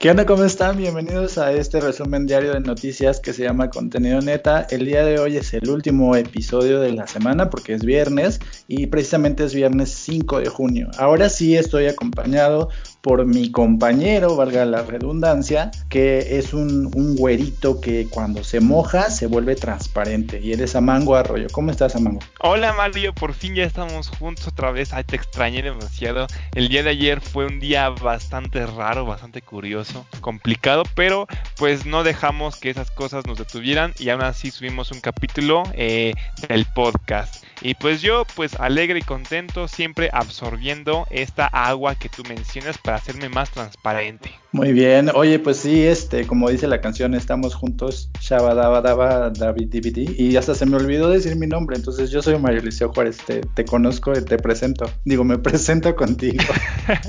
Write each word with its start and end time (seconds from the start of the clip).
¿Qué 0.00 0.10
onda? 0.10 0.24
¿Cómo 0.24 0.44
están? 0.44 0.78
Bienvenidos 0.78 1.36
a 1.36 1.52
este 1.52 1.78
resumen 1.78 2.26
diario 2.26 2.54
de 2.54 2.60
noticias 2.60 3.20
que 3.20 3.34
se 3.34 3.42
llama 3.42 3.68
Contenido 3.68 4.22
Neta. 4.22 4.66
El 4.70 4.86
día 4.86 5.04
de 5.04 5.18
hoy 5.18 5.36
es 5.36 5.52
el 5.52 5.68
último 5.68 6.16
episodio 6.16 6.80
de 6.80 6.90
la 6.92 7.06
semana 7.06 7.50
porque 7.50 7.74
es 7.74 7.84
viernes 7.84 8.40
y 8.66 8.86
precisamente 8.86 9.44
es 9.44 9.52
viernes 9.52 9.90
5 9.90 10.40
de 10.40 10.48
junio. 10.48 10.88
Ahora 10.96 11.28
sí 11.28 11.54
estoy 11.54 11.86
acompañado 11.86 12.70
por 13.00 13.24
mi 13.24 13.50
compañero, 13.50 14.36
valga 14.36 14.64
la 14.64 14.82
redundancia, 14.82 15.70
que 15.88 16.38
es 16.38 16.52
un, 16.52 16.90
un 16.94 17.16
güerito 17.16 17.80
que 17.80 18.06
cuando 18.08 18.44
se 18.44 18.60
moja 18.60 19.10
se 19.10 19.26
vuelve 19.26 19.56
transparente 19.56 20.40
y 20.40 20.52
eres 20.52 20.76
Amango 20.76 21.16
Arroyo. 21.16 21.46
¿Cómo 21.52 21.70
estás, 21.70 21.96
Amango? 21.96 22.20
Hola, 22.40 22.72
Mario, 22.72 23.14
por 23.14 23.32
fin 23.32 23.54
ya 23.54 23.64
estamos 23.64 24.08
juntos 24.08 24.48
otra 24.48 24.70
vez. 24.70 24.92
Ay, 24.92 25.04
te 25.04 25.16
extrañé 25.16 25.62
demasiado. 25.62 26.26
El 26.54 26.68
día 26.68 26.82
de 26.82 26.90
ayer 26.90 27.20
fue 27.20 27.46
un 27.46 27.60
día 27.60 27.88
bastante 27.88 28.66
raro, 28.66 29.06
bastante 29.06 29.42
curioso, 29.42 30.06
complicado, 30.20 30.82
pero 30.94 31.26
pues 31.56 31.86
no 31.86 32.04
dejamos 32.04 32.56
que 32.56 32.70
esas 32.70 32.90
cosas 32.90 33.26
nos 33.26 33.38
detuvieran 33.38 33.94
y 33.98 34.10
aún 34.10 34.22
así 34.22 34.50
subimos 34.50 34.90
un 34.92 35.00
capítulo 35.00 35.62
eh, 35.74 36.12
del 36.48 36.66
podcast. 36.66 37.44
Y 37.62 37.74
pues 37.74 38.00
yo, 38.00 38.24
pues 38.36 38.54
alegre 38.58 39.00
y 39.00 39.02
contento, 39.02 39.68
siempre 39.68 40.08
absorbiendo 40.12 41.06
esta 41.10 41.46
agua 41.46 41.94
que 41.94 42.08
tú 42.08 42.22
mencionas 42.26 42.78
hacerme 42.96 43.28
más 43.28 43.50
transparente. 43.50 44.32
Muy 44.52 44.72
bien, 44.72 45.10
oye, 45.14 45.38
pues 45.38 45.58
sí, 45.58 45.86
este, 45.86 46.26
como 46.26 46.50
dice 46.50 46.66
la 46.66 46.80
canción, 46.80 47.14
estamos 47.14 47.54
juntos, 47.54 48.10
Shabadabadaba, 48.20 49.30
David 49.30 49.68
DVD, 49.68 50.10
y 50.18 50.36
hasta 50.36 50.56
se 50.56 50.66
me 50.66 50.76
olvidó 50.76 51.08
decir 51.08 51.36
mi 51.36 51.46
nombre, 51.46 51.76
entonces 51.76 52.10
yo 52.10 52.20
soy 52.20 52.36
Mario 52.36 52.62
Liceo 52.62 52.92
Juárez, 52.92 53.18
te, 53.18 53.42
te 53.42 53.64
conozco 53.64 54.12
y 54.12 54.24
te 54.24 54.38
presento, 54.38 54.90
digo, 55.04 55.22
me 55.22 55.38
presento 55.50 55.94
contigo. 55.94 56.42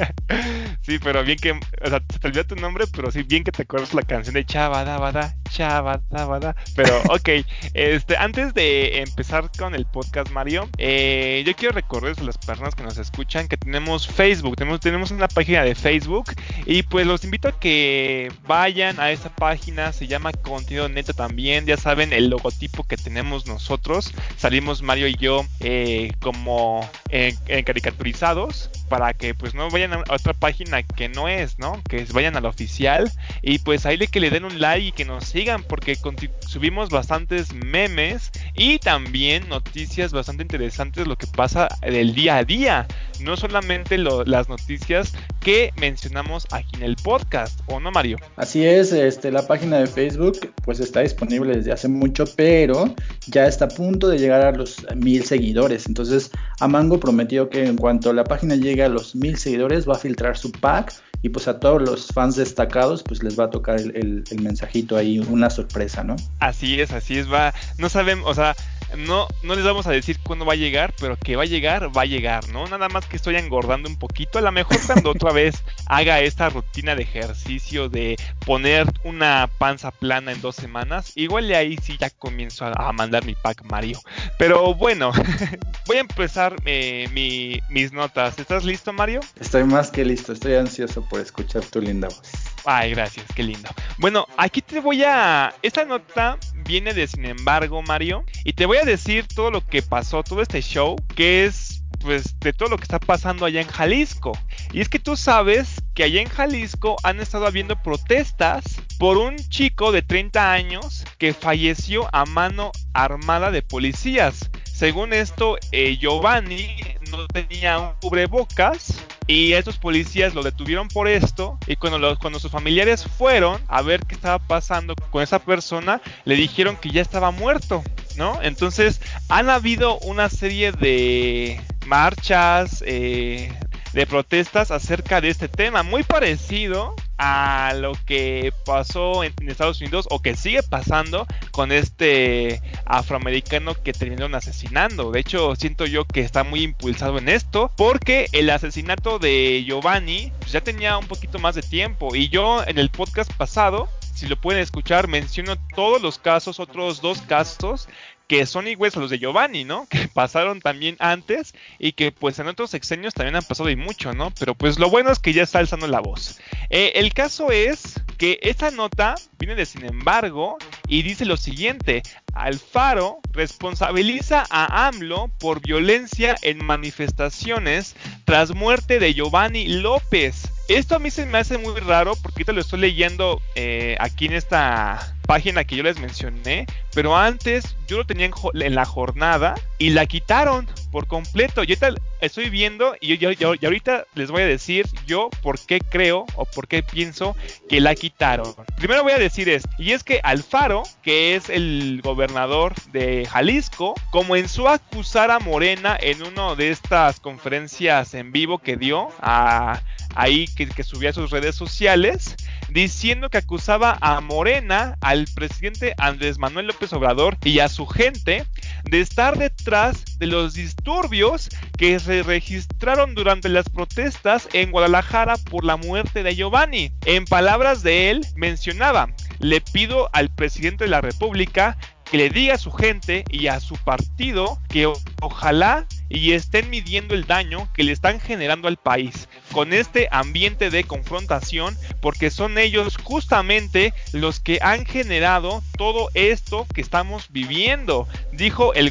sí, 0.84 0.99
pero 1.04 1.23
bien 1.23 1.40
que, 1.40 1.54
o 1.54 1.90
sea, 1.90 1.99
te 1.99 2.27
olvidó 2.27 2.46
tu 2.46 2.55
nombre, 2.58 2.85
pero 2.96 3.09
sí, 3.09 3.23
bien 3.23 3.44
que 3.44 3.52
te 3.52 3.63
acuerdas 3.63 3.96
la 3.96 4.04
canción 4.04 4.35
de 4.35 4.46
Chabadabada, 4.46 5.35
Chabadabada, 5.49 6.55
pero 6.76 6.94
ok, 7.10 7.29
este, 7.73 8.18
antes 8.18 8.54
de 8.54 8.99
empezar 9.01 9.49
con 9.57 9.73
el 9.73 9.88
podcast, 9.88 10.29
Mario, 10.29 10.70
eh, 10.77 11.44
yo 11.44 11.55
quiero 11.55 11.73
recordarles 11.73 12.20
a 12.20 12.23
las 12.23 12.38
personas 12.38 12.76
que 12.76 12.84
nos 12.84 12.99
escuchan 12.99 13.48
que 13.48 13.57
tenemos 13.57 14.07
Facebook, 14.07 14.57
tenemos, 14.57 14.79
tenemos 14.79 15.10
una 15.10 15.27
página 15.27 15.63
de 15.63 15.73
Facebook, 15.73 16.26
y 16.68 16.84
pues 16.84 17.07
los 17.07 17.30
invito 17.32 17.48
a 17.48 17.57
que 17.57 18.29
vayan 18.46 18.99
a 18.99 19.10
esa 19.12 19.34
página, 19.34 19.93
se 19.93 20.05
llama 20.05 20.34
Contenido 20.34 20.90
Neto 20.90 21.13
también, 21.13 21.65
ya 21.65 21.77
saben 21.77 22.12
el 22.12 22.27
logotipo 22.27 22.84
que 22.84 22.98
tenemos 22.98 23.48
nosotros, 23.48 24.13
salimos 24.35 24.82
Mario 24.82 25.07
y 25.07 25.15
yo 25.15 25.46
eh, 25.62 26.12
como 26.20 26.85
en, 27.07 27.38
en 27.48 27.63
caricaturizados 27.63 28.70
para 28.91 29.13
que 29.13 29.34
pues 29.34 29.55
no 29.55 29.70
vayan 29.70 29.93
a 29.93 30.04
otra 30.10 30.34
página 30.34 30.84
que 30.84 31.07
no 31.07 31.29
es, 31.29 31.57
¿no? 31.57 31.82
Que 31.88 32.04
vayan 32.12 32.35
a 32.35 32.41
la 32.41 32.49
oficial 32.49 33.10
y 33.41 33.60
pues 33.60 33.85
ahí 33.85 33.95
le 33.95 34.07
que 34.07 34.20
le 34.20 34.29
den 34.29 34.43
un 34.43 34.60
like 34.60 34.88
y 34.88 34.91
que 34.91 35.05
nos 35.05 35.23
sigan 35.23 35.63
porque 35.63 35.98
subimos 36.45 36.90
bastantes 36.90 37.54
memes 37.54 38.32
y 38.54 38.79
también 38.79 39.48
noticias 39.48 40.12
bastante 40.12 40.43
interesantes 40.43 41.07
lo 41.07 41.18
que 41.18 41.27
pasa 41.27 41.70
del 41.82 42.13
día 42.13 42.35
a 42.35 42.43
día, 42.43 42.88
no 43.24 43.38
solamente 43.38 43.98
lo, 43.98 44.24
las 44.26 44.50
noticias 44.50 45.14
que 45.40 45.72
mencionamos 45.80 46.48
aquí 46.52 46.76
en 46.77 46.84
el 46.84 46.96
podcast, 46.96 47.60
¿o 47.68 47.80
no 47.80 47.91
Mario? 47.91 48.18
Así 48.36 48.66
es, 48.66 48.91
este 48.91 49.32
la 49.32 49.48
página 49.48 49.80
de 49.80 49.88
Facebook 49.88 50.54
pues 50.63 50.80
está 50.80 51.02
disponible 51.02 51.55
desde 51.55 51.72
hace 51.72 51.88
mucho, 51.88 52.26
pero 52.36 52.94
ya 53.28 53.48
está 53.48 53.66
a 53.66 53.70
punto 53.70 54.08
de 54.08 54.18
llegar 54.18 54.41
a 54.41 54.52
los 54.52 54.86
mil 54.96 55.24
seguidores, 55.26 55.88
entonces 55.88 56.32
Amango 56.60 57.00
prometió 57.00 57.50
que 57.50 57.66
en 57.66 57.78
cuanto 57.78 58.13
la 58.13 58.24
página 58.24 58.55
llegue 58.55 58.84
a 58.84 58.90
los 58.90 59.16
mil 59.16 59.38
seguidores 59.38 59.88
va 59.88 59.94
a 59.94 60.00
filtrar 60.00 60.38
su 60.38 60.52
pack 60.52 60.94
y 61.22 61.30
pues 61.30 61.48
a 61.48 61.60
todos 61.60 61.82
los 61.82 62.08
fans 62.08 62.36
destacados 62.36 63.04
pues 63.04 63.24
les 63.24 63.40
va 63.40 63.46
a 63.46 63.50
tocar 63.50 63.80
el, 63.80 64.24
el, 64.30 64.41
mensajito 64.41 64.97
ahí, 64.97 65.19
una 65.19 65.50
sorpresa, 65.50 66.03
¿no? 66.03 66.16
Así 66.40 66.80
es, 66.80 66.91
así 66.91 67.18
es, 67.18 67.31
va, 67.31 67.53
no 67.78 67.90
sabemos, 67.90 68.30
o 68.30 68.34
sea, 68.34 68.56
no, 68.97 69.28
no 69.44 69.56
les 69.56 69.63
vamos 69.63 69.88
a 69.88 69.91
decir 69.91 70.19
cuándo 70.22 70.46
va 70.46 70.53
a 70.53 70.57
llegar, 70.57 70.94
pero 71.00 71.18
que 71.18 71.35
va 71.35 71.44
a 71.44 71.47
llegar, 71.47 71.95
va 71.95 72.01
a 72.01 72.06
llegar, 72.06 72.47
¿no? 72.50 72.66
Nada 72.68 72.90
más 72.90 73.06
que 73.06 73.16
estoy 73.16 73.35
engordando 73.35 73.90
un 73.90 73.97
poquito. 73.97 74.40
A 74.40 74.41
lo 74.41 74.51
mejor 74.51 74.78
cuando 74.85 75.12
otra 75.12 75.31
vez 75.31 75.63
haga 75.88 76.19
esta 76.22 76.50
rutina 76.50 76.95
de 76.95 77.03
ejercicio 77.03 77.90
de 77.90 78.18
poner 78.45 78.88
una 79.03 79.50
panza 79.57 79.91
plana 79.91 80.31
en 80.31 80.41
dos 80.41 80.56
semanas, 80.56 81.13
igual 81.16 81.47
de 81.47 81.56
ahí 81.56 81.78
sí 81.81 81.97
ya 82.00 82.09
comienzo 82.09 82.66
a, 82.66 82.91
mandar 82.91 83.25
mi 83.25 83.35
pack 83.35 83.63
Mario. 83.63 84.00
Pero 84.38 84.74
bueno, 84.74 85.12
voy 85.88 85.97
a 85.97 86.01
empezar 86.01 86.56
eh, 86.66 87.07
mi, 87.13 87.62
mis 87.69 87.94
notas. 87.94 88.38
¿Estás 88.40 88.66
listo, 88.66 88.91
Mario? 88.91 89.22
Estoy 89.40 89.63
más 89.63 89.91
que 89.91 90.03
listo, 90.03 90.34
estoy 90.34 90.56
ansioso 90.56 91.06
por 91.11 91.19
escuchar 91.19 91.63
tu 91.66 91.81
linda 91.81 92.07
voz. 92.07 92.22
Ay, 92.63 92.91
gracias, 92.91 93.25
qué 93.35 93.44
lindo. 93.44 93.69
Bueno, 93.97 94.25
aquí 94.38 94.61
te 94.61 94.79
voy 94.79 95.03
a... 95.03 95.53
Esta 95.61 95.83
nota 95.83 96.38
viene 96.66 96.94
de 96.94 97.05
Sin 97.05 97.25
embargo, 97.25 97.81
Mario, 97.81 98.23
y 98.45 98.53
te 98.53 98.66
voy 98.66 98.77
a 98.77 98.85
decir 98.85 99.27
todo 99.27 99.51
lo 99.51 99.66
que 99.66 99.81
pasó, 99.81 100.23
todo 100.23 100.41
este 100.41 100.61
show, 100.61 100.95
que 101.13 101.45
es 101.45 101.83
pues 102.00 102.39
de 102.39 102.53
todo 102.53 102.69
lo 102.69 102.77
que 102.77 102.83
está 102.83 103.00
pasando 103.00 103.45
allá 103.45 103.61
en 103.61 103.67
Jalisco. 103.67 104.31
Y 104.71 104.79
es 104.79 104.89
que 104.89 105.00
tú 105.00 105.17
sabes 105.17 105.75
que 105.94 106.03
allá 106.03 106.21
en 106.21 106.29
Jalisco 106.29 106.95
han 107.03 107.19
estado 107.19 107.45
habiendo 107.45 107.75
protestas 107.83 108.63
por 108.97 109.17
un 109.17 109.35
chico 109.38 109.91
de 109.91 110.01
30 110.01 110.51
años 110.51 111.03
que 111.17 111.33
falleció 111.33 112.07
a 112.13 112.25
mano 112.25 112.71
armada 112.94 113.51
de 113.51 113.61
policías. 113.61 114.50
Según 114.63 115.13
esto, 115.13 115.57
eh, 115.71 115.97
Giovanni 115.97 116.75
no 117.17 117.27
tenía 117.27 117.79
un 117.79 117.94
cubrebocas 118.01 119.03
y 119.27 119.53
estos 119.53 119.77
policías 119.77 120.33
lo 120.33 120.44
detuvieron 120.44 120.88
por 120.88 121.07
esto 121.07 121.57
y 121.67 121.75
cuando, 121.75 122.17
cuando 122.19 122.39
sus 122.39 122.51
familiares 122.51 123.03
fueron 123.03 123.61
a 123.67 123.81
ver 123.81 124.05
qué 124.05 124.16
estaba 124.16 124.39
pasando 124.39 124.95
con 125.09 125.21
esa 125.21 125.39
persona, 125.39 126.01
le 126.25 126.35
dijeron 126.35 126.77
que 126.77 126.89
ya 126.89 127.01
estaba 127.01 127.31
muerto, 127.31 127.83
¿no? 128.17 128.41
Entonces 128.41 129.01
han 129.29 129.50
habido 129.50 130.00
una 130.00 130.29
serie 130.29 130.71
de 130.71 131.61
marchas, 131.85 132.83
eh, 132.85 133.53
de 133.94 134.07
protestas 134.07 134.71
acerca 134.71 135.21
de 135.21 135.29
este 135.29 135.47
tema, 135.47 135.83
muy 135.83 136.03
parecido 136.03 136.95
a 137.23 137.75
lo 137.75 137.93
que 138.07 138.51
pasó 138.65 139.23
en, 139.23 139.31
Estados 139.47 139.79
Unidos 139.79 140.07
o 140.09 140.23
que 140.23 140.35
sigue 140.35 140.63
pasando 140.63 141.27
con 141.51 141.71
este 141.71 142.59
afroamericano 142.85 143.75
que 143.75 143.93
terminaron 143.93 144.33
asesinando. 144.33 145.11
De 145.11 145.19
hecho, 145.19 145.55
siento 145.55 145.85
yo 145.85 146.05
que 146.05 146.21
está 146.21 146.43
muy 146.43 146.63
impulsado 146.63 147.19
en 147.19 147.29
esto 147.29 147.71
porque 147.77 148.27
el 148.31 148.49
asesinato 148.49 149.19
de 149.19 149.63
Giovanni 149.67 150.31
pues, 150.39 150.51
ya 150.51 150.61
tenía 150.61 150.97
un 150.97 151.05
poquito 151.05 151.37
más 151.37 151.53
de 151.53 151.61
tiempo 151.61 152.15
y 152.15 152.29
yo 152.29 152.63
en 152.65 152.79
el 152.79 152.89
podcast 152.89 153.31
pasado 153.33 153.88
si 154.21 154.27
lo 154.27 154.35
pueden 154.35 154.61
escuchar, 154.61 155.07
menciono 155.07 155.55
todos 155.75 155.99
los 155.99 156.19
casos, 156.19 156.59
otros 156.59 157.01
dos 157.01 157.21
casos 157.23 157.88
que 158.31 158.46
son 158.46 158.66
iguales 158.66 158.96
a 158.96 159.02
los 159.02 159.09
de 159.09 159.19
Giovanni, 159.19 159.66
¿no? 159.66 159.88
Que 159.90 160.08
pasaron 160.08 160.62
también 160.62 160.96
antes 161.00 161.53
y 161.80 161.92
que 161.92 162.14
pues 162.14 162.40
en 162.40 162.47
otros 162.47 162.69
sexenios 162.69 163.14
también 163.14 163.36
han 163.36 163.44
pasado 163.44 163.69
y 163.69 163.75
mucho, 163.75 164.14
¿no? 164.14 164.31
Pero 164.40 164.56
pues 164.56 164.80
lo 164.80 164.90
bueno 164.90 165.12
es 165.12 165.19
que 165.19 165.34
ya 165.34 165.44
está 165.44 165.59
alzando 165.59 165.86
la 165.86 166.00
voz. 166.00 166.40
Eh, 166.69 166.94
el 166.96 167.14
caso 167.14 167.52
es 167.52 168.00
que 168.18 168.40
esta 168.42 168.72
nota 168.72 169.16
viene 169.38 169.56
de 169.56 169.66
sin 169.66 169.84
embargo 169.84 170.58
y 170.91 171.03
dice 171.03 171.24
lo 171.24 171.38
siguiente, 171.38 172.03
Alfaro 172.34 173.22
responsabiliza 173.31 174.44
a 174.50 174.88
AMLO 174.88 175.29
por 175.40 175.62
violencia 175.62 176.35
en 176.41 176.66
manifestaciones 176.66 177.96
tras 178.25 178.53
muerte 178.53 179.00
de 179.00 179.13
Giovanni 179.13 179.69
López. 179.69 180.51
Esto 180.68 180.96
a 180.97 181.00
mí 181.00 181.09
se 181.09 181.25
me 181.25 181.38
hace 181.38 181.57
muy 181.57 181.80
raro 181.80 182.16
porque 182.22 182.40
ahorita 182.40 182.51
lo 182.51 182.59
estoy 182.59 182.81
leyendo 182.81 183.41
eh, 183.56 183.96
aquí 184.01 184.25
en 184.25 184.34
esta 184.34 185.16
página 185.28 185.63
que 185.63 185.78
yo 185.78 185.84
les 185.84 185.97
mencioné, 185.97 186.66
pero 186.94 187.16
antes 187.16 187.78
yo 187.88 187.96
lo 187.96 188.06
tenía 188.06 188.25
en, 188.25 188.75
la 188.75 188.84
jornada 188.84 189.56
y 189.78 189.91
la 189.91 190.06
quitaron 190.07 190.68
por 190.91 191.07
completo. 191.07 191.63
Yo 191.63 191.75
estoy 192.19 192.50
viendo 192.50 192.96
y, 193.00 193.18
yo, 193.18 193.31
y 193.31 193.44
ahorita 193.66 194.06
les 194.16 194.29
voy 194.29 194.44
a 194.44 194.46
decir 194.46 194.85
yo 195.07 195.29
por 195.41 195.59
qué 195.59 195.79
creo 195.79 196.25
o 196.35 196.46
por 196.46 196.68
qué 196.68 196.84
pienso 196.84 197.35
que 197.69 197.81
la 197.81 197.96
quitaron. 197.96 198.54
Primero 198.77 199.04
voy 199.04 199.13
a 199.13 199.18
decir 199.18 199.50
esto, 199.50 199.69
y 199.77 199.92
es 199.92 200.04
que 200.04 200.19
Alfaro, 200.24 200.83
que 201.01 201.36
es 201.36 201.50
el 201.50 202.01
gobernador 202.04 202.74
de 202.92 203.25
Jalisco, 203.25 203.95
comenzó 204.12 204.68
a 204.68 204.75
acusar 204.75 205.31
a 205.31 205.39
Morena 205.39 205.98
en 206.00 206.21
una 206.24 206.56
de 206.56 206.69
estas 206.69 207.19
conferencias 207.19 208.13
en 208.13 208.31
vivo 208.31 208.57
que 208.60 208.77
dio 208.77 209.10
a 209.21 209.81
ahí 210.15 210.45
que, 210.48 210.68
que 210.68 210.83
subía 210.83 211.12
a 211.12 211.13
sus 211.13 211.31
redes 211.31 211.56
sociales 211.56 212.36
diciendo 212.71 213.30
que 213.30 213.38
acusaba 213.38 213.98
a 214.01 214.21
Morena, 214.21 214.98
al 215.01 215.25
presidente 215.36 215.94
Andrés 215.98 216.38
Manuel 216.38 216.68
López 216.68 216.94
Obrador 216.94 217.38
y 217.44 217.60
a 217.60 217.69
su 217.69 217.86
gente 217.86 218.45
de 218.83 219.01
estar 219.01 219.38
detrás 219.38 220.18
de 220.18 220.28
los 220.28 220.54
disturbios 220.54 221.50
que 221.78 222.00
se 222.00 222.24
registraron 222.24 223.16
durante 223.16 223.50
las 223.50 223.69
protestas 223.69 224.48
en 224.54 224.72
Guadalajara 224.72 225.38
por 225.38 225.63
la 225.63 225.78
muerte 225.78 226.24
de 226.24 226.36
Giovanni. 226.36 226.92
En 227.06 227.25
palabras 227.25 227.83
de 227.83 228.12
él, 228.12 228.25
mencionaba, 228.36 229.10
le 229.39 229.62
pido 229.62 230.10
al 230.13 230.33
presidente 230.33 230.86
de 230.86 230.89
la 230.89 231.01
República 231.01 231.78
que 232.10 232.18
le 232.18 232.30
diga 232.30 232.56
a 232.56 232.57
su 232.57 232.72
gente 232.72 233.24
y 233.30 233.48
a 233.48 233.60
su 233.60 233.75
partido 233.75 234.60
que 234.68 234.92
ojalá 235.22 235.88
y 236.13 236.34
estén 236.34 236.69
midiendo 236.69 237.16
el 237.16 237.25
daño 237.25 237.69
que 237.74 237.84
le 237.84 237.92
están 237.92 238.19
generando 238.19 238.68
al 238.68 238.78
país 238.78 239.30
con 239.52 239.74
este 239.74 240.08
ambiente 240.12 240.69
de 240.69 240.84
confrontación 240.84 241.78
porque 242.02 242.30
son 242.30 242.58
ellos 242.58 242.98
justamente 243.02 243.94
los 244.12 244.40
que 244.40 244.60
han 244.62 244.86
generado 244.86 245.63
todo 245.78 246.10
esto 246.13 246.68
que 246.74 246.81
estamos 246.81 247.28
viviendo, 247.31 248.08
dijo 248.34 248.74
el, 248.74 248.90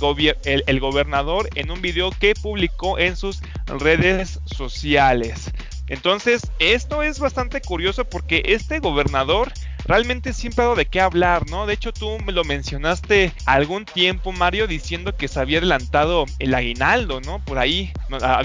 gobernador 0.80 1.48
en 1.54 1.70
un 1.70 1.82
video 1.82 2.10
que 2.10 2.34
publicó 2.34 2.98
en 2.98 3.16
sus 3.16 3.40
redes 3.66 4.40
sociales. 4.46 5.50
Entonces, 5.88 6.42
esto 6.60 7.02
es 7.02 7.18
bastante 7.18 7.60
curioso 7.60 8.04
porque 8.04 8.42
este 8.46 8.78
gobernador 8.78 9.52
realmente 9.90 10.32
siempre 10.32 10.62
ha 10.62 10.66
dado 10.66 10.76
de 10.76 10.86
qué 10.86 11.00
hablar, 11.00 11.50
¿no? 11.50 11.66
De 11.66 11.74
hecho, 11.74 11.92
tú 11.92 12.18
me 12.24 12.30
lo 12.30 12.44
mencionaste 12.44 13.32
algún 13.44 13.84
tiempo, 13.84 14.30
Mario, 14.30 14.68
diciendo 14.68 15.16
que 15.16 15.26
se 15.26 15.40
había 15.40 15.58
adelantado 15.58 16.26
el 16.38 16.54
aguinaldo, 16.54 17.20
¿no? 17.20 17.44
Por 17.44 17.58
ahí 17.58 17.92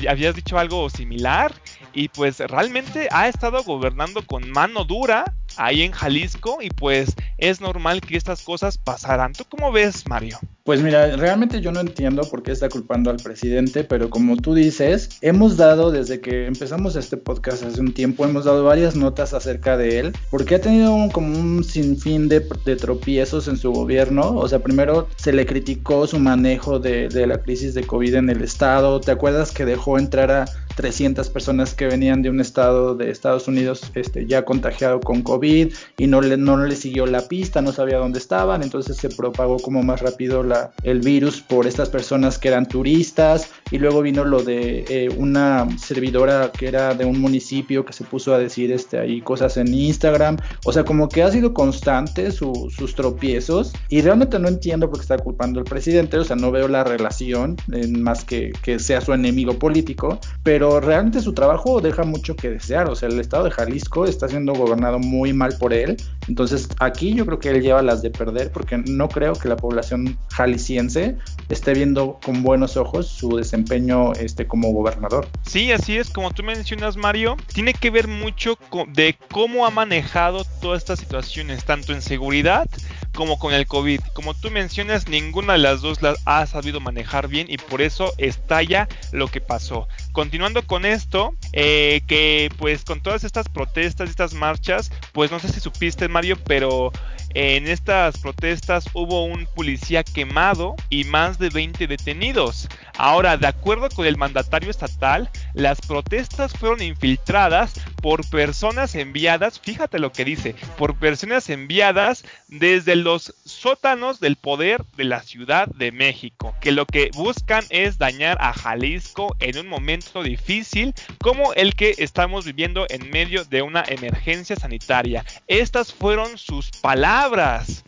habías 0.09 0.33
dicho 0.33 0.57
algo 0.57 0.89
similar 0.89 1.53
y 1.94 2.07
pues 2.07 2.39
realmente 2.39 3.09
ha 3.12 3.27
estado 3.27 3.63
gobernando 3.63 4.25
con 4.25 4.50
mano 4.50 4.86
dura 4.86 5.36
ahí 5.57 5.81
en 5.83 5.91
Jalisco 5.91 6.59
y 6.61 6.69
pues 6.69 7.15
es 7.37 7.61
normal 7.61 8.01
que 8.01 8.17
estas 8.17 8.41
cosas 8.41 8.77
pasaran. 8.77 9.33
¿Tú 9.33 9.43
cómo 9.49 9.71
ves, 9.71 10.07
Mario? 10.07 10.39
Pues 10.65 10.81
mira, 10.81 11.15
realmente 11.15 11.61
yo 11.61 11.71
no 11.71 11.79
entiendo 11.79 12.23
por 12.23 12.41
qué 12.41 12.51
está 12.51 12.69
culpando 12.69 13.11
al 13.11 13.17
presidente, 13.17 13.83
pero 13.83 14.09
como 14.09 14.35
tú 14.37 14.55
dices, 14.55 15.19
hemos 15.21 15.57
dado 15.57 15.91
desde 15.91 16.21
que 16.21 16.47
empezamos 16.47 16.95
este 16.95 17.17
podcast 17.17 17.61
hace 17.61 17.79
un 17.79 17.93
tiempo, 17.93 18.25
hemos 18.25 18.45
dado 18.45 18.63
varias 18.63 18.95
notas 18.95 19.35
acerca 19.35 19.77
de 19.77 19.99
él, 19.99 20.13
porque 20.31 20.55
ha 20.55 20.61
tenido 20.61 20.91
un, 20.91 21.11
como 21.11 21.37
un 21.37 21.63
sinfín 21.63 22.29
de, 22.29 22.43
de, 22.65 22.75
tropiezos 22.77 23.47
en 23.47 23.57
su 23.57 23.71
gobierno. 23.71 24.31
O 24.35 24.47
sea, 24.47 24.57
primero 24.57 25.07
se 25.17 25.33
le 25.33 25.45
criticó 25.45 26.07
su 26.07 26.17
manejo 26.17 26.79
de, 26.79 27.09
de 27.09 27.27
la 27.27 27.43
crisis 27.43 27.75
de 27.75 27.85
COVID 27.85 28.15
en 28.15 28.31
el 28.31 28.41
estado. 28.41 28.99
¿Te 29.01 29.11
acuerdas 29.11 29.51
que 29.51 29.65
dejó 29.65 29.99
entrar 29.99 30.31
a 30.31 30.45
300 30.75 31.30
personas 31.30 31.74
que 31.74 31.88
venían 31.88 32.22
de 32.22 32.30
un 32.30 32.39
estado 32.39 32.95
de 32.95 33.10
Estados 33.10 33.48
Unidos 33.48 33.92
este, 33.95 34.25
ya 34.25 34.44
contagiado 34.44 35.00
con 35.00 35.22
COVID 35.22 35.74
y 35.98 36.07
no 36.07 36.22
le, 36.22 36.38
no 36.38 36.57
le 36.57 36.75
siguió 36.75 37.06
la 37.06 37.27
pista, 37.27 37.62
no 37.62 37.72
sabía 37.72 37.98
dónde 37.98 38.19
estaban, 38.19 38.62
entonces 38.62 38.98
se 38.98 39.10
propagó 39.10 39.57
como 39.57 39.83
más 39.83 40.01
rápido 40.01 40.44
la, 40.44 40.72
el 40.83 41.00
virus 41.00 41.42
por 41.42 41.66
estas 41.66 41.89
personas 41.89 42.38
que 42.38 42.50
eran 42.50 42.68
turistas 42.68 43.50
y 43.72 43.77
luego 43.77 44.01
vino 44.01 44.25
lo 44.25 44.44
de 44.44 44.86
eh, 44.89 45.10
una 45.18 45.68
servidora 45.77 46.51
que 46.51 46.68
era 46.68 46.94
de 46.94 47.06
un 47.06 47.19
municipio 47.19 47.86
que 47.86 47.94
se 47.94 48.04
puso 48.04 48.33
a 48.33 48.39
decir 48.39 48.72
este, 48.72 49.00
ahí 49.00 49.22
cosas 49.22 49.57
en 49.57 49.74
Instagram, 49.74 50.38
o 50.66 50.74
sea, 50.74 50.83
como 50.83 51.07
que 51.10 51.24
ha 51.24 51.31
sido 51.31 51.54
constante 51.54 52.31
sus 52.31 52.95
tropiezos 52.95 53.74
y 53.89 54.01
realmente 54.01 54.39
no 54.39 54.48
entiendo 54.48 54.89
por 54.89 55.00
qué 55.00 55.04
está 55.04 55.18
culpando 55.18 55.60
al 55.60 55.66
presidente, 55.66 56.18
o 56.18 56.24
sea, 56.24 56.36
no 56.36 56.51
veo 56.51 56.68
la 56.68 56.83
relación 56.83 57.56
en 57.72 58.01
más 58.04 58.24
que, 58.24 58.51
que 58.62 58.80
sea 58.80 59.01
su 59.01 59.13
enemigo 59.13 59.57
político, 59.57 60.19
pero 60.44 60.64
pero 60.65 60.79
realmente 60.79 61.21
su 61.21 61.33
trabajo 61.33 61.79
deja 61.79 62.03
mucho 62.06 62.35
que 62.35 62.50
desear. 62.50 62.89
O 62.89 62.95
sea, 62.95 63.07
el 63.07 63.19
estado 63.19 63.44
de 63.44 63.51
Jalisco 63.51 64.06
está 64.06 64.27
siendo 64.27 64.53
gobernado 64.53 64.97
muy 64.97 65.31
mal 65.31 65.56
por 65.59 65.73
él. 65.73 65.95
Entonces, 66.27 66.67
aquí 66.79 67.13
yo 67.13 67.23
creo 67.27 67.38
que 67.38 67.50
él 67.50 67.62
lleva 67.62 67.83
las 67.83 68.01
de 68.01 68.09
perder 68.09 68.51
porque 68.51 68.79
no 68.79 69.07
creo 69.07 69.33
que 69.33 69.47
la 69.47 69.57
población 69.57 70.17
jalisciense 70.31 71.17
esté 71.50 71.75
viendo 71.75 72.19
con 72.25 72.41
buenos 72.41 72.77
ojos 72.77 73.07
su 73.07 73.38
desempeño 73.38 74.13
este, 74.13 74.47
como 74.47 74.71
gobernador. 74.71 75.27
Sí, 75.45 75.71
así 75.71 75.97
es, 75.97 76.09
como 76.09 76.31
tú 76.31 76.41
mencionas, 76.41 76.97
Mario, 76.97 77.38
tiene 77.53 77.75
que 77.75 77.91
ver 77.91 78.07
mucho 78.07 78.57
de 78.88 79.15
cómo 79.31 79.67
ha 79.67 79.69
manejado 79.69 80.45
todas 80.62 80.79
estas 80.79 80.97
situaciones, 81.00 81.63
tanto 81.63 81.94
en 81.94 82.01
seguridad 82.01 82.67
como 83.15 83.39
con 83.39 83.53
el 83.53 83.65
COVID. 83.65 84.01
Como 84.13 84.33
tú 84.33 84.51
mencionas, 84.51 85.07
ninguna 85.07 85.53
de 85.53 85.59
las 85.59 85.81
dos 85.81 86.01
las 86.01 86.19
ha 86.25 86.45
sabido 86.45 86.79
manejar 86.79 87.27
bien 87.27 87.47
y 87.50 87.57
por 87.57 87.81
eso 87.81 88.13
estalla 88.17 88.88
lo 89.12 89.27
que 89.27 89.41
pasó. 89.41 89.88
Continuando 90.12 90.65
con 90.67 90.85
esto, 90.85 91.33
eh, 91.53 92.01
que 92.07 92.51
pues 92.57 92.83
con 92.83 93.01
todas 93.01 93.23
estas 93.23 93.50
protestas, 93.50 94.09
estas 94.09 94.33
marchas, 94.33 94.91
pues 95.13 95.31
no 95.31 95.39
sé 95.39 95.50
si 95.50 95.59
supiste 95.59 96.07
Mario, 96.07 96.38
pero 96.45 96.91
en 97.35 97.67
estas 97.67 98.17
protestas 98.17 98.85
hubo 98.93 99.25
un 99.25 99.45
policía 99.53 100.05
quemado 100.05 100.75
y 100.89 101.03
más 101.03 101.37
de 101.37 101.49
20 101.49 101.85
detenidos. 101.85 102.69
Ahora, 102.97 103.35
de 103.35 103.45
acuerdo 103.45 103.89
con 103.89 104.05
el 104.05 104.15
mandatario 104.15 104.71
estatal, 104.71 105.29
las 105.53 105.81
protestas 105.81 106.53
fueron 106.53 106.81
infiltradas 106.81 107.73
por 108.01 108.25
personas 108.29 108.95
enviadas, 108.95 109.59
fíjate 109.59 109.99
lo 109.99 110.13
que 110.13 110.23
dice, 110.23 110.55
por 110.77 110.95
personas 110.95 111.49
enviadas 111.49 112.23
desde 112.47 112.95
los 112.95 113.35
sótanos 113.43 114.21
del 114.21 114.38
poder 114.38 114.85
de 114.95 115.03
la 115.03 115.21
Ciudad 115.21 115.67
de 115.67 115.91
México, 115.91 116.55
que 116.61 116.71
lo 116.71 116.85
que 116.85 117.11
buscan 117.15 117.65
es 117.69 117.97
dañar 117.97 118.38
a 118.39 118.53
Jalisco 118.53 119.35
en 119.39 119.57
un 119.57 119.67
momento 119.67 120.23
difícil 120.23 120.93
como 121.21 121.51
el 121.53 121.75
que 121.75 121.95
estamos 121.97 122.45
viviendo 122.45 122.85
en 122.89 123.09
medio 123.09 123.43
de 123.43 123.61
una 123.61 123.83
emergencia 123.85 124.55
sanitaria. 124.55 125.25
Estas 125.47 125.93
fueron 125.93 126.38
sus 126.38 126.71
palabras 126.71 127.25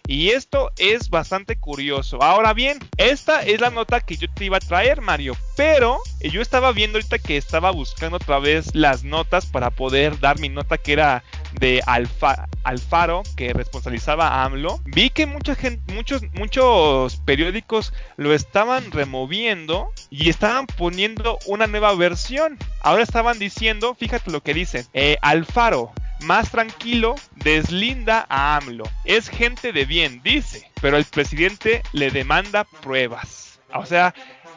y 0.08 0.30
esto 0.30 0.72
es 0.78 1.12
bastante 1.12 1.58
curioso. 1.58 2.24
Ahora 2.24 2.54
bien, 2.54 2.80
esta 2.98 3.44
es 3.44 3.62
la 3.62 3.70
nota 3.70 4.00
que 4.00 4.18
yo 4.18 4.28
te 4.34 4.46
iba 4.46 4.58
a 4.58 4.62
traer, 4.62 5.02
Mario. 5.02 5.38
Pero 5.56 6.00
yo 6.22 6.42
estaba 6.42 6.72
viendo 6.72 6.98
ahorita 6.98 7.20
que 7.20 7.38
estaba 7.38 7.70
buscando 7.70 8.18
otra 8.18 8.40
vez 8.40 8.74
las 8.74 9.04
notas 9.04 9.46
para 9.46 9.70
poder 9.70 10.20
dar 10.20 10.40
mi 10.40 10.50
nota 10.50 10.80
que 10.80 10.94
era 10.94 11.24
de 11.60 11.84
Alfa, 11.86 12.48
Alfaro, 12.64 13.22
que 13.36 13.54
responsabilizaba 13.54 14.28
a 14.28 14.46
AMLO. 14.46 14.80
Vi 14.86 15.12
que 15.12 15.28
mucha 15.28 15.54
gente, 15.54 15.94
muchos, 15.94 16.24
muchos 16.34 17.18
periódicos 17.18 17.94
lo 18.16 18.34
estaban 18.34 18.92
removiendo 18.92 19.92
y 20.10 20.30
estaban 20.30 20.66
poniendo 20.66 21.38
una 21.46 21.68
nueva 21.68 21.94
versión. 21.94 22.58
Ahora 22.82 23.04
estaban 23.04 23.38
diciendo, 23.38 23.94
fíjate 23.94 24.32
lo 24.32 24.42
que 24.42 24.56
dicen, 24.56 24.88
eh, 24.94 25.18
Alfaro 25.22 25.92
más 26.22 26.52
tranquilo, 26.52 27.16
deslinda 27.36 28.26
a 28.30 28.58
AMLO. 28.58 28.86
Es 29.06 29.30
gente 29.30 29.72
de 29.72 29.86
bien, 29.86 30.22
dice, 30.24 30.70
pero 30.82 30.98
el 30.98 31.06
presidente 31.06 31.84
le 31.94 32.12
demanda 32.12 32.64
pruebas. 32.64 33.60
O 33.74 33.86
sea, 33.86 34.14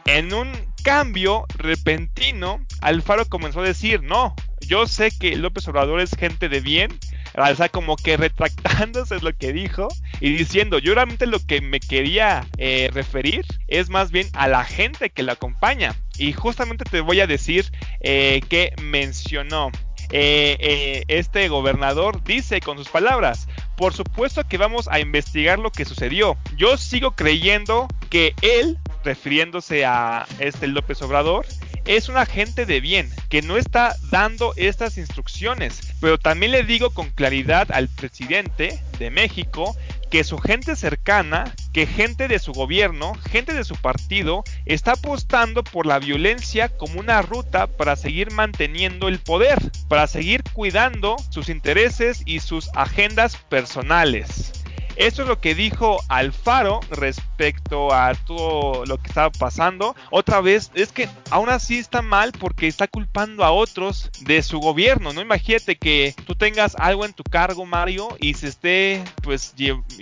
en 0.07 0.33
un 0.33 0.51
cambio 0.83 1.47
repentino, 1.57 2.65
Alfaro 2.81 3.27
comenzó 3.27 3.61
a 3.61 3.65
decir, 3.65 4.03
no, 4.03 4.35
yo 4.61 4.87
sé 4.87 5.11
que 5.11 5.37
López 5.37 5.67
Obrador 5.69 6.01
es 6.01 6.11
gente 6.17 6.49
de 6.49 6.61
bien, 6.61 6.99
o 7.35 7.55
sea, 7.55 7.69
como 7.69 7.97
que 7.97 8.17
retractándose 8.17 9.17
es 9.17 9.23
lo 9.23 9.33
que 9.33 9.53
dijo 9.53 9.89
y 10.21 10.35
diciendo, 10.35 10.79
yo 10.79 10.95
realmente 10.95 11.27
lo 11.27 11.39
que 11.39 11.61
me 11.61 11.81
quería 11.81 12.47
eh, 12.59 12.91
referir 12.93 13.45
es 13.69 13.89
más 13.89 14.11
bien 14.11 14.29
a 14.33 14.49
la 14.49 14.65
gente 14.65 15.11
que 15.11 15.23
la 15.23 15.33
acompaña. 15.33 15.95
Y 16.19 16.33
justamente 16.33 16.85
te 16.85 17.01
voy 17.01 17.21
a 17.21 17.27
decir 17.27 17.71
eh, 18.01 18.41
que 18.49 18.75
mencionó 18.83 19.71
eh, 20.13 20.57
eh, 20.61 21.05
este 21.09 21.49
gobernador 21.49 22.23
dice 22.25 22.61
con 22.61 22.79
sus 22.79 22.89
palabras, 22.89 23.49
por 23.77 23.95
supuesto 23.95 24.43
que 24.49 24.59
vamos 24.59 24.89
a 24.89 25.01
investigar 25.01 25.59
lo 25.59 25.71
que 25.71 25.85
sucedió. 25.85 26.37
Yo 26.57 26.77
sigo 26.77 27.13
creyendo 27.13 27.89
que 28.11 28.35
él, 28.43 28.79
refiriéndose 29.05 29.85
a 29.85 30.27
este 30.39 30.67
López 30.67 31.01
Obrador, 31.03 31.47
es 31.85 32.09
un 32.09 32.17
agente 32.17 32.67
de 32.67 32.81
bien 32.81 33.11
que 33.29 33.43
no 33.43 33.57
está 33.57 33.97
dando 34.11 34.53
estas 34.57 34.99
instrucciones. 34.99 35.81
Pero 36.01 36.19
también 36.19 36.53
le 36.53 36.65
digo 36.65 36.91
con 36.91 37.11
claridad 37.11 37.69
al 37.73 37.89
presidente 37.89 38.81
de 38.99 39.11
México 39.11 39.77
que 40.11 40.25
su 40.25 40.39
gente 40.39 40.75
cercana, 40.75 41.55
que 41.73 41.87
gente 41.87 42.27
de 42.27 42.41
su 42.41 42.53
gobierno, 42.53 43.15
gente 43.31 43.55
de 43.55 43.65
su 43.65 43.77
partido, 43.77 44.43
está 44.67 44.93
apostando 44.93 45.63
por 45.63 45.87
la 45.87 46.01
violencia 46.01 46.69
como 46.69 46.99
una 46.99 47.23
ruta 47.23 47.69
para 47.69 47.95
seguir 47.95 48.33
manteniendo 48.33 49.07
el 49.09 49.21
poder, 49.21 49.59
para 49.89 50.07
seguir 50.09 50.43
cuidando 50.53 51.17
sus 51.31 51.49
intereses 51.49 52.23
y 52.27 52.41
sus 52.41 52.69
agendas 52.75 53.37
personales. 53.37 54.60
Eso 54.97 55.23
es 55.23 55.29
lo 55.29 55.41
que 55.41 55.55
dijo 55.55 55.99
Alfaro 56.09 56.81
respecto 56.91 57.93
a 57.93 58.15
todo 58.15 58.85
lo 58.87 58.99
que 58.99 59.09
estaba 59.09 59.31
pasando. 59.31 59.95
Otra 60.11 60.41
vez, 60.41 60.71
es 60.75 60.93
que 60.93 61.09
aún 61.31 61.49
así 61.49 61.79
está 61.79 62.03
mal 62.03 62.33
porque 62.33 62.67
está 62.67 62.87
culpando 62.87 63.45
a 63.45 63.51
otros 63.51 64.11
de 64.21 64.43
su 64.43 64.59
gobierno, 64.61 65.13
¿no? 65.13 65.21
Imagínate 65.21 65.77
que 65.77 66.15
tú 66.27 66.35
tengas 66.35 66.77
algo 66.79 67.05
en 67.05 67.13
tu 67.13 67.23
cargo, 67.23 67.65
Mario, 67.67 68.09
y 68.21 68.35
se 68.35 68.49
esté 68.49 69.03
pues, 69.23 69.55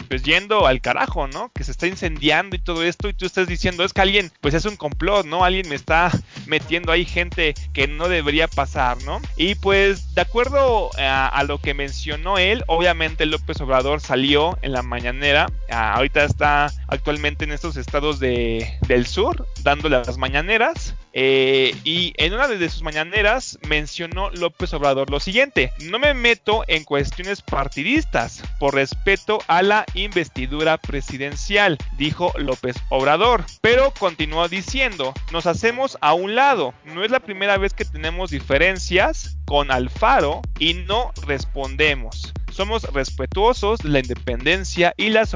pues, 0.09 0.23
yendo 0.23 0.67
al 0.67 0.81
carajo, 0.81 1.29
¿no? 1.29 1.51
Que 1.53 1.65
se 1.65 1.73
está 1.73 1.87
incendiando 1.87 2.57
y 2.57 2.61
todo 2.61 2.83
esto 2.83 3.09
y 3.09 3.15
tú 3.15 3.27
estás 3.27 3.47
diciendo, 3.47 3.85
es 3.85 3.93
que 3.93 4.01
alguien, 4.01 4.33
pues 4.41 4.55
es 4.55 4.65
un 4.65 4.77
complot, 4.77 5.27
¿no? 5.27 5.45
Alguien 5.45 5.69
me 5.69 5.75
está 5.75 6.11
metiendo 6.47 6.93
ahí 6.93 7.05
gente 7.05 7.55
que 7.73 7.87
no 7.87 8.09
debería 8.09 8.49
pasar, 8.49 9.03
¿no? 9.05 9.21
Y 9.37 9.55
pues 9.57 10.15
de 10.15 10.23
acuerdo 10.23 10.91
a, 10.99 11.29
a 11.29 11.45
lo 11.45 11.61
que 11.61 11.75
mencionó 11.75 12.39
él, 12.39 12.65
obviamente 12.67 13.27
López 13.27 13.61
Obrador 13.61 14.01
salió 14.01 14.59
en 14.63 14.73
la 14.73 14.78
mañanera. 14.83 15.47
Ah, 15.71 15.95
ahorita 15.95 16.25
está 16.25 16.71
actualmente 16.89 17.45
en 17.45 17.53
estos 17.53 17.77
estados 17.77 18.19
de, 18.19 18.79
del 18.87 19.07
sur 19.07 19.47
dando 19.63 19.89
las 19.89 20.19
mañaneras. 20.19 20.95
Eh, 21.21 21.75
y 21.85 22.13
en 22.17 22.35
una 22.35 22.47
de 22.47 22.69
sus 22.69 22.83
mañaneras 22.83 23.59
mencionó 23.67 24.31
López 24.31 24.73
Obrador 24.75 25.11
lo 25.11 25.19
siguiente, 25.21 25.73
no 25.81 25.99
me 25.99 26.15
meto 26.15 26.65
en 26.69 26.85
cuestiones 26.85 27.43
partidistas 27.43 28.45
por 28.61 28.75
respeto 28.75 29.39
a 29.49 29.63
la 29.63 29.85
investidura 29.95 30.77
presidencial, 30.77 31.79
dijo 31.97 32.33
López 32.37 32.77
Obrador, 32.91 33.45
pero 33.63 33.93
continuó 33.99 34.49
diciendo, 34.49 35.13
nos 35.33 35.47
hacemos 35.47 35.99
a 36.03 36.15
un 36.15 36.35
lado, 36.35 36.75
no 36.85 37.03
es 37.03 37.11
la 37.11 37.21
primera 37.21 37.59
vez 37.59 37.73
que 37.73 37.85
tenemos 37.85 38.31
diferencias 38.31 39.37
con 39.45 39.71
Alfaro 39.71 40.43
y 40.59 40.75
no 40.75 41.13
respondemos 41.27 42.33
somos 42.59 42.83
respetuosos 42.93 43.79
de 43.79 43.89
la 43.89 44.01
independencia 44.01 44.93
y 44.97 45.11
la, 45.11 45.29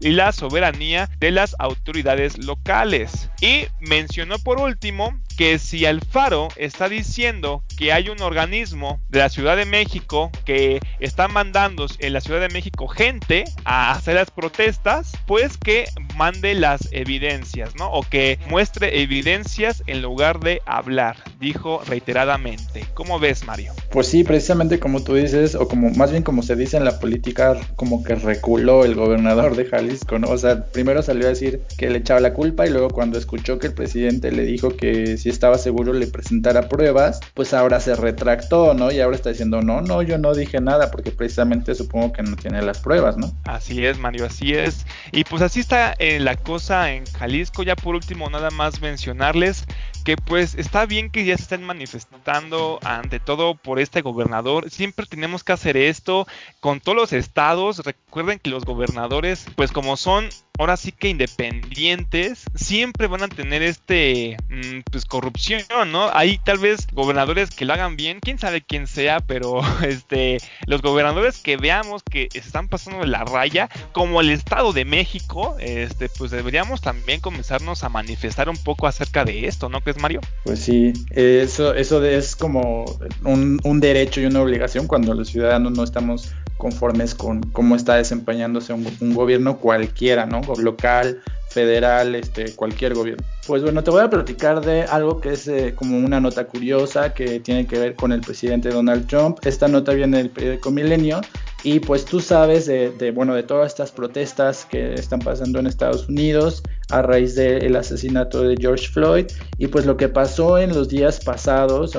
y 0.00 0.10
la 0.12 0.32
soberanía 0.32 1.10
de 1.18 1.30
las 1.30 1.54
autoridades 1.58 2.38
locales. 2.42 3.28
Y 3.42 3.66
mencionó 3.80 4.38
por 4.38 4.58
último 4.58 5.20
que 5.36 5.58
si 5.58 5.86
Alfaro 5.86 6.48
está 6.56 6.88
diciendo 6.88 7.62
que 7.76 7.92
hay 7.92 8.08
un 8.08 8.20
organismo 8.22 9.00
de 9.08 9.18
la 9.20 9.28
Ciudad 9.28 9.56
de 9.56 9.64
México 9.64 10.30
que 10.44 10.80
está 11.00 11.28
mandando 11.28 11.86
en 11.98 12.12
la 12.12 12.20
Ciudad 12.20 12.40
de 12.40 12.48
México 12.48 12.88
gente 12.88 13.44
a 13.64 13.92
hacer 13.92 14.14
las 14.14 14.30
protestas, 14.30 15.12
pues 15.26 15.56
que 15.56 15.86
mande 16.16 16.54
las 16.54 16.88
evidencias, 16.92 17.74
¿no? 17.76 17.90
O 17.90 18.02
que 18.02 18.38
muestre 18.48 19.02
evidencias 19.02 19.82
en 19.86 20.02
lugar 20.02 20.40
de 20.40 20.60
hablar, 20.66 21.16
dijo 21.40 21.82
reiteradamente. 21.86 22.84
¿Cómo 22.94 23.18
ves, 23.18 23.44
Mario? 23.44 23.72
Pues 23.90 24.06
sí, 24.06 24.24
precisamente 24.24 24.78
como 24.78 25.02
tú 25.02 25.14
dices, 25.14 25.54
o 25.54 25.68
como 25.68 25.90
más 25.90 26.10
bien 26.10 26.22
como 26.22 26.42
se 26.42 26.56
dice 26.56 26.76
en 26.76 26.84
la 26.84 27.00
política, 27.00 27.56
como 27.76 28.02
que 28.04 28.14
reculó 28.14 28.84
el 28.84 28.94
gobernador 28.94 29.56
de 29.56 29.66
Jalisco, 29.66 30.18
¿no? 30.18 30.28
O 30.28 30.38
sea, 30.38 30.66
primero 30.66 31.02
salió 31.02 31.26
a 31.26 31.30
decir 31.30 31.62
que 31.76 31.90
le 31.90 31.98
echaba 31.98 32.20
la 32.20 32.34
culpa 32.34 32.66
y 32.66 32.70
luego 32.70 32.90
cuando 32.90 33.18
escuchó 33.18 33.58
que 33.58 33.68
el 33.68 33.74
presidente 33.74 34.30
le 34.30 34.44
dijo 34.44 34.76
que 34.76 35.16
si 35.24 35.30
estaba 35.30 35.56
seguro 35.56 35.94
le 35.94 36.06
presentara 36.06 36.68
pruebas, 36.68 37.18
pues 37.32 37.54
ahora 37.54 37.80
se 37.80 37.96
retractó, 37.96 38.74
¿no? 38.74 38.92
Y 38.92 39.00
ahora 39.00 39.16
está 39.16 39.30
diciendo, 39.30 39.62
no, 39.62 39.80
no, 39.80 40.02
yo 40.02 40.18
no 40.18 40.34
dije 40.34 40.60
nada, 40.60 40.90
porque 40.90 41.12
precisamente 41.12 41.74
supongo 41.74 42.12
que 42.12 42.22
no 42.22 42.36
tiene 42.36 42.60
las 42.60 42.80
pruebas, 42.80 43.16
¿no? 43.16 43.32
Así 43.44 43.86
es, 43.86 43.98
Mario, 43.98 44.26
así 44.26 44.52
es. 44.52 44.84
Y 45.12 45.24
pues 45.24 45.40
así 45.40 45.60
está 45.60 45.94
eh, 45.98 46.20
la 46.20 46.36
cosa 46.36 46.92
en 46.92 47.06
Jalisco. 47.06 47.62
Ya 47.62 47.74
por 47.74 47.94
último, 47.94 48.28
nada 48.28 48.50
más 48.50 48.82
mencionarles 48.82 49.64
que 50.04 50.16
pues 50.16 50.54
está 50.54 50.86
bien 50.86 51.10
que 51.10 51.24
ya 51.24 51.36
se 51.36 51.44
estén 51.44 51.62
manifestando 51.62 52.78
ante 52.82 53.20
todo 53.20 53.54
por 53.54 53.80
este 53.80 54.02
gobernador. 54.02 54.70
Siempre 54.70 55.06
tenemos 55.06 55.42
que 55.42 55.52
hacer 55.52 55.76
esto 55.76 56.26
con 56.60 56.80
todos 56.80 56.96
los 56.96 57.12
estados. 57.12 57.78
Recuerden 57.78 58.38
que 58.38 58.50
los 58.50 58.64
gobernadores, 58.64 59.46
pues 59.56 59.72
como 59.72 59.96
son 59.96 60.28
ahora 60.58 60.76
sí 60.76 60.92
que 60.92 61.08
independientes 61.08 62.44
siempre 62.54 63.08
van 63.08 63.24
a 63.24 63.28
tener 63.28 63.62
este 63.62 64.36
mm, 64.48 64.82
pues 64.90 65.04
corrupción, 65.04 65.62
¿no? 65.90 66.10
Hay 66.14 66.38
tal 66.38 66.58
vez 66.58 66.86
gobernadores 66.92 67.50
que 67.50 67.64
lo 67.64 67.72
hagan 67.72 67.96
bien, 67.96 68.20
quién 68.20 68.38
sabe 68.38 68.60
quién 68.60 68.86
sea, 68.86 69.18
pero 69.18 69.62
este 69.82 70.38
los 70.66 70.80
gobernadores 70.80 71.38
que 71.38 71.56
veamos 71.56 72.02
que 72.04 72.28
están 72.34 72.68
pasando 72.68 73.00
de 73.00 73.08
la 73.08 73.24
raya, 73.24 73.68
como 73.92 74.20
el 74.20 74.30
Estado 74.30 74.72
de 74.72 74.84
México, 74.84 75.56
este 75.58 76.08
pues 76.08 76.30
deberíamos 76.30 76.80
también 76.80 77.20
comenzarnos 77.20 77.82
a 77.82 77.88
manifestar 77.88 78.48
un 78.48 78.56
poco 78.56 78.86
acerca 78.86 79.24
de 79.24 79.46
esto, 79.46 79.68
¿no 79.68 79.80
Mario? 80.00 80.20
Pues 80.44 80.60
sí, 80.60 80.92
eso 81.10 81.74
eso 81.74 82.04
es 82.04 82.36
como 82.36 82.84
un, 83.24 83.60
un 83.64 83.80
derecho 83.80 84.20
y 84.20 84.26
una 84.26 84.42
obligación 84.42 84.86
cuando 84.86 85.14
los 85.14 85.28
ciudadanos 85.28 85.72
no 85.72 85.84
estamos 85.84 86.34
conformes 86.56 87.14
con 87.14 87.42
cómo 87.42 87.76
está 87.76 87.96
desempeñándose 87.96 88.72
un, 88.72 89.14
gobierno 89.14 89.58
cualquiera, 89.58 90.26
¿no? 90.26 90.40
Local, 90.56 91.20
federal, 91.48 92.14
este, 92.14 92.54
cualquier 92.54 92.94
gobierno. 92.94 93.24
Pues 93.46 93.62
bueno, 93.62 93.82
te 93.84 93.90
voy 93.90 94.02
a 94.02 94.10
platicar 94.10 94.64
de 94.64 94.82
algo 94.84 95.20
que 95.20 95.32
es 95.32 95.46
eh, 95.48 95.74
como 95.76 95.98
una 95.98 96.20
nota 96.20 96.46
curiosa 96.46 97.12
que 97.12 97.40
tiene 97.40 97.66
que 97.66 97.78
ver 97.78 97.94
con 97.94 98.12
el 98.12 98.20
presidente 98.20 98.70
Donald 98.70 99.06
Trump. 99.06 99.38
Esta 99.44 99.68
nota 99.68 99.92
viene 99.92 100.18
del 100.18 100.30
periódico 100.30 100.70
Milenio 100.70 101.20
y 101.62 101.80
pues 101.80 102.04
tú 102.04 102.20
sabes 102.20 102.66
de, 102.66 102.90
de, 102.92 103.10
bueno, 103.10 103.34
de 103.34 103.42
todas 103.42 103.66
estas 103.68 103.92
protestas 103.92 104.64
que 104.64 104.94
están 104.94 105.20
pasando 105.20 105.58
en 105.58 105.66
Estados 105.66 106.08
Unidos 106.08 106.62
a 106.90 107.02
raíz 107.02 107.34
del 107.34 107.76
asesinato 107.76 108.42
de 108.42 108.56
George 108.58 108.88
Floyd. 108.88 109.26
Y 109.58 109.68
pues 109.68 109.86
lo 109.86 109.96
que 109.96 110.08
pasó 110.08 110.58
en 110.58 110.70
los 110.70 110.88
días 110.88 111.20
pasados, 111.24 111.92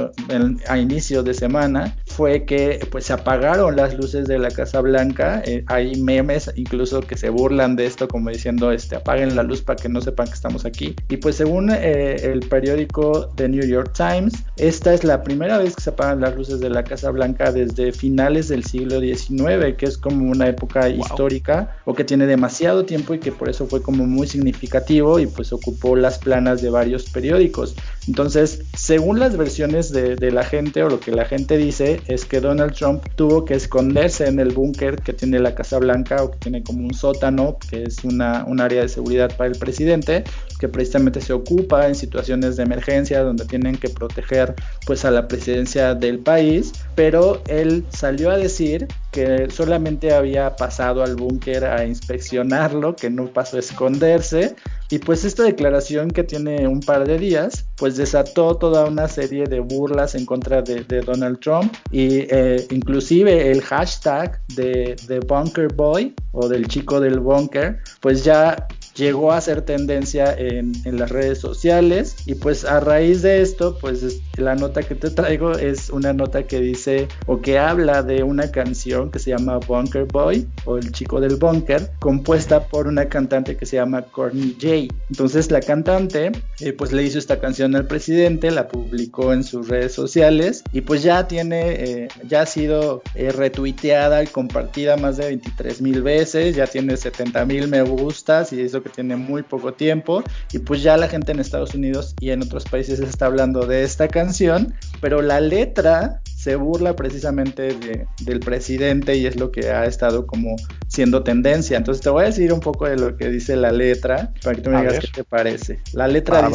a 0.68 0.77
inicio 0.77 1.24
de 1.24 1.34
semana, 1.34 1.96
fue 2.15 2.45
que 2.45 2.88
pues 2.91 3.05
se 3.05 3.13
apagaron 3.13 3.75
las 3.75 3.95
luces 3.95 4.25
de 4.25 4.39
la 4.39 4.50
Casa 4.50 4.79
Blanca. 4.79 5.41
Eh, 5.45 5.65
hay 5.67 6.00
memes 6.01 6.50
incluso 6.55 7.01
que 7.01 7.17
se 7.17 7.29
burlan 7.29 7.75
de 7.75 7.86
esto 7.86 8.07
como 8.07 8.29
diciendo 8.29 8.72
este 8.72 8.95
apaguen 8.95 9.36
la 9.36 9.43
luz 9.43 9.62
para 9.62 9.75
que 9.75 9.89
no 9.89 10.00
sepan 10.00 10.27
que 10.27 10.34
estamos 10.34 10.65
aquí. 10.65 10.95
Y 11.10 11.17
pues 11.17 11.36
según 11.36 11.69
eh, 11.72 12.15
el 12.24 12.39
periódico 12.48 13.27
The 13.36 13.50
New 13.50 13.65
York 13.65 13.91
Times, 13.93 14.34
esta 14.57 14.93
es 14.93 15.03
la 15.03 15.24
primera 15.24 15.57
vez 15.57 15.75
que 15.75 15.81
se 15.81 15.89
apagan 15.89 16.22
las 16.22 16.36
luces 16.36 16.60
de 16.62 16.69
la 16.69 16.84
Casa 16.84 17.12
Blanca 17.12 17.51
desde 17.51 17.91
finales 17.91 18.48
del 18.48 18.63
siglo 18.63 19.01
XIX, 19.01 19.75
que 19.77 19.86
es 19.86 19.98
como 19.98 20.31
una 20.31 20.48
época 20.48 20.88
histórica 20.88 21.75
o 21.84 21.93
que 21.93 22.05
tiene 22.05 22.25
demasiado 22.27 22.86
tiempo 22.86 23.13
y 23.13 23.19
que 23.19 23.34
por 23.34 23.50
eso 23.50 23.67
fue 23.67 23.81
como 23.81 24.05
muy 24.05 24.27
significativo 24.27 25.19
y 25.19 25.27
pues 25.27 25.51
ocupó 25.51 25.95
las 25.95 26.17
planas 26.19 26.62
de 26.62 26.69
varios 26.69 27.10
periódicos. 27.10 27.75
Entonces, 28.07 28.62
según 28.77 29.19
las 29.19 29.35
versiones 29.35 29.91
de, 29.91 30.15
de 30.15 30.31
la 30.31 30.43
gente 30.43 30.83
o 30.83 30.89
lo 30.89 31.00
que 31.00 31.12
la 31.12 31.25
gente 31.25 31.57
dice, 31.57 32.01
es 32.07 32.25
que 32.25 32.39
Donald 32.39 32.74
Trump 32.74 33.03
tuvo 33.15 33.45
que 33.45 33.55
esconderse 33.55 34.27
en 34.27 34.39
el 34.39 34.53
búnker 34.53 34.97
que 34.97 35.13
tiene 35.13 35.39
la 35.39 35.55
Casa 35.55 35.79
Blanca 35.79 36.24
o 36.24 36.31
que 36.31 36.38
tiene 36.38 36.63
como 36.63 36.85
un 36.85 36.93
sótano, 36.93 37.57
que 37.69 37.83
es 37.83 38.03
una, 38.03 38.45
un 38.45 38.62
área 38.62 38.81
de 38.81 38.89
seguridad 38.89 39.35
para 39.35 39.50
el 39.50 39.57
presidente, 39.57 40.24
que 40.59 40.69
precisamente 40.69 41.21
se 41.21 41.33
ocupa 41.33 41.88
en 41.88 41.95
situaciones 41.95 42.55
de 42.55 42.63
emergencia 42.63 43.24
donde 43.24 43.45
tienen 43.45 43.75
que 43.75 43.89
proteger 43.89 44.55
pues 44.85 45.05
a 45.05 45.12
la 45.12 45.27
presidencia 45.27 45.95
del 45.95 46.19
país, 46.19 46.74
pero 46.95 47.41
él 47.47 47.85
salió 47.89 48.29
a 48.29 48.38
decir 48.38 48.88
que 49.12 49.47
solamente 49.50 50.13
había 50.13 50.55
pasado 50.55 51.03
al 51.03 51.15
búnker 51.15 51.65
a 51.65 51.85
inspeccionarlo, 51.85 52.95
que 52.95 53.09
no 53.09 53.27
pasó 53.27 53.57
a 53.57 53.59
esconderse 53.59 54.55
y 54.89 55.00
pues 55.00 55.25
esta 55.25 55.44
declaración 55.44 56.12
que 56.12 56.24
tiene 56.24 56.68
un 56.68 56.80
par 56.80 57.08
de 57.08 57.18
días, 57.18 57.65
pues 57.75 57.98
desató 57.98 58.56
toda 58.56 58.86
una 58.86 59.08
serie 59.08 59.46
de 59.46 59.60
burlas 59.60 60.15
en 60.15 60.25
contra 60.25 60.62
de, 60.62 60.84
Donald 61.01 61.39
Trump 61.39 61.74
y 61.92 62.27
eh, 62.30 62.65
inclusive 62.72 63.51
el 63.51 63.62
hashtag 63.62 64.39
de, 64.56 64.96
de 65.08 65.20
Bunker 65.20 65.74
Boy 65.74 66.13
o 66.32 66.48
del 66.48 66.68
chico 66.68 67.00
del 67.00 67.20
bunker, 67.20 67.80
pues 68.01 68.24
ya 68.24 68.68
llegó 68.96 69.32
a 69.32 69.42
ser 69.42 69.62
tendencia 69.62 70.34
en, 70.34 70.74
en, 70.86 70.98
las 70.98 71.12
redes 71.12 71.40
sociales. 71.40 72.16
Y 72.25 72.36
pues 72.36 72.66
a 72.66 72.80
raíz 72.80 73.22
de 73.22 73.42
esto 73.42 73.78
pues 73.80 74.22
la 74.38 74.56
nota 74.56 74.84
que 74.84 74.96
te 74.96 75.10
traigo 75.10 75.52
es 75.54 75.90
una 75.90 76.14
nota 76.14 76.44
que 76.44 76.60
dice 76.60 77.08
o 77.25 77.42
que 77.42 77.60
habla 77.60 78.04
de 78.04 78.24
una 78.24 78.52
canción 78.52 79.12
que 79.12 79.20
se 79.20 79.32
llama 79.32 79.58
Bunker 79.60 80.06
Boy 80.06 80.48
o 80.66 80.78
el 80.78 80.92
chico 80.92 81.20
del 81.20 81.36
bunker 81.36 81.92
compuesta 82.00 82.68
por 82.68 82.88
una 82.88 83.08
cantante 83.08 83.58
que 83.58 83.66
se 83.66 83.78
llama 83.78 84.02
Courtney 84.04 84.56
J. 84.60 84.94
Entonces 85.10 85.52
la 85.52 85.62
cantante 85.62 86.32
eh, 86.60 86.74
pues 86.74 86.92
le 86.92 87.04
hizo 87.04 87.20
esta 87.20 87.40
canción 87.40 87.75
al 87.75 87.88
presidente 87.88 88.52
la 88.52 88.68
publicó 88.68 89.34
en 89.34 89.44
sus 89.44 89.68
redes 89.68 89.94
sociales 89.94 90.64
y 90.72 90.82
pues 90.82 91.04
ya 91.04 91.28
tiene 91.28 91.72
eh, 91.72 92.08
ya 92.28 92.42
ha 92.42 92.46
sido 92.46 93.02
eh, 93.16 93.32
retuiteada 93.32 94.24
y 94.24 94.28
compartida 94.28 94.98
más 94.98 95.18
de 95.18 95.28
23 95.28 95.82
mil 95.82 96.02
veces 96.02 96.56
ya 96.56 96.68
tiene 96.68 96.98
70 96.98 97.46
mil 97.46 97.68
me 97.68 97.82
gustas 97.82 98.54
y 98.54 98.62
eso 98.62 98.82
que 98.86 98.89
tiene 98.92 99.15
muy 99.15 99.42
poco 99.42 99.74
tiempo. 99.74 100.24
Y 100.54 100.60
pues 100.60 100.84
ya 100.84 100.96
la 100.96 101.08
gente 101.08 101.32
en 101.32 101.39
Estados 101.39 101.74
Unidos 101.74 102.15
y 102.20 102.30
en 102.30 102.44
otros 102.44 102.65
países 102.65 103.00
está 103.00 103.25
hablando 103.25 103.65
de 103.65 103.84
esta 103.84 104.08
canción, 104.08 104.75
pero 105.01 105.24
la 105.24 105.42
letra 105.42 106.22
se 106.46 106.58
burla 106.58 106.96
precisamente 106.96 107.74
de, 107.74 108.06
del 108.22 108.40
presidente 108.40 109.16
y 109.16 109.25
es 109.25 109.36
lo 109.36 109.52
que 109.52 109.72
ha 109.72 109.86
estado 109.86 110.28
como 110.28 110.56
siendo 110.88 111.24
tendencia. 111.24 111.75
Entonces 111.75 112.04
te 112.04 112.12
voy 112.12 112.22
a 112.22 112.28
decir 112.28 112.54
un 112.54 112.60
poco 112.60 112.88
de 112.88 112.98
lo 112.98 113.18
que 113.18 113.30
dice 113.30 113.56
la 113.56 113.72
letra 113.72 114.32
para 114.44 114.56
que 114.56 114.62
tú 114.62 114.70
me 114.70 114.82
digas 114.82 115.00
qué 115.00 115.08
te 115.08 115.24
parece. 115.24 115.80
La 115.94 116.08
letra 116.08 116.48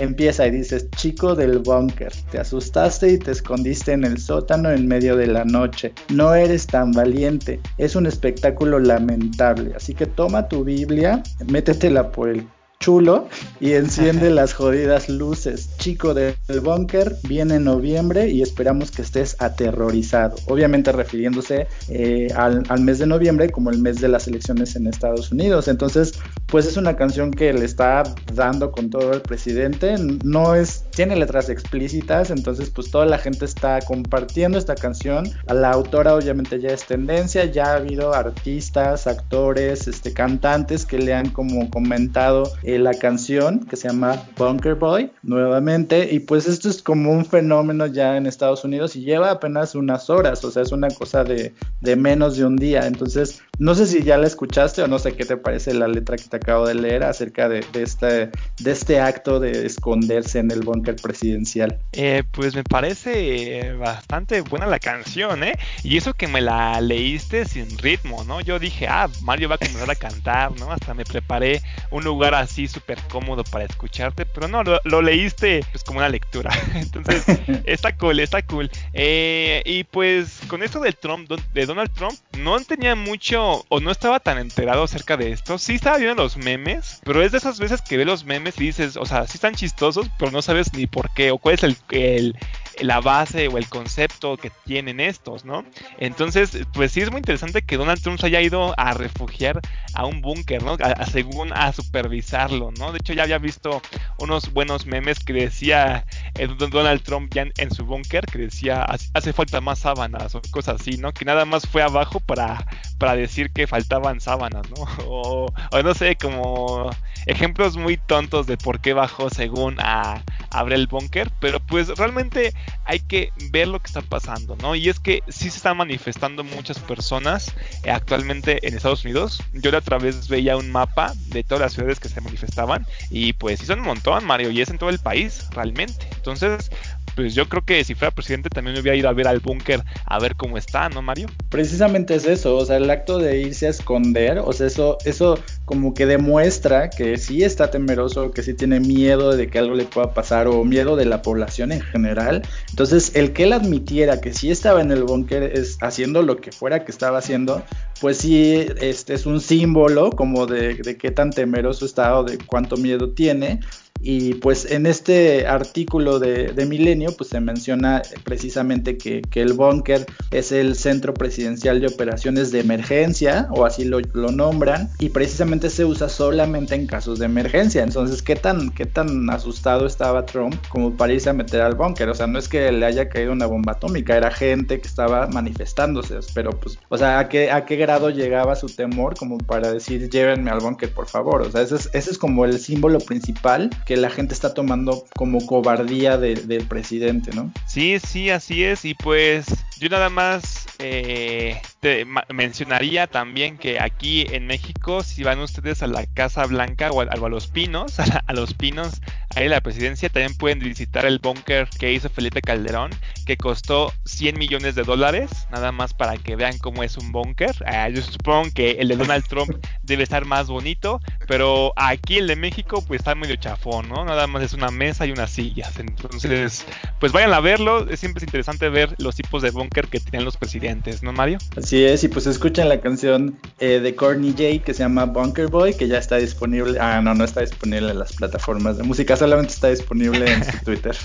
empieza 0.00 0.46
y 0.46 0.52
dices, 0.52 0.90
chico 0.92 1.34
del 1.34 1.58
búnker, 1.58 2.10
te 2.30 2.38
asustaste 2.38 3.12
y 3.12 3.18
te 3.18 3.32
escondiste 3.32 3.92
en 3.92 4.04
el 4.04 4.16
sótano 4.16 4.70
en 4.70 4.88
medio 4.88 5.16
de 5.16 5.26
la 5.26 5.44
noche. 5.44 5.92
No 6.08 6.34
eres 6.34 6.66
tan 6.66 6.92
valiente, 6.92 7.60
es 7.76 7.94
un 7.94 8.06
espectáculo 8.06 8.78
lamentable. 8.78 9.74
Así 9.76 9.92
que 9.92 10.06
toma 10.06 10.48
tu 10.48 10.64
Biblia, 10.64 11.22
métetela 11.46 12.10
por 12.10 12.30
el 12.30 12.48
chulo 12.80 13.28
y 13.60 13.72
enciende 13.72 14.30
las 14.40 14.54
jodidas 14.54 15.08
luces. 15.08 15.68
Chico 15.86 16.14
del 16.14 16.34
búnker, 16.64 17.14
viene 17.28 17.54
en 17.54 17.64
noviembre 17.64 18.28
y 18.28 18.42
esperamos 18.42 18.90
que 18.90 19.02
estés 19.02 19.36
aterrorizado. 19.38 20.34
Obviamente 20.48 20.90
refiriéndose 20.90 21.68
eh, 21.88 22.26
al, 22.34 22.80
mes 22.80 22.98
de 22.98 23.06
noviembre 23.06 23.50
como 23.50 23.70
el 23.70 23.78
mes 23.78 24.00
de 24.00 24.08
las 24.08 24.26
elecciones 24.26 24.74
en 24.74 24.88
Estados 24.88 25.30
Unidos. 25.30 25.68
Entonces, 25.68 26.14
pues 26.46 26.66
es 26.66 26.76
una 26.76 26.96
canción 26.96 27.30
que 27.30 27.52
le 27.52 27.64
está 27.64 28.02
dando 28.34 28.72
con 28.72 28.90
todo 28.90 29.12
el 29.12 29.20
presidente. 29.20 29.94
No 30.24 30.56
es, 30.56 30.86
tiene 30.90 31.14
letras 31.14 31.50
explícitas, 31.50 32.32
entonces 32.32 32.68
pues 32.70 32.90
toda 32.90 33.06
la 33.06 33.18
gente 33.18 33.44
está 33.44 33.78
compartiendo 33.80 34.58
esta 34.58 34.74
canción. 34.74 35.28
A 35.46 35.54
la 35.54 35.70
autora 35.70 36.16
obviamente 36.16 36.60
ya 36.60 36.70
es 36.70 36.84
tendencia, 36.84 37.44
ya 37.44 37.66
ha 37.66 37.76
habido 37.76 38.12
artistas, 38.12 39.06
actores, 39.06 39.86
este, 39.86 40.12
cantantes 40.12 40.84
que 40.84 40.98
le 40.98 41.14
han 41.14 41.30
como 41.30 41.70
comentado 41.70 42.50
la 42.64 42.92
canción 42.94 43.60
que 43.60 43.76
se 43.76 43.86
llama 43.86 44.20
Bunker 44.36 44.74
Boy 44.74 45.12
nuevamente 45.22 45.75
Y 46.12 46.20
pues 46.20 46.46
esto 46.46 46.68
es 46.68 46.82
como 46.82 47.12
un 47.12 47.24
fenómeno 47.26 47.86
ya 47.86 48.16
en 48.16 48.26
Estados 48.26 48.64
Unidos 48.64 48.96
y 48.96 49.02
lleva 49.02 49.30
apenas 49.30 49.74
unas 49.74 50.08
horas, 50.08 50.42
o 50.44 50.50
sea, 50.50 50.62
es 50.62 50.72
una 50.72 50.88
cosa 50.88 51.22
de, 51.22 51.54
de 51.80 51.96
menos 51.96 52.36
de 52.36 52.44
un 52.44 52.56
día. 52.56 52.86
Entonces, 52.86 53.42
no 53.58 53.74
sé 53.74 53.86
si 53.86 54.02
ya 54.02 54.16
la 54.16 54.26
escuchaste 54.26 54.82
o 54.82 54.88
no 54.88 54.98
sé 54.98 55.14
qué 55.14 55.24
te 55.24 55.36
parece 55.36 55.74
la 55.74 55.88
letra 55.88 56.16
que 56.16 56.24
te 56.24 56.36
acabo 56.36 56.66
de 56.66 56.74
leer 56.74 57.04
acerca 57.04 57.48
de, 57.48 57.64
este, 57.74 58.30
de 58.58 58.70
este 58.70 59.00
acto 59.00 59.40
de 59.40 59.66
esconderse 59.66 60.38
en 60.38 60.50
el 60.50 60.60
búnker 60.60 60.96
presidencial. 60.96 61.78
Eh, 61.92 62.22
pues 62.32 62.54
me 62.54 62.64
parece 62.64 63.72
bastante 63.74 64.40
buena 64.42 64.66
la 64.66 64.78
canción, 64.78 65.42
¿eh? 65.42 65.58
Y 65.82 65.96
eso 65.96 66.14
que 66.14 66.28
me 66.28 66.40
la 66.40 66.80
leíste 66.80 67.44
sin 67.44 67.78
ritmo, 67.78 68.24
¿no? 68.24 68.40
Yo 68.40 68.58
dije, 68.58 68.86
ah, 68.88 69.08
Mario 69.22 69.48
va 69.48 69.56
a 69.56 69.58
comenzar 69.58 69.90
a 69.90 69.94
cantar, 69.94 70.58
¿no? 70.58 70.72
Hasta 70.72 70.94
me 70.94 71.04
preparé 71.04 71.62
un 71.90 72.04
lugar 72.04 72.34
así 72.34 72.68
súper 72.68 72.98
cómodo 73.10 73.44
para 73.44 73.64
escucharte, 73.64 74.26
pero 74.26 74.48
no, 74.48 74.62
lo, 74.62 75.02
leíste 75.02 75.64
pues 75.72 75.84
como 75.84 75.98
una 75.98 76.08
lectura. 76.08 76.50
Entonces, 76.74 77.24
está 77.64 77.96
cool, 77.96 78.20
está 78.20 78.42
cool. 78.42 78.70
Eh, 78.92 79.62
y 79.64 79.84
pues 79.84 80.40
con 80.48 80.62
esto 80.62 80.80
del 80.80 80.96
Trump, 80.96 81.30
de 81.30 81.66
Donald 81.66 81.92
Trump, 81.92 82.14
no 82.38 82.58
tenía 82.60 82.94
mucho 82.94 83.64
o 83.68 83.80
no 83.80 83.90
estaba 83.90 84.20
tan 84.20 84.38
enterado 84.38 84.84
acerca 84.84 85.16
de 85.16 85.32
esto. 85.32 85.58
Sí 85.58 85.74
estaba 85.74 85.98
viendo 85.98 86.22
los 86.22 86.36
memes, 86.36 87.00
pero 87.04 87.22
es 87.22 87.32
de 87.32 87.38
esas 87.38 87.58
veces 87.58 87.82
que 87.82 87.96
ve 87.96 88.04
los 88.04 88.24
memes 88.24 88.58
y 88.58 88.66
dices, 88.66 88.96
o 88.96 89.06
sea, 89.06 89.26
sí 89.26 89.34
están 89.34 89.54
chistosos, 89.54 90.08
pero 90.18 90.30
no 90.30 90.42
sabes 90.42 90.72
ni 90.72 90.86
por 90.86 91.12
qué 91.14 91.30
o 91.30 91.38
cuál 91.38 91.54
es 91.54 91.62
el, 91.62 91.76
el 91.90 92.36
la 92.80 93.00
base 93.00 93.48
o 93.48 93.58
el 93.58 93.68
concepto 93.68 94.36
que 94.36 94.50
tienen 94.64 95.00
estos, 95.00 95.44
¿no? 95.44 95.64
Entonces, 95.98 96.58
pues 96.72 96.92
sí 96.92 97.00
es 97.00 97.10
muy 97.10 97.18
interesante 97.18 97.62
que 97.62 97.76
Donald 97.76 98.02
Trump 98.02 98.18
se 98.18 98.26
haya 98.26 98.40
ido 98.40 98.74
a 98.78 98.94
refugiar 98.94 99.60
a 99.94 100.04
un 100.04 100.20
búnker, 100.20 100.62
¿no? 100.62 100.76
Según 101.10 101.52
a 101.52 101.72
supervisarlo, 101.72 102.72
¿no? 102.78 102.92
De 102.92 102.98
hecho, 102.98 103.12
ya 103.12 103.22
había 103.22 103.38
visto 103.38 103.80
unos 104.18 104.52
buenos 104.52 104.86
memes 104.86 105.20
que 105.20 105.32
decía 105.32 106.04
eh, 106.34 106.48
Donald 106.48 107.02
Trump 107.02 107.32
ya 107.32 107.46
en, 107.56 107.70
su 107.70 107.84
búnker, 107.84 108.26
que 108.26 108.38
decía 108.38 108.86
hace 109.14 109.32
falta 109.32 109.60
más 109.60 109.80
sábanas 109.80 110.34
o 110.34 110.42
cosas 110.50 110.80
así, 110.80 110.98
¿no? 110.98 111.12
Que 111.12 111.24
nada 111.24 111.44
más 111.44 111.66
fue 111.66 111.82
abajo 111.82 112.20
para, 112.20 112.66
para 112.98 113.16
decir 113.16 113.50
que 113.52 113.66
faltaban 113.66 114.20
sábanas, 114.20 114.68
¿no? 114.70 114.86
O, 115.08 115.46
o 115.70 115.82
no 115.82 115.94
sé, 115.94 116.16
como 116.16 116.90
ejemplos 117.26 117.76
muy 117.76 117.96
tontos 117.96 118.46
de 118.46 118.56
por 118.56 118.80
qué 118.80 118.92
bajó 118.92 119.30
según 119.30 119.76
a, 119.80 120.22
abre 120.50 120.74
el 120.74 120.86
búnker, 120.86 121.30
pero 121.40 121.60
pues 121.60 121.88
realmente 121.88 122.54
hay 122.84 123.00
que 123.00 123.32
ver 123.50 123.68
lo 123.68 123.80
que 123.80 123.86
está 123.86 124.02
pasando, 124.02 124.56
¿no? 124.56 124.74
Y 124.74 124.88
es 124.88 125.00
que 125.00 125.22
sí 125.28 125.50
se 125.50 125.56
están 125.56 125.76
manifestando 125.76 126.44
muchas 126.44 126.78
personas 126.78 127.52
eh, 127.82 127.90
actualmente 127.90 128.66
en 128.66 128.76
Estados 128.76 129.04
Unidos. 129.04 129.42
Yo 129.52 129.70
la 129.70 129.78
otra 129.78 129.98
vez 129.98 130.28
veía 130.28 130.56
un 130.56 130.70
mapa 130.70 131.12
de 131.26 131.42
todas 131.42 131.60
las 131.62 131.72
ciudades 131.72 132.00
que 132.00 132.08
se 132.08 132.20
manifestaban 132.20 132.86
y 133.10 133.32
pues 133.32 133.60
sí 133.60 133.66
son 133.66 133.80
un 133.80 133.86
montón, 133.86 134.24
Mario, 134.24 134.50
y 134.50 134.60
es 134.60 134.70
en 134.70 134.78
todo 134.78 134.90
el 134.90 134.98
país 134.98 135.46
realmente. 135.50 136.08
Entonces, 136.14 136.70
pues 137.16 137.34
yo 137.34 137.48
creo 137.48 137.64
que 137.64 137.82
si 137.82 137.94
fuera 137.94 138.14
presidente 138.14 138.50
también 138.50 138.74
me 138.74 138.80
hubiera 138.80 138.96
ido 138.96 139.08
a 139.08 139.12
ver 139.12 139.26
al 139.26 139.40
búnker 139.40 139.82
a 140.04 140.18
ver 140.20 140.36
cómo 140.36 140.58
está, 140.58 140.88
¿no, 140.90 141.00
Mario? 141.00 141.28
Precisamente 141.48 142.14
es 142.14 142.26
eso, 142.26 142.56
o 142.56 142.64
sea, 142.64 142.76
el 142.76 142.90
acto 142.90 143.18
de 143.18 143.40
irse 143.40 143.66
a 143.66 143.70
esconder, 143.70 144.38
o 144.38 144.52
sea, 144.52 144.66
eso, 144.66 144.98
eso 145.06 145.38
como 145.64 145.94
que 145.94 146.04
demuestra 146.04 146.90
que 146.90 147.16
sí 147.16 147.42
está 147.42 147.70
temeroso, 147.70 148.30
que 148.30 148.42
sí 148.42 148.52
tiene 148.52 148.80
miedo 148.80 149.34
de 149.34 149.48
que 149.48 149.58
algo 149.58 149.74
le 149.74 149.84
pueda 149.84 150.12
pasar 150.12 150.46
o 150.46 150.62
miedo 150.62 150.94
de 150.94 151.06
la 151.06 151.22
población 151.22 151.72
en 151.72 151.80
general. 151.80 152.42
Entonces, 152.68 153.12
el 153.16 153.32
que 153.32 153.44
él 153.44 153.54
admitiera 153.54 154.20
que 154.20 154.34
sí 154.34 154.50
estaba 154.50 154.82
en 154.82 154.92
el 154.92 155.04
búnker 155.04 155.54
haciendo 155.80 156.20
lo 156.20 156.36
que 156.36 156.52
fuera 156.52 156.84
que 156.84 156.92
estaba 156.92 157.18
haciendo, 157.18 157.64
pues 158.00 158.18
sí, 158.18 158.66
este 158.80 159.14
es 159.14 159.24
un 159.24 159.40
símbolo 159.40 160.10
como 160.10 160.46
de 160.46 160.98
qué 161.00 161.10
tan 161.10 161.30
temeroso 161.30 161.86
está 161.86 162.18
o 162.18 162.24
de 162.24 162.36
cuánto 162.36 162.76
miedo 162.76 163.10
tiene. 163.10 163.60
Y 164.00 164.34
pues 164.34 164.70
en 164.70 164.86
este 164.86 165.46
artículo 165.46 166.18
de, 166.18 166.66
Milenio 166.66 167.12
pues 167.16 167.30
se 167.30 167.40
menciona 167.40 168.02
precisamente 168.24 168.98
que, 168.98 169.22
el 169.36 169.52
búnker 169.52 170.06
es 170.30 170.50
el 170.50 170.74
centro 170.76 171.12
presidencial 171.12 171.80
de 171.80 171.88
operaciones 171.88 172.50
de 172.50 172.60
emergencia 172.60 173.48
o 173.50 173.66
así 173.66 173.84
lo, 173.84 174.00
nombran 174.32 174.88
y 174.98 175.10
precisamente 175.10 175.68
se 175.68 175.84
usa 175.84 176.08
solamente 176.08 176.74
en 176.74 176.86
casos 176.86 177.18
de 177.18 177.26
emergencia. 177.26 177.82
Entonces, 177.82 178.22
¿qué 178.22 178.34
tan, 178.34 178.70
¿qué 178.70 178.86
tan 178.86 179.28
asustado 179.28 179.86
estaba 179.86 180.24
Trump 180.24 180.54
como 180.68 180.96
para 180.96 181.12
irse 181.12 181.28
a 181.28 181.32
meter 181.32 181.60
al 181.60 181.74
búnker? 181.74 182.08
O 182.08 182.14
sea, 182.14 182.26
no 182.26 182.38
es 182.38 182.48
que 182.48 182.72
le 182.72 182.86
haya 182.86 183.08
caído 183.08 183.32
una 183.32 183.46
bomba 183.46 183.72
atómica, 183.72 184.16
era 184.16 184.30
gente 184.30 184.80
que 184.80 184.88
estaba 184.88 185.26
manifestándose, 185.26 186.18
pero 186.34 186.50
pues, 186.50 186.78
o 186.88 186.96
sea, 186.96 187.18
¿a 187.18 187.28
qué, 187.28 187.50
a 187.50 187.66
qué 187.66 187.76
grado 187.76 188.10
llegaba 188.10 188.56
su 188.56 188.68
temor 188.68 189.16
como 189.16 189.38
para 189.38 189.72
decir 189.72 190.08
llévenme 190.08 190.50
al 190.50 190.60
búnker 190.60 190.92
por 190.92 191.06
favor? 191.06 191.42
O 191.42 191.50
sea, 191.50 191.62
ese 191.62 191.76
es, 191.76 191.90
ese 191.92 192.10
es 192.10 192.18
como 192.18 192.44
el 192.44 192.58
símbolo 192.58 192.98
principal 192.98 193.70
que 193.86 193.96
la 193.96 194.10
gente 194.10 194.34
está 194.34 194.52
tomando 194.52 195.04
como 195.16 195.46
cobardía 195.46 196.18
del 196.18 196.66
presidente, 196.66 197.30
¿no? 197.32 197.52
Sí, 197.66 197.98
sí, 198.00 198.30
así 198.30 198.64
es. 198.64 198.84
Y 198.84 198.94
pues 198.94 199.46
yo 199.78 199.88
nada 199.88 200.10
más 200.10 200.66
eh, 200.80 201.62
te 201.78 202.04
mencionaría 202.34 203.06
también 203.06 203.56
que 203.56 203.78
aquí 203.78 204.26
en 204.30 204.48
México, 204.48 205.04
si 205.04 205.22
van 205.22 205.38
ustedes 205.38 205.84
a 205.84 205.86
la 205.86 206.04
Casa 206.04 206.44
Blanca 206.46 206.90
o 206.90 207.00
a, 207.00 207.28
los 207.28 207.46
Pinos, 207.46 208.00
a, 208.26 208.32
los 208.32 208.54
Pinos, 208.54 209.00
ahí 209.36 209.44
en 209.44 209.50
la 209.50 209.60
presidencia, 209.60 210.08
también 210.08 210.36
pueden 210.36 210.58
visitar 210.58 211.06
el 211.06 211.20
búnker 211.20 211.68
que 211.78 211.92
hizo 211.92 212.10
Felipe 212.10 212.42
Calderón, 212.42 212.90
que 213.26 213.36
costó 213.36 213.92
100 214.06 214.38
millones 214.38 214.74
de 214.74 214.84
dólares, 214.84 215.30
nada 215.50 215.72
más 215.72 215.92
para 215.92 216.16
que 216.16 216.36
vean 216.36 216.56
cómo 216.58 216.82
es 216.82 216.96
un 216.96 217.12
búnker. 217.12 217.54
Ah, 217.66 217.90
yo 217.90 218.00
supongo 218.00 218.48
que 218.54 218.72
el 218.72 218.88
de 218.88 218.96
Donald 218.96 219.26
Trump 219.26 219.50
debe 219.82 220.02
estar 220.02 220.24
más 220.24 220.46
bonito, 220.46 221.00
pero 221.28 221.72
aquí 221.76 222.18
el 222.18 222.28
de 222.28 222.36
México 222.36 222.82
pues 222.86 223.00
está 223.00 223.14
medio 223.14 223.36
chafón, 223.36 223.88
¿no? 223.88 224.04
Nada 224.04 224.26
más 224.26 224.42
es 224.42 224.54
una 224.54 224.70
mesa 224.70 225.04
y 225.04 225.12
unas 225.12 225.30
sillas. 225.30 225.78
Entonces, 225.78 226.64
pues 227.00 227.12
vayan 227.12 227.34
a 227.34 227.40
verlo, 227.40 227.88
es 227.90 228.00
siempre 228.00 228.20
es 228.20 228.24
interesante 228.24 228.68
ver 228.68 228.94
los 228.98 229.16
tipos 229.16 229.42
de 229.42 229.50
búnker 229.50 229.88
que 229.88 229.98
tienen 229.98 230.24
los 230.24 230.36
presidentes, 230.36 231.02
¿no, 231.02 231.12
Mario? 231.12 231.38
Así 231.56 231.84
es, 231.84 232.04
y 232.04 232.08
pues 232.08 232.26
escuchen 232.26 232.68
la 232.68 232.80
canción 232.80 233.36
eh, 233.58 233.80
de 233.80 233.94
Courtney 233.96 234.30
J 234.30 234.64
que 234.64 234.72
se 234.72 234.84
llama 234.84 235.04
Bunker 235.06 235.48
Boy, 235.48 235.74
que 235.74 235.88
ya 235.88 235.98
está 235.98 236.16
disponible. 236.16 236.78
Ah, 236.80 237.00
no, 237.02 237.14
no 237.14 237.24
está 237.24 237.40
disponible 237.40 237.90
en 237.90 237.98
las 237.98 238.12
plataformas 238.12 238.78
de 238.78 238.84
música, 238.84 239.16
solamente 239.16 239.52
está 239.52 239.68
disponible 239.68 240.30
en 240.32 240.44
su 240.44 240.58
Twitter. 240.64 240.96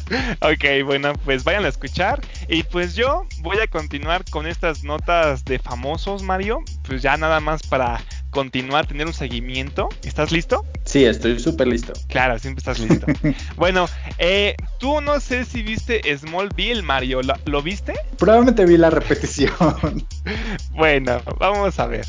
ok, 0.42 0.86
bueno, 0.86 1.14
pues 1.26 1.44
vayan 1.44 1.66
a 1.66 1.70
escuchar. 1.70 2.11
Y 2.48 2.64
pues 2.64 2.96
yo 2.96 3.26
voy 3.40 3.58
a 3.60 3.68
continuar 3.68 4.26
con 4.30 4.48
estas 4.48 4.84
notas 4.84 5.46
de 5.46 5.60
famosos, 5.60 6.24
Mario. 6.24 6.64
Pues 6.88 7.02
ya 7.02 7.18
nada 7.18 7.40
más 7.40 7.62
para 7.64 8.02
continuar, 8.32 8.88
tener 8.88 9.06
un 9.06 9.14
seguimiento. 9.14 9.90
¿Estás 10.04 10.32
listo? 10.32 10.66
Sí, 10.86 11.06
estoy 11.06 11.40
súper 11.40 11.68
listo. 11.68 11.94
Claro, 12.08 12.40
siempre 12.40 12.60
estás 12.60 12.80
listo. 12.80 13.06
bueno, 13.56 13.88
eh, 14.18 14.56
tú 14.80 15.02
no 15.02 15.20
sé 15.20 15.46
si 15.46 15.62
viste 15.62 16.02
Smallville, 16.18 16.82
Mario. 16.82 17.22
¿Lo, 17.46 17.62
viste? 17.62 17.94
Probablemente 18.18 18.66
vi 18.66 18.78
la 18.78 18.90
repetición. 18.90 20.08
bueno, 20.72 21.22
vamos 21.38 21.78
a 21.80 21.86
ver. 21.86 22.08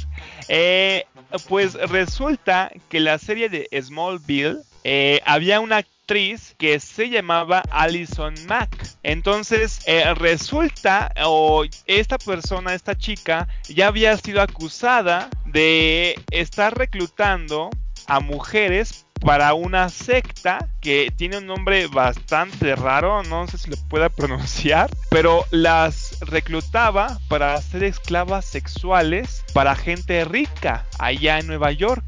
Eh, 0.48 1.04
pues 1.48 1.74
resulta 1.74 2.70
que 2.88 3.00
la 3.00 3.18
serie 3.18 3.48
de 3.48 3.68
Smallville 3.80 4.58
eh, 4.84 5.20
había 5.24 5.60
una 5.60 5.82
actriz 6.02 6.54
que 6.58 6.80
se 6.80 7.08
llamaba 7.08 7.62
Alison 7.70 8.34
Mack. 8.48 8.70
Entonces 9.04 9.80
eh, 9.86 10.12
resulta, 10.14 11.12
o 11.24 11.64
esta 11.86 12.18
persona, 12.18 12.74
esta 12.74 12.96
chica, 12.96 13.48
ya 13.68 13.86
había 13.86 14.16
sido 14.16 14.42
acusada 14.42 15.30
de 15.46 16.16
estar 16.30 16.76
reclutando 16.76 17.70
a 18.06 18.18
mujeres 18.18 19.06
para 19.20 19.54
una 19.54 19.88
secta 19.88 20.68
que 20.80 21.12
tiene 21.16 21.38
un 21.38 21.46
nombre 21.46 21.86
bastante 21.86 22.74
raro, 22.74 23.22
no 23.22 23.46
sé 23.46 23.58
si 23.58 23.70
lo 23.70 23.76
pueda 23.88 24.08
pronunciar, 24.16 24.90
pero 25.08 25.46
las 25.52 26.18
reclutaba 26.20 27.20
para 27.28 27.60
ser 27.62 27.84
esclavas 27.84 28.44
sexuales 28.44 29.44
para 29.52 29.76
gente 29.76 30.24
rica 30.24 30.84
allá 30.98 31.38
en 31.38 31.46
Nueva 31.46 31.70
York. 31.70 32.04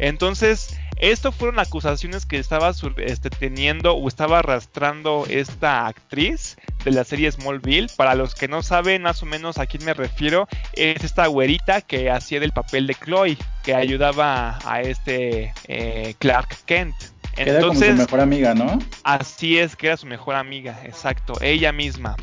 Entonces, 0.00 0.77
esto 1.00 1.32
fueron 1.32 1.58
acusaciones 1.58 2.26
que 2.26 2.38
estaba 2.38 2.72
este, 2.98 3.30
teniendo 3.30 3.94
o 3.94 4.08
estaba 4.08 4.40
arrastrando 4.40 5.26
esta 5.28 5.86
actriz 5.86 6.56
de 6.84 6.90
la 6.90 7.04
serie 7.04 7.30
Smallville. 7.30 7.88
Para 7.96 8.14
los 8.14 8.34
que 8.34 8.48
no 8.48 8.62
saben 8.62 9.02
más 9.02 9.22
o 9.22 9.26
menos 9.26 9.58
a 9.58 9.66
quién 9.66 9.84
me 9.84 9.94
refiero, 9.94 10.48
es 10.72 11.04
esta 11.04 11.26
güerita 11.26 11.80
que 11.80 12.10
hacía 12.10 12.40
del 12.40 12.52
papel 12.52 12.86
de 12.86 12.94
Chloe, 12.94 13.38
que 13.62 13.74
ayudaba 13.74 14.58
a 14.64 14.80
este 14.80 15.52
eh, 15.68 16.14
Clark 16.18 16.56
Kent. 16.66 16.94
Entonces, 17.36 17.46
era 17.46 17.60
como 17.60 17.74
su 17.74 17.96
mejor 17.96 18.20
amiga, 18.20 18.54
¿no? 18.54 18.78
Así 19.04 19.58
es, 19.58 19.76
que 19.76 19.86
era 19.86 19.96
su 19.96 20.06
mejor 20.06 20.34
amiga, 20.34 20.80
exacto, 20.84 21.34
ella 21.40 21.70
misma. 21.70 22.16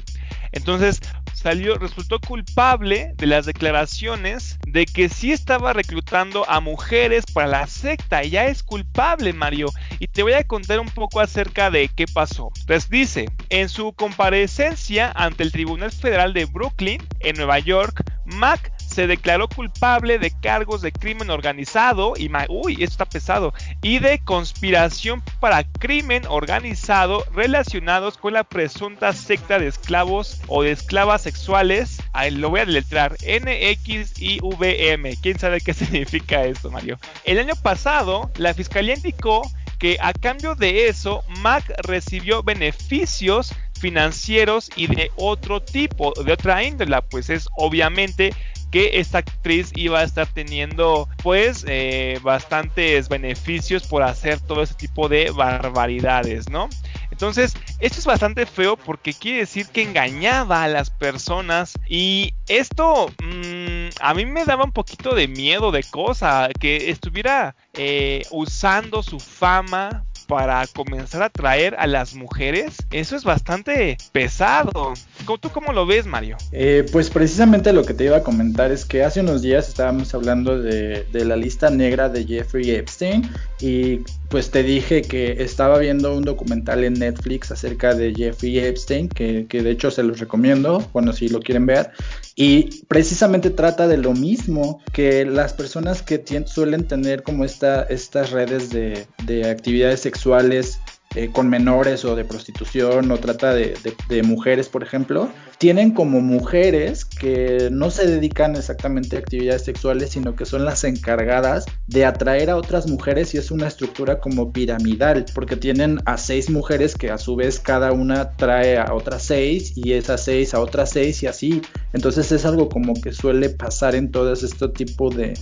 Entonces, 0.52 1.02
salió, 1.36 1.78
resultó 1.78 2.20
culpable 2.20 3.14
de 3.18 3.28
las 3.28 3.46
declaraciones 3.46 4.58
de 4.66 4.86
que 4.86 5.10
sí 5.10 5.32
estaba 5.32 5.74
reclutando 5.74 6.50
a 6.50 6.60
mujeres 6.60 7.26
para 7.34 7.48
la 7.48 7.68
secta. 7.68 8.24
Ya 8.24 8.46
es 8.46 8.64
culpable, 8.64 9.34
Mario. 9.34 9.72
Y 10.00 10.08
te 10.08 10.24
voy 10.24 10.34
a 10.34 10.46
contar 10.46 10.80
un 10.80 10.90
poco 10.90 11.20
acerca 11.20 11.70
de 11.70 11.90
qué 11.90 12.06
pasó. 12.08 12.52
Pues 12.68 12.90
dice, 12.90 13.30
en 13.50 13.70
su 13.70 13.94
comparecencia 13.94 15.12
ante 15.16 15.44
el 15.44 15.52
Tribunal 15.52 15.92
Federal 15.92 16.34
de 16.34 16.46
Brooklyn, 16.46 17.02
en 17.20 17.36
Nueva 17.36 17.60
York, 17.60 18.04
Mac 18.26 18.72
se 18.96 19.08
declaró 19.08 19.50
culpable 19.50 20.20
de 20.20 20.32
cargos 20.32 20.82
de 20.82 20.94
crimen 20.94 21.30
organizado 21.30 22.14
y 22.16 22.32
uy, 22.48 22.76
esto 22.76 22.86
está 22.86 23.06
pesado 23.06 23.54
y 23.82 24.00
de 24.00 24.20
conspiración 24.24 25.22
para 25.42 25.66
crimen 25.66 26.24
organizado 26.30 27.26
relacionados 27.34 28.18
con 28.18 28.32
la 28.32 28.46
presunta 28.46 29.12
secta 29.12 29.60
de 29.60 29.68
esclavos 29.68 30.40
o 30.48 30.64
de 30.64 30.72
esclavas 30.72 31.24
sexuales. 31.24 32.02
Lo 32.32 32.50
voy 32.50 32.62
a 32.62 32.66
deletrar. 32.66 33.18
NXIVM. 33.22 35.16
¿Quién 35.22 35.40
sabe 35.40 35.60
qué 35.60 35.74
significa 35.76 36.46
esto, 36.46 36.72
Mario? 36.72 36.98
El 37.26 37.40
año 37.40 37.56
pasado, 37.62 38.32
la 38.38 38.54
fiscalía 38.54 38.96
indicó 38.96 39.42
que 39.78 39.98
a 40.00 40.14
cambio 40.14 40.56
de 40.56 40.88
eso, 40.88 41.22
Mac 41.42 41.66
recibió 41.84 42.44
beneficios 42.44 43.54
financieros 43.80 44.70
y 44.76 44.88
de 44.88 45.12
otro 45.16 45.62
tipo, 45.62 46.14
de 46.24 46.32
otra 46.32 46.64
índole, 46.64 46.98
pues 47.10 47.30
es 47.30 47.48
obviamente 47.58 48.34
que 48.72 49.00
esta 49.00 49.20
actriz 49.20 49.72
iba 49.76 50.00
a 50.00 50.04
estar 50.04 50.28
teniendo 50.28 51.08
pues 51.24 51.66
eh, 51.68 52.20
bastantes 52.24 53.10
beneficios 53.10 53.88
por 53.88 54.04
hacer 54.04 54.40
todo 54.40 54.62
ese 54.62 54.76
tipo 54.76 55.08
de 55.10 55.32
barbaridades, 55.32 56.50
¿no? 56.50 56.70
Entonces, 57.12 57.56
esto 57.80 58.00
es 58.00 58.06
bastante 58.06 58.46
feo 58.46 58.76
porque 58.78 59.14
quiere 59.14 59.40
decir 59.40 59.68
que 59.68 59.84
engañaba 59.84 60.64
a 60.64 60.68
las 60.68 60.90
personas 60.90 61.74
y 61.88 62.34
esto 62.48 63.08
mmm, 63.24 63.90
a 64.02 64.14
mí 64.14 64.26
me 64.26 64.46
daba 64.46 64.66
un 64.66 64.72
poquito 64.72 65.16
de 65.16 65.28
miedo 65.28 65.72
de 65.72 65.84
cosa, 65.84 66.50
que 66.60 66.90
estuviera 66.90 67.56
eh, 67.74 68.24
usando 68.32 69.04
su 69.04 69.20
fama 69.20 70.05
para 70.28 70.66
comenzar 70.68 71.22
a 71.22 71.26
atraer 71.26 71.76
a 71.78 71.88
las 71.88 72.16
mujeres, 72.16 72.78
eso 72.92 73.16
es 73.16 73.24
bastante 73.24 73.98
pesado. 74.12 74.94
¿Tú 75.40 75.50
cómo 75.50 75.74
lo 75.74 75.86
ves, 75.86 76.06
Mario? 76.06 76.38
Eh, 76.52 76.86
pues 76.92 77.10
precisamente 77.10 77.74
lo 77.74 77.84
que 77.84 77.94
te 77.94 78.06
iba 78.06 78.18
a 78.18 78.24
comentar 78.24 78.72
es 78.72 78.86
que 78.86 79.04
hace 79.04 79.22
unos 79.22 79.42
días 79.42 79.68
estábamos 79.68 80.14
hablando 80.14 80.60
de, 80.60 81.04
de 81.12 81.26
la 81.26 81.36
lista 81.36 81.70
negra 81.70 82.10
de 82.10 82.26
Jeffrey 82.26 82.72
Epstein 82.72 83.30
y 83.60 84.02
pues 84.36 84.52
te 84.52 84.64
dije 84.64 85.02
que 85.02 85.42
estaba 85.42 85.80
viendo 85.80 86.14
un 86.14 86.24
documental 86.26 86.84
en 86.84 86.96
Netflix 86.96 87.52
acerca 87.52 87.94
de 87.94 88.14
Jeffrey 88.14 88.60
Epstein, 88.60 89.08
que, 89.08 89.48
de 89.50 89.72
hecho 89.72 89.90
se 89.90 90.04
los 90.04 90.20
recomiendo, 90.20 90.86
bueno, 90.92 91.14
si 91.14 91.30
lo 91.30 91.40
quieren 91.40 91.66
ver, 91.66 91.92
y 92.36 92.84
precisamente 92.88 93.50
trata 93.50 93.88
de 93.88 93.96
lo 93.96 94.12
mismo, 94.12 94.82
que 94.92 95.24
las 95.24 95.54
personas 95.54 96.02
que 96.02 96.22
suelen 96.48 96.86
tener 96.86 97.24
como 97.24 97.46
esta, 97.46 97.84
estas 97.84 98.32
redes 98.32 98.72
de, 98.72 99.08
de 99.24 99.50
actividades 99.50 100.02
sexuales 100.02 100.82
eh, 101.16 101.30
con 101.32 101.48
menores 101.48 102.04
o 102.04 102.14
de 102.14 102.26
prostitución 102.26 103.10
o 103.10 103.18
trata 103.20 103.54
de, 103.54 103.78
mujeres, 104.24 104.68
por 104.68 104.84
ejemplo, 104.84 105.30
tienen 105.58 105.92
como 105.92 106.22
mujeres 106.22 107.06
que 107.06 107.70
no 107.72 107.90
se 107.90 108.08
dedican 108.08 108.56
exactamente 108.56 109.16
a 109.16 109.20
actividades 109.20 109.64
sexuales, 109.64 110.12
sino 110.12 110.36
que 110.36 110.46
son 110.46 110.66
las 110.66 110.84
encargadas 110.84 111.66
de 111.88 112.06
atraer 112.06 112.50
a 112.50 112.58
otras 112.58 112.88
mujeres 112.88 113.34
y 113.34 113.38
es 113.38 113.52
una 113.52 113.68
estructura 113.68 114.20
como 114.20 114.52
piramidal, 114.52 115.26
porque 115.34 115.56
tienen 115.56 116.00
a 116.06 116.18
seis 116.18 116.50
mujeres 116.50 116.96
que 116.96 117.10
a 117.10 117.18
su 117.18 117.36
vez 117.36 117.60
cada 117.60 117.92
una 117.92 118.32
trae 118.32 118.78
a 118.78 118.94
otras 118.94 119.24
seis 119.24 119.74
y 119.76 119.94
esas 119.94 120.24
seis 120.24 120.54
a 120.54 120.60
otras 120.60 120.90
seis 120.90 121.24
y 121.24 121.28
así. 121.28 121.62
Entonces 121.94 122.32
es 122.32 122.46
algo 122.46 122.68
como 122.68 122.94
que 122.94 123.14
suele 123.14 123.50
pasar 123.50 123.96
en 123.96 124.12
todo 124.12 124.34
este 124.34 124.68
tipo 124.70 125.10
de, 125.10 125.34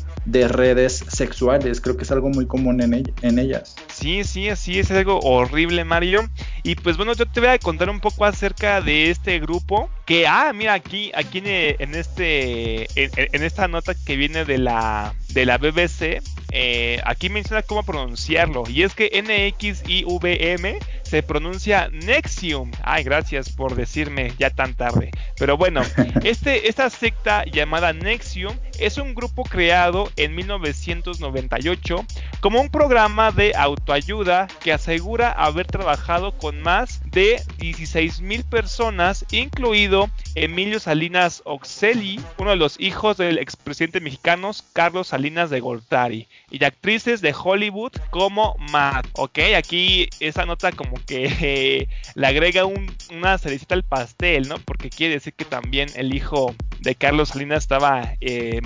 redes 0.48 1.04
sexuales. 1.08 1.82
Creo 1.82 1.98
que 1.98 2.04
es 2.04 2.12
algo 2.12 2.30
muy 2.30 2.46
común 2.46 2.82
en, 2.82 3.12
en 3.22 3.40
ellas. 3.40 3.76
Sí, 3.88 4.24
sí, 4.24 4.50
así 4.50 4.80
es 4.80 4.92
algo 4.92 5.20
horrible 5.20 5.84
Mario. 5.84 6.30
Y 6.64 6.76
pues 6.76 6.98
bueno, 6.98 7.14
yo 7.14 7.26
te 7.26 7.40
voy 7.40 7.50
a 7.50 7.60
contar 7.60 7.90
un 7.90 8.00
poco 8.00 8.26
acerca 8.26 8.82
de 8.82 9.10
este 9.10 9.40
grupo. 9.40 9.90
Que, 10.06 10.28
ah, 10.28 10.52
mira, 10.54 10.74
aquí, 10.74 11.12
aquí 11.16 11.42
en, 11.46 11.96
este, 11.96 12.88
en, 12.96 13.44
esta 13.44 13.68
nota 13.70 13.94
que 14.06 14.18
viene 14.18 14.44
de 14.44 14.58
la, 14.58 15.16
de 15.30 15.46
la 15.46 15.58
BBC, 15.58 16.22
eh, 16.52 17.02
aquí 17.06 17.30
menciona 17.30 17.62
cómo 17.64 17.84
pronunciarlo. 17.84 18.64
Y 18.68 18.84
es 18.84 18.94
que 18.94 19.10
NXIVM 19.22 20.78
se 21.04 21.24
pronuncia 21.24 21.90
Nexium. 21.92 22.72
Ay, 22.84 23.04
gracias 23.04 23.50
por 23.50 23.76
decirme 23.76 24.34
ya 24.38 24.50
tan 24.50 24.76
tarde. 24.76 25.10
Pero 25.38 25.58
bueno, 25.58 25.82
este, 26.24 26.68
esta 26.68 26.90
secta 26.90 27.46
llamada 27.46 27.94
Nexium 27.94 28.58
es 28.80 28.98
un 28.98 29.16
grupo 29.16 29.44
creado 29.44 30.12
en 30.18 30.36
1998 30.36 32.06
como 32.42 32.62
un 32.62 32.70
programa 32.70 33.32
de 33.32 33.54
autoayuda 33.56 34.48
que 34.62 34.74
asegura 34.74 35.32
haber 35.32 35.68
trabajado 35.68 36.38
con 36.38 36.62
más 36.62 37.02
de 37.06 37.42
16 37.60 38.22
mil 38.22 38.44
personas, 38.44 39.26
incluido 39.32 40.10
Emilio 40.36 40.80
Salinas 40.80 41.42
Oxeli, 41.46 42.20
uno 42.38 42.52
de 42.52 42.58
los 42.58 42.80
hijos 42.80 43.18
del 43.18 43.38
expresidente 43.38 44.00
mexicano 44.00 44.34
Carlos 44.74 45.08
Salinas 45.08 45.50
de 45.50 45.60
Gortari, 45.60 46.28
y 46.50 46.64
actrices 46.64 47.22
de 47.22 47.34
Hollywood 47.34 47.94
como 48.10 48.56
Matt. 48.72 49.08
Ok, 49.14 49.40
aquí 49.56 50.10
esa 50.20 50.46
nota 50.46 50.72
como 50.72 50.96
que 51.06 51.88
le 52.16 52.28
agrega 52.28 52.66
una 52.66 53.38
cerecita 53.38 53.76
al 53.76 53.84
pastel, 53.84 54.48
¿no? 54.48 54.58
Porque 54.60 54.90
quiere 54.90 55.16
decir 55.16 55.34
que 55.34 55.46
también 55.46 55.90
el 55.96 56.14
hijo 56.14 56.56
de 56.80 56.96
Carlos 56.96 57.30
Salinas 57.30 57.64
estaba 57.64 58.16
eh, 58.20 58.60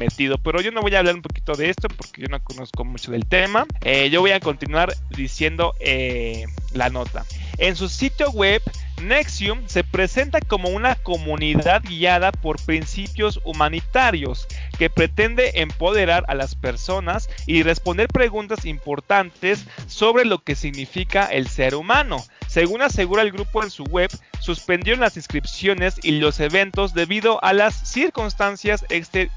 Pero 0.43 0.61
yo 0.61 0.71
no 0.71 0.81
voy 0.81 0.95
a 0.95 0.99
hablar 0.99 1.15
un 1.15 1.21
poquito 1.21 1.53
de 1.53 1.69
esto 1.69 1.87
porque 1.89 2.21
yo 2.21 2.27
no 2.27 2.41
conozco 2.43 2.85
mucho 2.85 3.11
del 3.11 3.25
tema. 3.25 3.65
Eh, 3.81 4.09
yo 4.09 4.21
voy 4.21 4.31
a 4.31 4.39
continuar 4.39 4.93
diciendo 5.09 5.73
eh, 5.79 6.45
la 6.73 6.89
nota. 6.89 7.25
En 7.57 7.75
su 7.75 7.89
sitio 7.89 8.29
web 8.31 8.61
Nexium 9.01 9.67
se 9.67 9.83
presenta 9.83 10.39
como 10.41 10.69
una 10.69 10.95
comunidad 10.95 11.83
guiada 11.83 12.31
por 12.31 12.63
principios 12.63 13.39
humanitarios 13.43 14.47
que 14.77 14.89
pretende 14.89 15.61
empoderar 15.61 16.25
a 16.27 16.35
las 16.35 16.55
personas 16.55 17.29
y 17.45 17.63
responder 17.63 18.07
preguntas 18.07 18.65
importantes 18.65 19.65
sobre 19.87 20.25
lo 20.25 20.39
que 20.39 20.55
significa 20.55 21.25
el 21.25 21.47
ser 21.47 21.75
humano. 21.75 22.23
Según 22.57 22.81
asegura 22.81 23.21
el 23.21 23.31
grupo 23.31 23.61
en 23.61 23.69
su 23.69 23.83
web, 23.83 24.09
suspendieron 24.39 25.01
las 25.01 25.15
inscripciones 25.15 25.99
y 26.01 26.13
los 26.13 26.39
eventos 26.39 26.95
debido 26.95 27.39
a 27.43 27.53
las 27.53 27.75
circunstancias 27.87 28.83
e, 28.89 29.29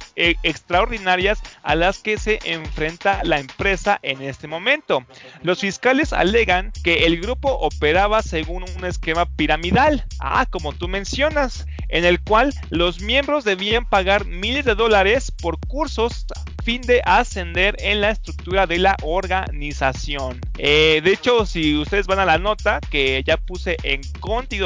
extraordinarias 0.42 1.42
a 1.62 1.74
las 1.74 1.98
que 1.98 2.16
se 2.16 2.38
enfrenta 2.44 3.20
la 3.24 3.38
empresa 3.38 3.98
en 4.02 4.22
este 4.22 4.46
momento. 4.46 5.04
Los 5.42 5.60
fiscales 5.60 6.14
alegan 6.14 6.72
que 6.82 7.04
el 7.04 7.20
grupo 7.20 7.50
operaba 7.50 8.22
según 8.22 8.62
un 8.62 8.86
esquema 8.86 9.26
piramidal, 9.26 10.06
ah, 10.18 10.46
como 10.48 10.72
tú 10.72 10.88
mencionas, 10.88 11.66
en 11.90 12.06
el 12.06 12.22
cual 12.22 12.54
los 12.70 13.02
miembros 13.02 13.44
debían 13.44 13.84
pagar 13.84 14.24
miles 14.24 14.64
de 14.64 14.74
dólares 14.74 15.30
por 15.30 15.58
cursos 15.66 16.24
a 16.36 16.62
fin 16.62 16.82
de 16.82 17.02
ascender 17.04 17.76
en 17.80 18.00
la 18.00 18.10
estructura 18.10 18.66
de 18.66 18.78
la 18.78 18.96
organización. 19.02 20.40
Eh, 20.58 21.00
de 21.02 21.12
hecho, 21.12 21.46
si 21.46 21.76
ustedes 21.76 22.06
van 22.06 22.18
a 22.18 22.24
la 22.24 22.38
nota 22.38 22.80
que 22.90 23.09
ya 23.24 23.36
puse 23.36 23.76
en 23.82 24.00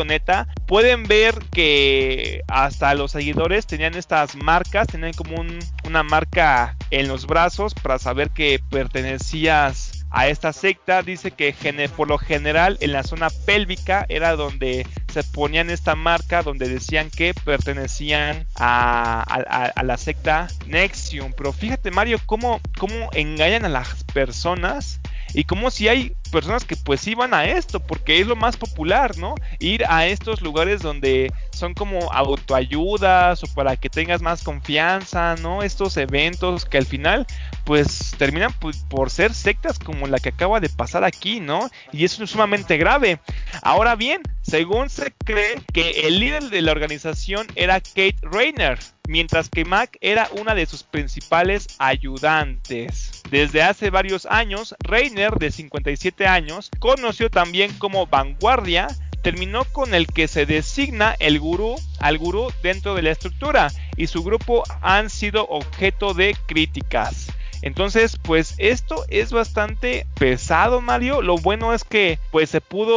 Neta, 0.07 0.49
pueden 0.67 1.05
ver 1.05 1.35
que 1.53 2.43
hasta 2.49 2.95
los 2.95 3.13
seguidores 3.13 3.67
tenían 3.67 3.95
estas 3.95 4.37
marcas, 4.37 4.87
tenían 4.87 5.13
como 5.13 5.43
una 5.85 6.03
marca 6.03 6.77
en 6.91 7.09
los 7.09 7.27
brazos 7.27 7.75
para 7.75 7.99
saber 7.99 8.31
que 8.31 8.61
pertenecías 8.71 10.05
a 10.11 10.29
esta 10.29 10.53
secta. 10.53 11.03
Dice 11.03 11.33
que 11.33 11.55
por 11.97 12.09
lo 12.09 12.19
general 12.19 12.79
en 12.81 12.93
la 12.93 13.03
zona 13.03 13.29
pélvica 13.45 14.07
era 14.09 14.37
donde 14.37 14.87
se 15.13 15.25
ponían 15.25 15.71
esta 15.71 15.95
marca, 15.95 16.43
donde 16.43 16.69
decían 16.69 17.11
que 17.11 17.35
pertenecían 17.35 18.47
a, 18.57 19.73
la 19.83 19.97
secta 19.97 20.49
Nexium. 20.67 21.33
Pero 21.37 21.53
fíjate 21.53 21.91
Mario, 21.91 22.19
cómo, 22.27 22.61
cómo 22.79 23.11
engañan 23.13 23.65
a 23.65 23.69
las 23.69 24.05
personas 24.05 25.01
y 25.35 25.45
como 25.45 25.71
si 25.71 25.89
hay 25.89 26.17
personas 26.35 26.65
que 26.65 26.75
pues 26.75 27.07
iban 27.07 27.33
a 27.33 27.45
esto 27.45 27.79
porque 27.79 28.21
es 28.21 28.27
lo 28.27 28.35
más 28.35 28.57
popular, 28.57 29.17
¿no? 29.17 29.37
Ir 29.61 29.85
a 29.89 30.07
estos 30.09 30.43
lugares 30.43 30.83
donde 30.83 31.33
son 31.51 31.75
como 31.75 32.13
autoayudas 32.13 33.45
o 33.45 33.47
para 33.55 33.77
que 33.77 33.89
tengas 33.89 34.21
más 34.21 34.43
confianza, 34.43 35.37
¿no? 35.37 35.63
Estos 35.63 35.97
eventos 35.97 36.65
que 36.65 36.79
al 36.79 36.87
final 36.87 37.25
pues 37.65 38.17
terminan 38.19 38.53
por 38.89 39.11
ser 39.11 39.33
sectas 39.33 39.79
como 39.79 40.09
la 40.09 40.19
que 40.19 40.31
acaba 40.31 40.59
de 40.59 40.69
pasar 40.69 41.05
aquí, 41.05 41.39
¿no? 41.39 41.71
Y 41.93 42.05
es 42.05 42.13
sumamente 42.13 42.79
grave. 42.79 43.21
Ahora 43.63 43.95
bien, 43.95 44.21
según 44.43 44.91
se 44.91 45.13
cree 45.25 45.63
que 45.73 46.07
el 46.09 46.19
líder 46.19 46.51
de 46.51 46.63
la 46.63 46.73
organización 46.73 47.47
era 47.55 47.81
Kate 47.81 48.17
Rayner, 48.23 48.79
mientras 49.09 49.49
que 49.49 49.65
Mac 49.65 49.97
era 50.01 50.29
una 50.39 50.55
de 50.55 50.67
sus 50.67 50.83
principales 50.83 51.69
ayudantes. 51.79 53.23
Desde 53.31 53.63
hace 53.63 53.91
varios 53.91 54.27
años, 54.27 54.75
Reiner, 54.81 55.33
de 55.39 55.51
57 55.51 56.24
años, 56.27 56.71
conocido 56.79 57.31
también 57.31 57.73
como 57.79 58.07
Vanguardia, 58.07 58.89
terminó 59.23 59.65
con 59.65 59.95
el 59.95 60.07
que 60.07 60.29
se 60.29 60.47
designa 60.47 61.17
el 61.19 61.41
gurú 61.41 61.77
al 61.99 62.19
gurú 62.19 62.53
dentro 62.63 62.95
de 62.95 63.03
la 63.03 63.11
estructura 63.11 63.71
y 63.97 64.07
su 64.07 64.23
grupo 64.23 64.63
han 64.83 65.09
sido 65.09 65.47
objeto 65.49 66.13
de 66.13 66.37
críticas. 66.47 67.29
Entonces, 67.63 68.19
pues 68.23 68.55
esto 68.59 69.07
es 69.09 69.33
bastante 69.33 70.07
pesado, 70.17 70.83
Mario. 70.83 71.23
Lo 71.23 71.37
bueno 71.37 71.73
es 71.73 71.83
que 71.83 72.19
pues 72.31 72.51
se 72.51 72.61
pudo 72.61 72.93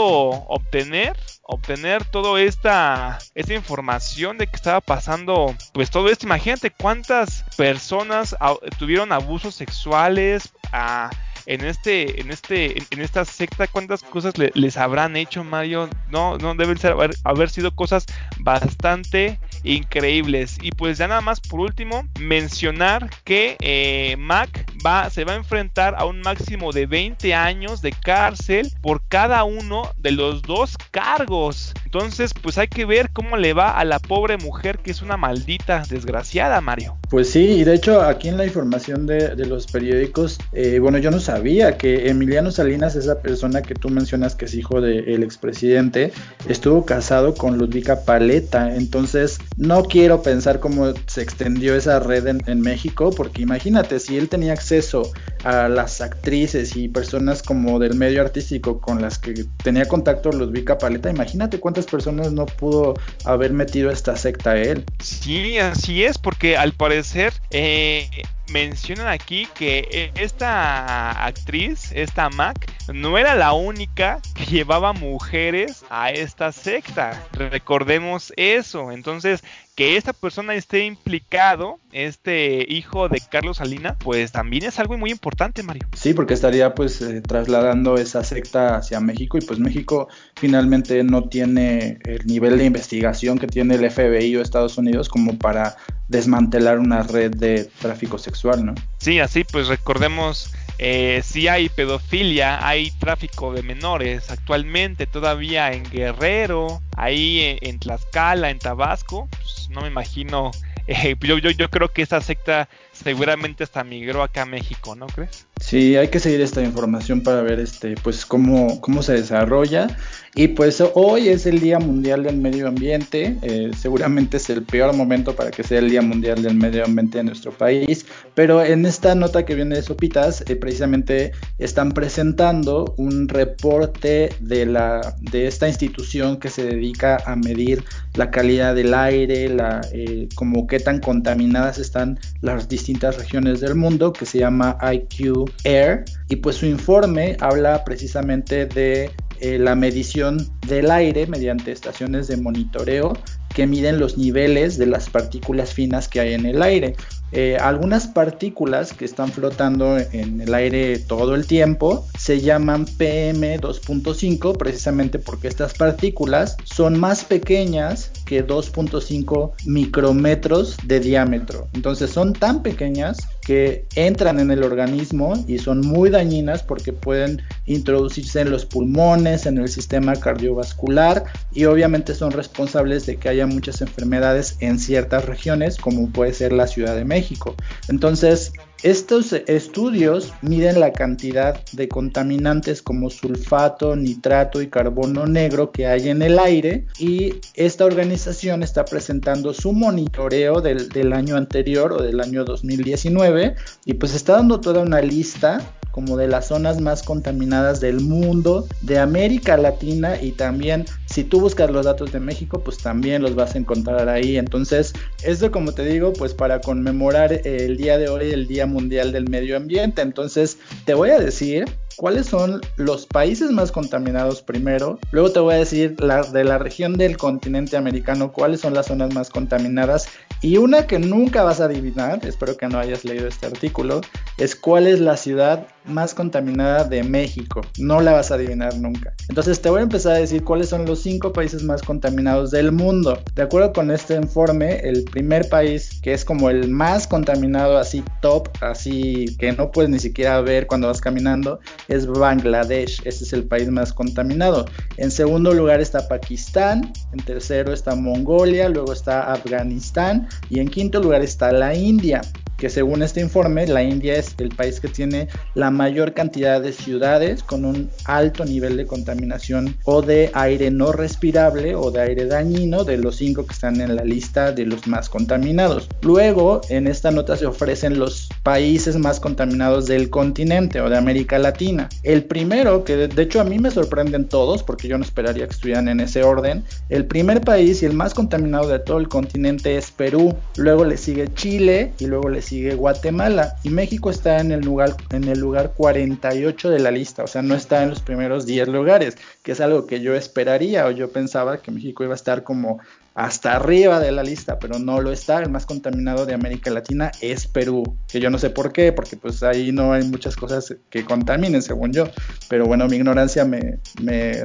obtener 0.50 1.16
obtener 1.48 2.04
toda 2.04 2.42
esta, 2.42 3.20
esta 3.34 3.54
información 3.54 4.38
de 4.38 4.48
que 4.48 4.56
estaba 4.58 4.82
pasando, 4.82 5.56
pues 5.74 5.90
todo 5.90 6.10
esto, 6.10 6.26
imagínate 6.26 6.72
cuántas 6.72 7.46
personas 7.56 8.36
tuvieron 8.78 9.14
abusos 9.14 9.56
sexuales, 9.56 10.52
a 10.74 11.10
en 11.48 11.64
este, 11.64 12.22
en 12.22 12.30
este, 12.30 12.78
en, 12.78 13.02
esta 13.02 13.24
secta, 13.26 13.68
cuántas 13.68 14.04
cosas 14.04 14.34
les 14.38 14.78
habrán 14.78 15.16
hecho, 15.16 15.44
Mario. 15.44 15.90
No, 16.12 16.38
no 16.38 16.54
deben 16.56 16.78
ser 16.78 16.92
haber, 16.92 17.12
haber 17.24 17.50
sido 17.50 17.74
cosas 17.74 18.06
bastante 18.40 19.40
increíbles. 19.64 20.58
Y 20.62 20.72
pues 20.72 20.98
ya 20.98 21.08
nada 21.08 21.22
más 21.22 21.40
por 21.40 21.62
último, 21.62 22.06
mencionar 22.20 23.10
que 23.24 23.56
eh, 23.62 24.16
Mac 24.20 24.70
va, 24.86 25.10
se 25.10 25.24
va 25.26 25.34
a 25.34 25.36
enfrentar 25.36 25.96
a 25.98 26.06
un 26.06 26.22
máximo 26.22 26.72
de 26.72 26.86
20 26.86 27.34
años 27.34 27.82
de 27.82 27.92
cárcel 27.92 28.72
por 28.82 29.02
cada 29.08 29.44
uno 29.44 29.92
de 29.98 30.12
los 30.12 30.42
dos 30.42 30.76
cargos. 30.92 31.74
Entonces, 31.86 32.34
pues 32.42 32.58
hay 32.58 32.68
que 32.68 32.86
ver 32.86 33.12
cómo 33.12 33.38
le 33.38 33.54
va 33.54 33.72
a 33.72 33.86
la 33.86 34.00
pobre 34.00 34.38
mujer 34.38 34.80
que 34.80 34.92
es 34.92 35.02
una 35.02 35.18
maldita 35.18 35.84
desgraciada, 35.90 36.60
Mario. 36.62 36.98
Pues 37.10 37.30
sí, 37.30 37.40
y 37.40 37.64
de 37.64 37.76
hecho 37.76 38.02
aquí 38.02 38.28
en 38.28 38.38
la 38.38 38.46
información 38.46 39.06
de, 39.06 39.36
los 39.48 39.68
periódicos, 39.68 40.40
eh, 40.52 40.80
bueno, 40.80 40.98
yo 40.98 41.10
no 41.10 41.20
sabía 41.20 41.78
que 41.78 42.10
Emiliano 42.10 42.52
Salinas, 42.52 42.96
esa 42.96 43.22
persona 43.22 43.62
que 43.62 43.76
tú 43.76 43.90
mencionas 43.90 44.36
que 44.36 44.46
es 44.46 44.54
hijo 44.54 44.82
del 44.82 45.24
expresidente, 45.24 46.12
estuvo 46.50 46.86
casado 46.86 47.34
con 47.34 47.58
Ludvika 47.58 48.04
Paleta. 48.04 48.76
Entonces, 48.76 49.40
no 49.56 49.84
quiero 49.84 50.22
pensar 50.22 50.60
cómo 50.60 50.94
se 51.06 51.22
extendió 51.22 51.76
esa 51.76 52.00
red 52.00 52.28
en, 52.28 52.62
México, 52.62 53.12
porque 53.16 53.44
imagínate, 53.44 54.00
si 54.00 54.18
él 54.18 54.30
tenía 54.30 54.54
acceso 54.68 55.14
a 55.46 55.70
las 55.70 56.02
actrices 56.02 56.76
y 56.76 56.90
personas 56.90 57.42
como 57.42 57.80
del 57.80 57.94
medio 57.96 58.22
artístico 58.22 58.82
con 58.82 59.02
las 59.02 59.18
que 59.18 59.46
tenía 59.64 59.88
contacto 59.88 60.30
Ludvika 60.30 60.78
Paleta, 60.78 61.10
imagínate 61.10 61.60
cuántas 61.60 61.86
personas 61.86 62.34
no 62.34 62.46
pudo 62.46 62.96
haber 63.24 63.54
metido 63.54 63.90
esta 63.90 64.18
secta 64.18 64.52
a 64.52 64.58
él. 64.58 64.84
Sí, 65.00 65.58
así 65.58 66.04
es, 66.04 66.18
porque 66.18 66.58
al 66.58 66.74
parecer 66.74 67.32
eh, 67.52 68.10
mencionan 68.52 69.08
aquí 69.08 69.48
que 69.56 70.12
esta 70.16 71.26
actriz, 71.26 71.92
esta 71.94 72.30
Mac, 72.30 72.72
no 72.94 73.18
era 73.18 73.36
la 73.36 73.54
única 73.54 74.22
que 74.36 74.46
llevaba 74.52 74.94
mujeres 74.94 75.84
a 75.90 76.12
esta 76.12 76.52
secta. 76.52 77.28
Recordemos 77.34 78.34
eso. 78.36 78.92
Entonces, 78.92 79.44
que 79.76 79.96
esta 79.96 80.12
persona 80.12 80.56
esté 80.56 80.86
implicado, 80.86 81.80
este 81.92 82.66
hijo 82.68 83.10
de 83.10 83.22
Carlos 83.30 83.58
Salina, 83.58 83.96
pues 84.00 84.32
también 84.32 84.64
es 84.64 84.80
algo 84.80 84.98
muy 84.98 85.12
importante, 85.12 85.62
Mario. 85.62 85.88
Sí, 85.96 86.16
porque 86.16 86.34
estaría 86.34 86.74
pues 86.74 87.00
eh, 87.02 87.22
trasladando 87.22 87.96
esa 87.96 88.24
secta 88.24 88.78
hacia 88.78 89.00
México 89.00 89.38
y 89.38 89.42
pues 89.42 89.60
México 89.60 90.08
finalmente 90.36 91.04
no 91.04 91.30
tiene 91.30 92.00
el 92.06 92.26
nivel 92.26 92.58
de 92.58 92.66
investigación 92.66 93.38
que 93.38 93.46
tiene 93.46 93.76
el 93.76 93.92
FBI 93.92 94.36
o 94.38 94.42
Estados 94.42 94.80
Unidos 94.80 95.10
como 95.10 95.38
para 95.38 95.78
desmantelar 96.08 96.80
una 96.80 97.04
red 97.04 97.36
de 97.36 97.70
tráfico 97.80 98.18
sexual, 98.18 98.66
¿no? 98.66 98.76
Sí, 98.98 99.20
así 99.20 99.44
pues 99.44 99.68
recordemos 99.68 100.52
eh, 100.80 101.22
si 101.24 101.48
hay 101.48 101.70
pedofilia, 101.70 102.66
hay 102.68 102.92
tráfico 102.92 103.54
de 103.54 103.64
menores 103.64 104.30
actualmente 104.30 105.08
todavía 105.08 105.72
en 105.72 105.84
Guerrero, 105.84 106.82
ahí 106.96 107.58
en, 107.62 107.80
Tlaxcala, 107.80 108.50
en 108.50 108.60
Tabasco, 108.60 109.28
pues 109.32 109.70
no 109.70 109.82
me 109.82 109.88
imagino, 109.88 110.52
eh, 110.88 111.16
yo, 111.20 111.38
yo, 111.40 111.50
yo 111.52 111.70
creo 111.70 111.90
que 111.90 112.04
esa 112.04 112.22
secta 112.22 112.70
seguramente 113.04 113.64
hasta 113.64 113.84
migró 113.84 114.24
acá 114.24 114.44
a 114.44 114.46
México, 114.46 114.96
¿no 114.96 115.08
crees? 115.08 115.46
Sí, 115.60 115.96
hay 115.96 116.10
que 116.10 116.20
seguir 116.20 116.42
esta 116.42 116.62
información 116.62 117.22
para 117.22 117.42
ver 117.42 117.60
este, 117.60 117.96
pues 117.96 118.26
cómo, 118.26 118.80
cómo 118.82 119.02
se 119.04 119.14
desarrolla. 119.14 119.88
Y 120.36 120.50
pues 120.50 120.84
hoy 120.94 121.30
es 121.30 121.48
el 121.48 121.60
Día 121.60 121.80
Mundial 121.80 122.24
del 122.24 122.38
Medio 122.38 122.68
Ambiente. 122.68 123.38
Eh, 123.42 123.72
seguramente 123.76 124.38
es 124.38 124.50
el 124.52 124.64
peor 124.64 124.96
momento 124.96 125.36
para 125.36 125.50
que 125.50 125.64
sea 125.64 125.80
el 125.80 125.90
Día 125.90 126.04
Mundial 126.04 126.44
del 126.44 126.56
Medio 126.56 126.86
Ambiente 126.86 127.20
en 127.20 127.26
nuestro 127.26 127.52
país. 127.52 128.06
Pero 128.36 128.64
en 128.64 128.86
esta 128.86 129.16
nota 129.16 129.46
que 129.46 129.56
viene 129.56 129.76
de 129.76 129.82
Sopitas, 129.82 130.44
eh, 130.48 130.56
precisamente 130.68 131.32
están 131.60 131.94
presentando 131.94 132.94
un 132.98 133.30
reporte 133.30 134.36
de 134.42 134.66
la 134.66 135.16
de 135.22 135.48
esta 135.48 135.70
institución 135.70 136.36
que 136.42 136.50
se 136.50 136.66
dedica 136.66 137.24
a 137.26 137.38
medir 137.38 137.86
la 138.16 138.32
calidad 138.32 138.76
del 138.76 138.94
aire, 138.94 139.48
la 139.48 139.80
eh, 139.94 140.28
como 140.36 140.68
qué 140.68 140.82
tan 140.82 141.00
contaminadas 141.00 141.78
están 141.78 142.20
las 142.42 142.68
distintas 142.68 143.18
regiones 143.18 143.62
del 143.62 143.76
mundo 143.76 144.12
que 144.12 144.26
se 144.26 144.40
llama 144.40 144.78
IQ 144.82 145.50
Air 145.64 146.04
y 146.28 146.36
pues 146.36 146.58
su 146.58 146.66
informe 146.66 147.38
habla 147.40 147.86
precisamente 147.86 148.66
de 148.66 149.12
eh, 149.40 149.58
la 149.60 149.74
medición 149.76 150.38
del 150.68 150.92
aire 150.92 151.28
mediante 151.28 151.72
estaciones 151.72 152.28
de 152.28 152.36
monitoreo 152.36 153.14
que 153.54 153.68
miden 153.68 154.00
los 154.00 154.18
niveles 154.18 154.78
de 154.78 154.88
las 154.88 155.10
partículas 155.10 155.74
finas 155.74 156.08
que 156.08 156.20
hay 156.20 156.34
en 156.34 156.46
el 156.46 156.62
aire. 156.62 156.96
Eh, 157.32 157.58
algunas 157.60 158.08
partículas 158.08 158.94
que 158.94 159.04
están 159.04 159.32
flotando 159.32 159.98
en 159.98 160.40
el 160.40 160.54
aire 160.54 160.98
todo 160.98 161.36
el 161.36 161.46
tiempo 161.46 162.08
se 162.18 162.40
llaman 162.40 162.86
PM2.5 162.86 164.58
precisamente 164.58 165.20
porque 165.20 165.50
estas 165.50 165.74
partículas 165.74 166.56
son 166.64 166.98
más 166.98 167.26
pequeñas 167.26 168.12
que 168.28 168.46
2.5 168.46 169.54
micrómetros 169.66 170.78
de 170.84 171.00
diámetro. 171.00 171.68
Entonces 171.74 172.12
son 172.12 172.34
tan 172.34 172.62
pequeñas 172.62 173.18
que 173.42 173.86
entran 173.96 174.40
en 174.40 174.52
el 174.52 174.64
organismo 174.64 175.34
y 175.48 175.60
son 175.60 175.80
muy 175.82 176.10
dañinas 176.10 176.62
porque 176.62 176.92
pueden 176.92 177.42
introducirse 177.66 178.42
en 178.42 178.52
los 178.52 178.66
pulmones, 178.66 179.46
en 179.46 179.58
el 179.58 179.70
sistema 179.70 180.16
cardiovascular 180.18 181.24
y 181.54 181.66
obviamente 181.66 182.14
son 182.14 182.32
responsables 182.32 183.06
de 183.06 183.16
que 183.16 183.30
haya 183.30 183.48
muchas 183.48 183.82
enfermedades 183.82 184.58
en 184.60 184.78
ciertas 184.78 185.26
regiones 185.26 185.78
como 185.78 186.10
puede 186.10 186.34
ser 186.34 186.52
la 186.52 186.68
Ciudad 186.68 186.96
de 186.96 187.06
México. 187.06 187.56
Entonces, 187.88 188.52
estos 188.84 189.34
estudios 189.34 190.34
miden 190.42 190.80
la 190.80 190.94
cantidad 190.94 191.60
de 191.72 191.88
contaminantes 191.88 192.82
como 192.82 193.10
sulfato, 193.10 193.96
nitrato 193.96 194.62
y 194.62 194.68
carbono 194.68 195.26
negro 195.26 195.72
que 195.72 195.88
hay 195.88 196.10
en 196.10 196.22
el 196.22 196.38
aire 196.38 196.86
y 197.00 197.36
esta 197.56 197.86
organización 197.86 198.62
está 198.62 198.86
presentando 198.86 199.54
su 199.54 199.74
monitoreo 199.74 200.62
del, 200.62 201.14
año 201.14 201.38
anterior 201.38 201.94
o 201.94 202.02
del 202.02 202.20
año 202.20 202.44
2019 202.44 203.56
y 203.86 203.94
pues 203.96 204.14
está 204.14 204.34
dando 204.34 204.60
toda 204.62 204.82
una 204.82 205.02
lista 205.02 205.60
como 205.98 206.16
de 206.16 206.28
las 206.28 206.50
zonas 206.50 206.80
más 206.80 207.02
contaminadas 207.02 207.80
del 207.80 208.02
mundo, 208.02 208.68
de 208.84 209.00
América 209.00 209.58
Latina 209.58 210.22
y 210.22 210.32
también 210.32 210.86
si 211.08 211.24
tú 211.24 211.42
buscas 211.42 211.72
los 211.72 211.88
datos 211.88 212.12
de 212.12 212.20
México, 212.20 212.62
pues 212.64 212.78
también 212.78 213.24
los 213.24 213.34
vas 213.34 213.56
a 213.56 213.58
encontrar 213.58 214.08
ahí. 214.08 214.38
Entonces, 214.38 214.94
esto 215.24 215.52
como 215.52 215.72
te 215.72 215.84
digo, 215.84 216.14
pues 216.14 216.36
para 216.36 216.62
conmemorar 216.62 217.42
el 217.44 217.78
día 217.78 217.98
de 217.98 218.10
hoy, 218.10 218.30
el 218.30 218.46
Día 218.46 218.68
Mundial 218.68 219.12
del 219.12 219.28
Medio 219.28 219.58
Ambiente. 219.58 220.04
Entonces, 220.04 220.60
te 220.86 220.94
voy 220.94 221.10
a 221.10 221.20
decir 221.20 221.66
cuáles 221.98 222.28
son 222.28 222.62
los 222.76 223.06
países 223.06 223.52
más 223.52 223.72
contaminados 223.72 224.42
primero. 224.42 225.00
Luego 225.12 225.32
te 225.32 225.40
voy 225.40 225.56
a 225.56 225.58
decir 225.58 225.96
la, 226.00 226.22
de 226.22 226.44
la 226.44 226.60
región 226.60 226.94
del 226.94 227.18
continente 227.18 227.76
americano 227.76 228.32
cuáles 228.32 228.62
son 228.62 228.74
las 228.74 228.86
zonas 228.86 229.14
más 229.14 229.30
contaminadas. 229.30 230.08
Y 230.42 230.58
una 230.58 230.86
que 230.86 231.00
nunca 231.00 231.44
vas 231.44 231.60
a 231.60 231.66
adivinar, 231.66 232.20
espero 232.26 232.56
que 232.56 232.68
no 232.68 232.78
hayas 232.78 233.04
leído 233.04 233.28
este 233.28 233.48
artículo, 233.48 234.02
es 234.38 234.56
cuál 234.56 234.88
es 234.88 235.00
la 235.00 235.18
ciudad 235.18 235.68
más 235.86 236.14
contaminada 236.14 236.84
de 236.84 237.04
México. 237.04 237.62
No 237.80 238.02
la 238.02 238.12
vas 238.12 238.32
a 238.32 238.36
adivinar 238.36 238.76
nunca. 238.76 239.14
Entonces 239.30 239.62
te 239.62 239.70
voy 239.70 239.80
a 239.80 239.84
empezar 239.84 240.14
a 240.14 240.20
decir 240.20 240.44
cuáles 240.44 240.70
son 240.70 240.86
los 240.86 241.02
cinco 241.02 241.34
países 241.34 241.64
más 241.64 241.82
contaminados 241.82 242.52
del 242.52 242.72
mundo. 242.72 243.20
De 243.36 243.44
acuerdo 243.44 243.74
con 243.74 243.90
este 243.90 244.16
informe, 244.16 244.80
el 244.84 245.06
primer 245.06 245.50
país 245.50 246.00
que 246.02 246.14
es 246.14 246.24
como 246.26 246.50
el 246.50 246.70
más 246.70 247.08
contaminado, 247.08 247.78
así 247.78 248.04
top, 248.22 248.50
así 248.62 249.26
que 249.40 249.54
no 249.54 249.72
puedes 249.72 249.90
ni 249.90 250.00
siquiera 250.00 250.42
ver 250.42 250.68
cuando 250.68 250.88
vas 250.88 251.02
caminando, 251.02 251.60
es 251.88 252.06
Bangladesh. 252.06 253.02
Ese 253.06 253.24
es 253.24 253.34
el 253.34 253.46
país 253.46 253.70
más 253.70 253.94
contaminado. 253.94 254.66
En 254.98 255.10
segundo 255.10 255.54
lugar 255.54 255.80
está 255.80 256.08
Pakistán. 256.08 256.94
En 257.14 257.20
tercero 257.20 257.74
está 257.74 257.96
Mongolia. 257.96 258.70
Luego 258.70 258.94
está 258.94 259.32
Afganistán. 259.32 260.28
Y 260.50 260.60
en 260.60 260.68
quinto 260.68 261.02
lugar 261.02 261.22
está 261.24 261.52
la 261.52 261.74
India 261.74 262.22
que 262.58 262.70
según 262.70 263.04
este 263.04 263.22
informe 263.22 263.68
la 263.68 263.84
India 263.84 264.16
es 264.16 264.36
el 264.40 264.50
país 264.50 264.80
que 264.80 264.88
tiene 264.88 265.28
la 265.54 265.72
mayor 265.72 266.14
cantidad 266.14 266.62
de 266.62 266.74
ciudades 266.74 267.44
con 267.44 267.66
un 267.66 267.90
alto 268.06 268.46
nivel 268.46 268.78
de 268.78 268.88
contaminación 268.88 269.78
o 269.86 270.02
de 270.02 270.32
aire 270.34 270.72
no 270.72 270.92
respirable 270.92 271.76
o 271.76 271.92
de 271.92 272.02
aire 272.02 272.26
dañino 272.26 272.84
de 272.84 272.98
los 272.98 273.18
cinco 273.18 273.46
que 273.46 273.54
están 273.54 273.80
en 273.82 273.96
la 273.96 274.04
lista 274.04 274.52
de 274.52 274.66
los 274.66 274.88
más 274.88 275.10
contaminados. 275.10 275.88
Luego 276.02 276.62
en 276.70 276.88
esta 276.88 277.12
nota 277.12 277.38
se 277.38 277.46
ofrecen 277.46 278.00
los 278.00 278.30
países 278.44 278.98
más 278.98 279.20
contaminados 279.20 279.86
del 279.86 280.10
continente 280.10 280.82
o 280.82 280.90
de 280.90 280.98
América 280.98 281.38
Latina. 281.38 281.90
El 282.04 282.24
primero, 282.24 282.84
que 282.84 282.96
de, 282.96 283.22
hecho 283.22 283.42
a 283.42 283.44
mí 283.44 283.60
me 283.60 283.72
sorprenden 283.72 284.28
todos, 284.28 284.64
porque 284.64 284.88
yo 284.88 284.98
no 284.98 285.04
esperaría 285.04 285.46
que 285.46 285.54
estuvieran 285.54 285.88
en 285.88 286.00
ese 286.00 286.24
orden, 286.24 286.64
el 286.90 287.06
primer 287.06 287.42
país 287.42 287.84
y 287.84 287.86
el 287.86 287.94
más 287.94 288.14
contaminado 288.14 288.68
de 288.68 288.80
todo 288.80 288.98
el 288.98 289.08
continente 289.08 289.78
es 289.78 289.92
Perú, 289.92 290.36
luego 290.56 290.86
le 290.86 290.98
sigue 290.98 291.28
Chile 291.34 291.94
y 292.00 292.08
luego 292.08 292.30
le 292.30 292.42
sigue 292.48 292.76
Guatemala 292.76 293.56
y 293.64 293.70
México 293.70 294.10
está 294.10 294.40
en 294.40 294.52
el 294.52 294.62
lugar, 294.62 294.96
en 295.12 295.28
el 295.28 295.40
lugar 295.40 295.74
48 295.74 296.70
de 296.70 296.80
la 296.80 296.92
lista, 296.92 297.24
o 297.24 297.28
sea, 297.28 297.42
no 297.42 297.56
está 297.56 297.84
en 297.84 297.90
los 297.90 298.02
primeros 298.02 298.46
10 298.46 298.70
lugares, 298.70 299.18
que 299.44 299.52
es 299.52 299.60
algo 299.60 299.86
que 299.86 300.00
yo 300.00 300.16
esperaría 300.16 300.86
o 300.86 300.92
yo 300.92 301.12
pensaba 301.12 301.62
que 301.62 301.72
México 301.72 302.04
iba 302.04 302.14
a 302.14 302.16
estar 302.16 302.44
como 302.44 302.80
hasta 303.18 303.56
arriba 303.56 304.00
de 304.00 304.12
la 304.12 304.22
lista, 304.22 304.60
pero 304.60 304.78
no 304.78 305.02
lo 305.02 305.12
está. 305.12 305.40
El 305.40 305.50
más 305.50 305.66
contaminado 305.66 306.28
de 306.28 306.36
América 306.36 306.70
Latina 306.70 307.12
es 307.20 307.48
Perú, 307.48 307.98
que 308.08 308.20
yo 308.20 308.30
no 308.30 308.38
sé 308.38 308.52
por 308.52 308.72
qué, 308.72 308.94
porque 308.94 309.18
pues 309.18 309.42
ahí 309.42 309.72
no 309.72 309.92
hay 309.92 310.04
muchas 310.04 310.36
cosas 310.36 310.76
que 310.92 311.04
contaminen, 311.04 311.64
según 311.64 311.92
yo. 311.94 312.08
Pero 312.48 312.68
bueno, 312.68 312.88
mi 312.88 312.98
ignorancia 312.98 313.44
me, 313.44 313.80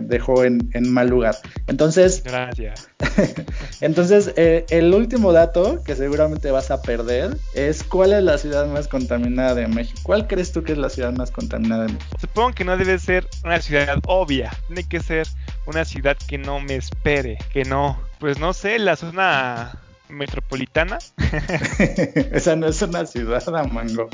dejó 0.01 0.45
en, 0.45 0.71
mal 0.91 1.09
lugar. 1.09 1.37
Entonces, 1.67 2.23
gracias. 2.25 2.89
entonces, 3.83 4.33
eh, 4.37 4.65
el 4.71 4.95
último 4.95 5.35
dato 5.35 5.83
que 5.85 5.95
seguramente 5.95 6.51
vas 6.51 6.71
a 6.71 6.81
perder 6.81 7.37
es 7.53 7.85
cuál 7.85 8.15
es 8.15 8.23
la 8.23 8.39
ciudad 8.39 8.67
más 8.69 8.89
contaminada 8.89 9.55
de 9.55 9.69
México. 9.69 10.01
¿Cuál 10.03 10.27
crees 10.27 10.51
tú 10.51 10.63
que 10.63 10.73
es 10.73 10.79
la 10.79 10.89
ciudad 10.89 11.13
más 11.13 11.31
contaminada 11.31 11.83
de 11.83 11.93
México? 11.93 12.17
Supongo 12.19 12.53
que 12.53 12.65
no 12.65 12.79
debe 12.79 12.99
ser 12.99 13.29
una 13.45 13.61
ciudad 13.61 13.99
obvia, 14.07 14.51
tiene 14.69 14.89
que 14.89 15.01
ser 15.01 15.27
una 15.67 15.85
ciudad 15.85 16.17
que 16.27 16.39
no 16.39 16.59
me 16.59 16.77
espere, 16.77 17.37
que 17.53 17.65
no, 17.65 17.99
pues 18.23 18.39
no 18.39 18.53
sé, 18.53 18.79
la 18.79 18.95
zona 18.95 19.73
metropolitana. 20.09 20.99
Esa 22.33 22.55
no 22.55 22.69
es 22.69 22.81
una 22.81 23.05
ciudad, 23.05 23.45
Mango. 23.73 24.09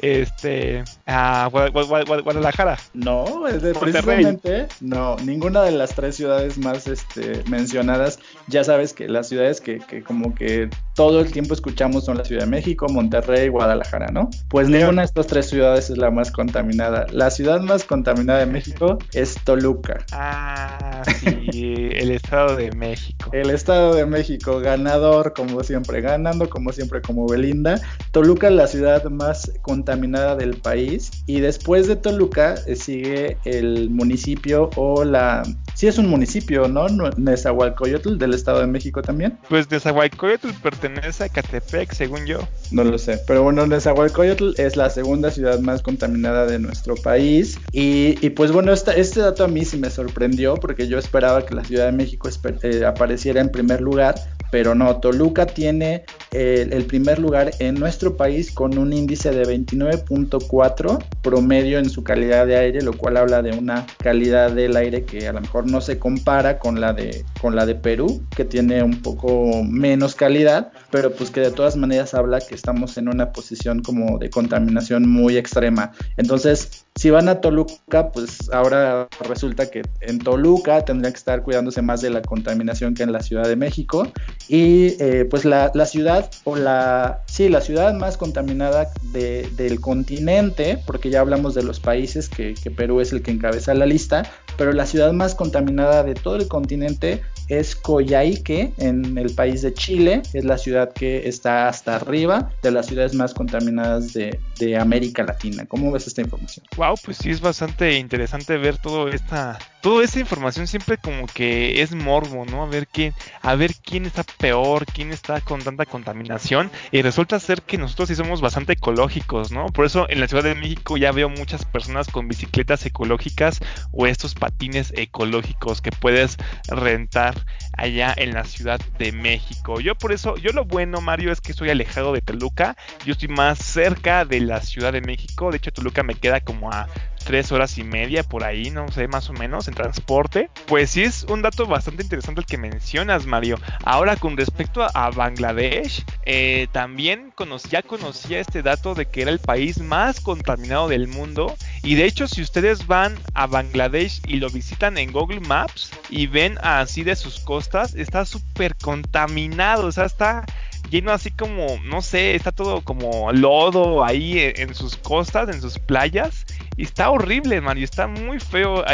Este, 0.00 0.82
a 1.04 1.50
Guadalajara. 1.50 2.78
No, 2.94 3.46
es 3.46 3.60
de, 3.60 3.74
precisamente, 3.74 4.68
no, 4.80 5.16
ninguna 5.16 5.60
de 5.60 5.72
las 5.72 5.94
tres 5.94 6.16
ciudades 6.16 6.56
más 6.56 6.86
este, 6.86 7.44
mencionadas, 7.50 8.18
ya 8.46 8.64
sabes 8.64 8.94
que 8.94 9.08
las 9.08 9.28
ciudades 9.28 9.60
que, 9.60 9.80
que, 9.80 10.02
como 10.02 10.34
que 10.34 10.70
todo 10.98 11.20
el 11.20 11.30
tiempo 11.30 11.54
escuchamos 11.54 12.06
son 12.06 12.18
la 12.18 12.24
Ciudad 12.24 12.42
de 12.42 12.50
México, 12.50 12.88
Monterrey, 12.88 13.46
Guadalajara, 13.46 14.08
¿no? 14.08 14.30
Pues 14.48 14.68
ninguna 14.68 15.02
de 15.02 15.06
estas 15.06 15.28
tres 15.28 15.48
ciudades 15.48 15.90
es 15.90 15.96
la 15.96 16.10
más 16.10 16.32
contaminada. 16.32 17.06
La 17.12 17.30
ciudad 17.30 17.60
más 17.60 17.84
contaminada 17.84 18.40
de 18.40 18.46
México 18.46 18.98
es 19.12 19.36
Toluca. 19.44 20.04
Ah, 20.10 21.04
sí, 21.20 21.36
el 21.92 22.10
Estado 22.10 22.56
de 22.56 22.72
México. 22.72 23.30
El 23.32 23.50
Estado 23.50 23.94
de 23.94 24.06
México, 24.06 24.58
ganado 24.58 25.32
como 25.34 25.62
siempre, 25.62 26.00
ganando 26.00 26.48
como 26.48 26.72
siempre 26.72 27.00
como 27.00 27.28
Belinda. 27.28 27.80
Toluca 28.10 28.48
es 28.48 28.54
la 28.54 28.66
ciudad 28.66 29.04
más 29.04 29.52
contaminada 29.62 30.34
del 30.34 30.56
país 30.56 31.12
y 31.26 31.38
después 31.38 31.86
de 31.86 31.94
Toluca 31.94 32.56
eh, 32.66 32.74
sigue 32.74 33.38
el 33.44 33.88
municipio 33.88 34.68
o 34.74 35.04
la... 35.04 35.44
Sí 35.78 35.86
es 35.86 35.96
un 35.96 36.08
municipio, 36.08 36.66
¿no? 36.66 36.88
Nezahualcóyotl 36.88 38.18
del 38.18 38.34
Estado 38.34 38.58
de 38.58 38.66
México 38.66 39.00
también. 39.00 39.38
Pues 39.48 39.70
Nezahualcóyotl 39.70 40.48
pertenece 40.60 41.22
a 41.22 41.28
Catepec, 41.28 41.92
según 41.92 42.26
yo. 42.26 42.40
No 42.72 42.82
lo 42.82 42.98
sé, 42.98 43.20
pero 43.28 43.44
bueno, 43.44 43.64
Nezahualcóyotl 43.64 44.54
es 44.60 44.76
la 44.76 44.90
segunda 44.90 45.30
ciudad 45.30 45.60
más 45.60 45.80
contaminada 45.82 46.46
de 46.46 46.58
nuestro 46.58 46.96
país 46.96 47.60
y, 47.70 48.14
pues 48.30 48.50
bueno, 48.50 48.72
este 48.72 49.20
dato 49.20 49.44
a 49.44 49.46
mí 49.46 49.64
sí 49.64 49.76
me 49.76 49.88
sorprendió 49.88 50.56
porque 50.56 50.88
yo 50.88 50.98
esperaba 50.98 51.46
que 51.46 51.54
la 51.54 51.62
Ciudad 51.62 51.86
de 51.86 51.92
México 51.92 52.28
eh, 52.64 52.84
apareciera 52.84 53.40
en 53.40 53.50
primer 53.52 53.80
lugar, 53.80 54.16
pero 54.50 54.74
no, 54.74 54.98
Toluca 54.98 55.46
tiene 55.46 56.04
el 56.32 56.84
primer 56.84 57.18
lugar 57.18 57.50
en 57.58 57.74
nuestro 57.74 58.16
país 58.16 58.50
con 58.52 58.76
un 58.78 58.92
índice 58.92 59.30
de 59.30 59.44
29.4 59.44 61.04
promedio 61.22 61.78
en 61.78 61.90
su 61.90 62.04
calidad 62.04 62.46
de 62.46 62.56
aire, 62.56 62.82
lo 62.82 62.92
cual 62.92 63.16
habla 63.16 63.42
de 63.42 63.52
una 63.56 63.86
calidad 63.98 64.52
del 64.52 64.76
aire 64.76 65.04
que 65.04 65.26
a 65.28 65.32
lo 65.32 65.40
mejor 65.40 65.70
no 65.70 65.80
se 65.80 65.98
compara 65.98 66.58
con 66.58 66.80
la 66.80 66.92
de, 66.92 67.24
con 67.40 67.56
la 67.56 67.66
de 67.66 67.74
Perú, 67.74 68.22
que 68.34 68.44
tiene 68.44 68.82
un 68.82 69.02
poco 69.02 69.62
menos 69.64 70.14
calidad, 70.14 70.72
pero 70.90 71.12
pues 71.12 71.30
que 71.30 71.40
de 71.40 71.50
todas 71.50 71.76
maneras 71.76 72.14
habla 72.14 72.40
que 72.40 72.54
estamos 72.54 72.96
en 72.98 73.08
una 73.08 73.32
posición 73.32 73.82
como 73.82 74.18
de 74.18 74.30
contaminación 74.30 75.08
muy 75.08 75.36
extrema. 75.36 75.92
Entonces, 76.16 76.86
si 76.98 77.10
van 77.10 77.28
a 77.28 77.40
Toluca, 77.40 78.10
pues 78.10 78.50
ahora 78.52 79.06
resulta 79.20 79.70
que 79.70 79.82
en 80.00 80.18
Toluca 80.18 80.84
tendrían 80.84 81.12
que 81.12 81.18
estar 81.18 81.44
cuidándose 81.44 81.80
más 81.80 82.00
de 82.00 82.10
la 82.10 82.22
contaminación 82.22 82.94
que 82.94 83.04
en 83.04 83.12
la 83.12 83.20
Ciudad 83.20 83.46
de 83.46 83.54
México. 83.54 84.10
Y 84.48 85.00
eh, 85.00 85.24
pues 85.30 85.44
la, 85.44 85.70
ciudad, 85.86 86.28
o 86.42 86.56
la, 86.56 87.22
sí, 87.26 87.48
la 87.48 87.60
ciudad 87.60 87.94
más 87.94 88.16
contaminada 88.16 88.90
del 89.12 89.80
continente, 89.80 90.82
porque 90.86 91.08
ya 91.08 91.20
hablamos 91.20 91.54
de 91.54 91.62
los 91.62 91.78
países, 91.78 92.28
que 92.28 92.54
Perú 92.76 93.00
es 93.00 93.12
el 93.12 93.22
que 93.22 93.30
encabeza 93.30 93.74
la 93.74 93.86
lista, 93.86 94.24
pero 94.56 94.72
la 94.72 94.84
ciudad 94.84 95.12
más 95.12 95.36
contaminada 95.36 96.02
de 96.02 96.14
todo 96.14 96.34
el 96.34 96.48
continente 96.48 97.22
es 97.48 97.74
Coyhaique, 97.74 98.72
en 98.78 99.18
el 99.18 99.34
país 99.34 99.62
de 99.62 99.74
Chile. 99.74 100.22
Es 100.32 100.44
la 100.44 100.58
ciudad 100.58 100.92
que 100.92 101.28
está 101.28 101.68
hasta 101.68 101.96
arriba 101.96 102.50
de 102.62 102.70
las 102.70 102.86
ciudades 102.86 103.14
más 103.14 103.34
contaminadas 103.34 104.12
de, 104.12 104.38
América 104.78 105.22
Latina. 105.22 105.64
¿Cómo 105.66 105.92
ves 105.92 106.06
esta 106.08 106.20
información? 106.20 106.66
Wow, 106.76 106.96
pues 107.04 107.18
sí 107.18 107.30
es 107.30 107.40
bastante 107.40 107.96
interesante 107.96 108.56
ver 108.56 108.76
todo 108.76 109.08
esta 109.08 109.58
toda 109.80 110.04
esa 110.04 110.18
información 110.20 110.66
siempre 110.66 110.98
como 110.98 111.26
que 111.26 111.82
es 111.82 111.94
morbo, 111.94 112.44
¿no? 112.44 112.64
A 112.64 112.66
ver 112.66 112.88
quién, 112.88 113.14
a 113.42 113.54
ver 113.54 113.74
quién 113.74 114.06
está 114.06 114.24
peor, 114.24 114.84
quién 114.86 115.12
está 115.12 115.40
con 115.40 115.62
tanta 115.62 115.86
contaminación. 115.86 116.70
Y 116.90 117.02
resulta 117.02 117.38
ser 117.38 117.62
que 117.62 117.78
nosotros 117.78 118.08
sí 118.08 118.14
somos 118.14 118.40
bastante 118.40 118.72
ecológicos, 118.72 119.52
¿no? 119.52 119.66
Por 119.66 119.86
eso 119.86 120.06
en 120.10 120.20
la 120.20 120.28
Ciudad 120.28 120.44
de 120.44 120.54
México 120.54 120.96
ya 120.96 121.12
veo 121.12 121.28
muchas 121.28 121.64
personas 121.64 122.08
con 122.08 122.28
bicicletas 122.28 122.84
ecológicas 122.86 123.60
o 123.92 124.06
estos 124.06 124.34
patines 124.34 124.92
ecológicos 124.96 125.80
que 125.80 125.90
puedes 125.92 126.36
rentar 126.68 127.37
allá 127.72 128.14
en 128.16 128.34
la 128.34 128.44
Ciudad 128.44 128.80
de 128.98 129.12
México. 129.12 129.80
Yo 129.80 129.94
por 129.94 130.12
eso, 130.12 130.36
yo 130.36 130.52
lo 130.52 130.64
bueno, 130.64 131.00
Mario, 131.00 131.32
es 131.32 131.40
que 131.40 131.52
estoy 131.52 131.70
alejado 131.70 132.12
de 132.12 132.20
Toluca. 132.20 132.76
Yo 133.04 133.12
estoy 133.12 133.28
más 133.28 133.58
cerca 133.58 134.24
de 134.24 134.40
la 134.40 134.60
Ciudad 134.60 134.92
de 134.92 135.00
México. 135.00 135.50
De 135.50 135.58
hecho, 135.58 135.72
Toluca 135.72 136.02
me 136.02 136.14
queda 136.14 136.40
como 136.40 136.70
a 136.72 136.88
tres 137.18 137.52
horas 137.52 137.78
y 137.78 137.84
media 137.84 138.22
por 138.22 138.44
ahí, 138.44 138.70
no 138.70 138.90
sé, 138.90 139.08
más 139.08 139.28
o 139.30 139.32
menos, 139.32 139.68
en 139.68 139.74
transporte. 139.74 140.50
Pues 140.66 140.90
sí 140.90 141.02
es 141.02 141.24
un 141.24 141.42
dato 141.42 141.66
bastante 141.66 142.02
interesante 142.02 142.40
el 142.40 142.46
que 142.46 142.58
mencionas, 142.58 143.26
Mario. 143.26 143.58
Ahora, 143.84 144.16
con 144.16 144.36
respecto 144.36 144.86
a, 144.94 145.10
Bangladesh, 145.10 146.04
eh, 146.26 146.68
también 146.72 147.32
ya 147.70 147.82
conocía 147.82 148.40
este 148.40 148.62
dato 148.62 148.94
de 148.94 149.06
que 149.06 149.22
era 149.22 149.30
el 149.30 149.38
país 149.38 149.78
más 149.80 150.20
contaminado 150.20 150.88
del 150.88 151.08
mundo. 151.08 151.54
Y 151.82 151.94
de 151.94 152.04
hecho, 152.04 152.28
si 152.28 152.42
ustedes 152.42 152.86
van 152.86 153.16
a 153.34 153.46
Bangladesh 153.46 154.20
y 154.26 154.36
lo 154.36 154.50
visitan 154.50 154.98
en 154.98 155.12
Google 155.12 155.40
Maps 155.40 155.90
y 156.10 156.26
ven 156.26 156.58
así 156.62 157.02
de 157.02 157.16
sus 157.16 157.40
costas, 157.40 157.94
está 157.94 158.24
súper 158.24 158.76
contaminado, 158.76 159.86
o 159.86 159.92
sea, 159.92 160.04
está 160.04 160.44
lleno 160.90 161.12
así 161.12 161.30
como, 161.30 161.78
no 161.84 162.02
sé, 162.02 162.34
está 162.34 162.52
todo 162.52 162.82
como 162.82 163.32
lodo 163.32 164.04
ahí 164.04 164.38
en, 164.38 164.74
sus 164.74 164.96
costas, 164.96 165.48
en 165.48 165.60
sus 165.60 165.78
playas. 165.78 166.46
Y 166.78 166.84
está 166.84 167.10
horrible, 167.10 167.60
man, 167.60 167.76
y 167.76 167.82
está 167.82 168.06
muy 168.06 168.38
feo, 168.38 168.84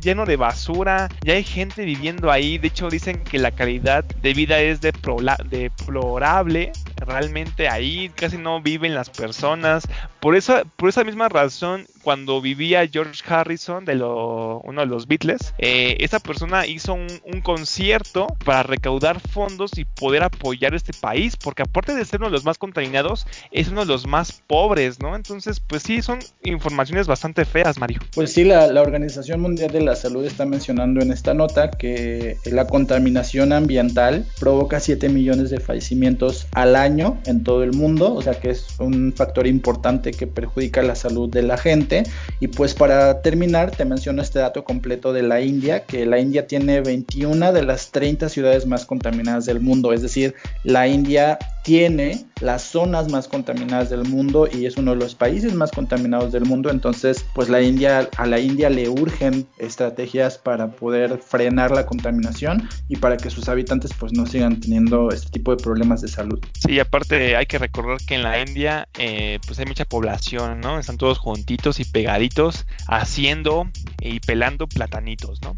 lleno 0.00 0.24
de 0.24 0.36
basura, 0.36 1.10
ya 1.20 1.34
hay 1.34 1.44
gente 1.44 1.84
viviendo 1.84 2.30
ahí, 2.30 2.56
de 2.56 2.68
hecho 2.68 2.88
dicen 2.88 3.22
que 3.22 3.38
la 3.38 3.50
calidad 3.50 4.02
de 4.02 4.32
vida 4.32 4.60
es 4.60 4.80
deplorable, 4.80 6.72
realmente 6.96 7.68
ahí 7.68 8.10
casi 8.14 8.38
no 8.38 8.62
viven 8.62 8.94
las 8.94 9.10
personas. 9.10 9.86
Por 10.24 10.36
esa, 10.36 10.64
por 10.64 10.88
esa 10.88 11.04
misma 11.04 11.28
razón, 11.28 11.86
cuando 12.02 12.40
vivía 12.40 12.88
George 12.90 13.22
Harrison, 13.28 13.84
de 13.84 13.96
uno 13.96 14.80
de 14.80 14.86
los 14.86 15.06
Beatles, 15.06 15.52
eh, 15.58 15.98
esa 16.00 16.18
persona 16.18 16.66
hizo 16.66 16.94
un, 16.94 17.40
concierto 17.42 18.28
para 18.42 18.62
recaudar 18.62 19.20
fondos 19.20 19.72
y 19.76 19.84
poder 19.84 20.22
apoyar 20.22 20.74
este 20.74 20.92
país, 20.98 21.36
porque 21.36 21.62
aparte 21.62 21.94
de 21.94 22.06
ser 22.06 22.20
uno 22.20 22.28
de 22.28 22.32
los 22.32 22.44
más 22.46 22.56
contaminados, 22.56 23.26
es 23.50 23.68
uno 23.68 23.82
de 23.82 23.86
los 23.86 24.06
más 24.06 24.42
pobres, 24.46 24.98
¿no? 24.98 25.14
Entonces, 25.14 25.60
pues 25.60 25.82
sí, 25.82 26.00
son 26.00 26.20
informaciones 26.42 27.06
bastante 27.06 27.44
feas, 27.44 27.76
Mario. 27.76 28.00
Pues 28.14 28.32
sí, 28.32 28.44
la, 28.44 28.80
Organización 28.80 29.42
Mundial 29.42 29.72
de 29.72 29.82
la 29.82 29.94
Salud 29.94 30.24
está 30.24 30.46
mencionando 30.46 31.02
en 31.02 31.12
esta 31.12 31.34
nota 31.34 31.70
que 31.70 32.38
la 32.46 32.66
contaminación 32.66 33.52
ambiental 33.52 34.24
provoca 34.40 34.80
7 34.80 35.10
millones 35.10 35.50
de 35.50 35.60
fallecimientos 35.60 36.46
al 36.52 36.76
año 36.76 37.18
en 37.26 37.44
todo 37.44 37.62
el 37.62 37.74
mundo, 37.74 38.14
o 38.14 38.22
sea 38.22 38.40
que 38.40 38.50
es 38.50 38.66
un 38.78 39.12
factor 39.14 39.46
importante 39.46 40.13
que 40.14 40.26
perjudica 40.26 40.82
la 40.82 40.94
salud 40.94 41.28
de 41.28 41.42
la 41.42 41.56
gente. 41.56 42.04
Y 42.40 42.48
pues 42.48 42.74
para 42.74 43.22
terminar, 43.22 43.70
te 43.70 43.84
menciono 43.84 44.22
este 44.22 44.38
dato 44.38 44.64
completo 44.64 45.12
de 45.12 45.22
la 45.22 45.40
India, 45.40 45.84
que 45.84 46.06
la 46.06 46.18
India 46.18 46.46
tiene 46.46 46.80
21 46.80 47.52
de 47.52 47.62
las 47.62 47.90
30 47.90 48.28
ciudades 48.28 48.66
más 48.66 48.86
contaminadas 48.86 49.46
del 49.46 49.60
mundo, 49.60 49.92
es 49.92 50.02
decir, 50.02 50.34
la 50.62 50.86
India 50.86 51.38
tiene 51.64 52.26
las 52.40 52.62
zonas 52.62 53.10
más 53.10 53.26
contaminadas 53.26 53.88
del 53.88 54.04
mundo 54.04 54.46
y 54.52 54.66
es 54.66 54.76
uno 54.76 54.90
de 54.90 54.98
los 54.98 55.14
países 55.14 55.54
más 55.54 55.70
contaminados 55.70 56.30
del 56.30 56.44
mundo. 56.44 56.70
Entonces, 56.70 57.24
pues 57.34 57.48
la 57.48 57.62
India, 57.62 58.08
a 58.18 58.26
la 58.26 58.38
India 58.38 58.68
le 58.68 58.88
urgen 58.90 59.46
estrategias 59.56 60.36
para 60.36 60.68
poder 60.72 61.18
frenar 61.18 61.70
la 61.70 61.86
contaminación 61.86 62.68
y 62.88 62.96
para 62.96 63.16
que 63.16 63.30
sus 63.30 63.48
habitantes 63.48 63.92
pues 63.98 64.12
no 64.12 64.26
sigan 64.26 64.60
teniendo 64.60 65.08
este 65.08 65.30
tipo 65.30 65.56
de 65.56 65.62
problemas 65.62 66.02
de 66.02 66.08
salud. 66.08 66.38
Sí, 66.66 66.78
aparte 66.78 67.34
hay 67.34 67.46
que 67.46 67.58
recordar 67.58 67.96
que 68.06 68.16
en 68.16 68.24
la 68.24 68.40
India 68.40 68.86
eh, 68.98 69.38
pues 69.46 69.58
hay 69.58 69.64
mucha 69.64 69.86
población, 69.86 70.03
¿no? 70.04 70.78
Están 70.78 70.98
todos 70.98 71.18
juntitos 71.18 71.80
y 71.80 71.84
pegaditos 71.84 72.66
haciendo 72.88 73.68
y 74.00 74.20
pelando 74.20 74.66
platanitos, 74.66 75.40
¿no? 75.42 75.56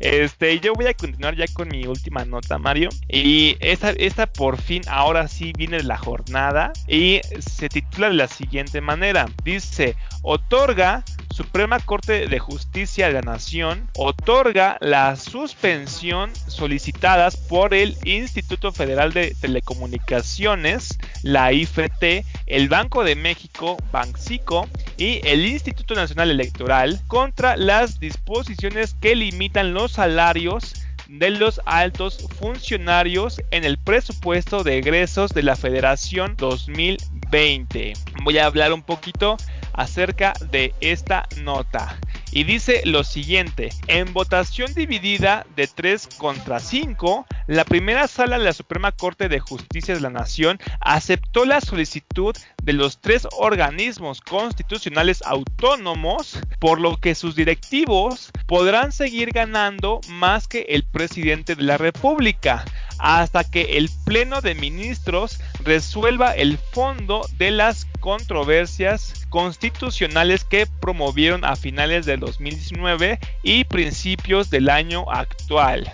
Este, 0.00 0.60
yo 0.60 0.72
voy 0.74 0.86
a 0.86 0.94
continuar 0.94 1.36
ya 1.36 1.46
con 1.52 1.68
mi 1.68 1.86
última 1.86 2.24
nota, 2.24 2.58
Mario. 2.58 2.88
Y 3.08 3.56
esta, 3.60 3.90
esta 3.90 4.26
por 4.26 4.60
fin, 4.60 4.82
ahora 4.88 5.28
sí 5.28 5.52
viene 5.56 5.82
la 5.82 5.98
jornada 5.98 6.72
y 6.88 7.20
se 7.38 7.68
titula 7.68 8.08
de 8.08 8.14
la 8.14 8.28
siguiente 8.28 8.80
manera. 8.80 9.26
Dice, 9.44 9.96
otorga 10.22 11.04
Suprema 11.32 11.80
Corte 11.80 12.28
de 12.28 12.38
Justicia 12.38 13.06
de 13.06 13.14
la 13.14 13.22
Nación 13.22 13.88
otorga 13.96 14.76
la 14.80 15.16
suspensión 15.16 16.30
solicitadas 16.46 17.36
por 17.36 17.72
el 17.72 17.96
Instituto 18.04 18.70
Federal 18.70 19.12
de 19.12 19.34
Telecomunicaciones, 19.40 20.98
la 21.22 21.52
IFT, 21.52 22.24
el 22.46 22.68
Banco 22.68 23.04
de 23.04 23.16
México, 23.16 23.76
Banxico 23.92 24.68
y 24.96 25.20
el 25.24 25.46
Instituto 25.46 25.94
Nacional 25.94 26.30
Electoral 26.30 27.00
contra 27.06 27.56
las 27.56 28.00
disposiciones 28.00 28.94
que 29.00 29.14
limitan 29.14 29.74
los 29.74 29.92
salarios 29.92 30.74
de 31.08 31.30
los 31.30 31.60
altos 31.66 32.26
funcionarios 32.38 33.42
en 33.50 33.64
el 33.64 33.78
presupuesto 33.78 34.64
de 34.64 34.78
egresos 34.78 35.32
de 35.32 35.42
la 35.42 35.56
Federación 35.56 36.36
2020. 36.36 37.92
Voy 38.22 38.38
a 38.38 38.46
hablar 38.46 38.72
un 38.72 38.82
poquito 38.82 39.36
acerca 39.74 40.32
de 40.50 40.74
esta 40.80 41.28
nota. 41.42 41.98
Y 42.34 42.44
dice 42.44 42.80
lo 42.86 43.04
siguiente, 43.04 43.68
en 43.88 44.14
votación 44.14 44.72
dividida 44.72 45.44
de 45.54 45.66
3 45.66 46.08
contra 46.16 46.60
5, 46.60 47.26
la 47.46 47.66
primera 47.66 48.08
sala 48.08 48.38
de 48.38 48.44
la 48.44 48.54
Suprema 48.54 48.90
Corte 48.90 49.28
de 49.28 49.38
Justicia 49.38 49.94
de 49.94 50.00
la 50.00 50.08
Nación 50.08 50.58
aceptó 50.80 51.44
la 51.44 51.60
solicitud 51.60 52.34
de 52.62 52.72
los 52.72 53.02
tres 53.02 53.28
organismos 53.36 54.22
constitucionales 54.22 55.22
autónomos, 55.26 56.38
por 56.58 56.80
lo 56.80 56.96
que 56.96 57.14
sus 57.14 57.36
directivos 57.36 58.30
podrán 58.46 58.92
seguir 58.92 59.32
ganando 59.32 60.00
más 60.08 60.48
que 60.48 60.62
el 60.70 60.84
presidente 60.84 61.54
de 61.54 61.64
la 61.64 61.76
República, 61.76 62.64
hasta 62.98 63.44
que 63.44 63.76
el 63.76 63.90
Pleno 64.06 64.40
de 64.40 64.54
Ministros 64.54 65.38
resuelva 65.64 66.34
el 66.34 66.56
fondo 66.56 67.28
de 67.36 67.50
las 67.50 67.86
controversias 68.00 69.21
constitucionales 69.32 70.44
que 70.44 70.66
promovieron 70.66 71.42
a 71.44 71.56
finales 71.56 72.04
del 72.04 72.20
2019 72.20 73.18
y 73.42 73.64
principios 73.64 74.50
del 74.50 74.68
año 74.68 75.10
actual. 75.10 75.90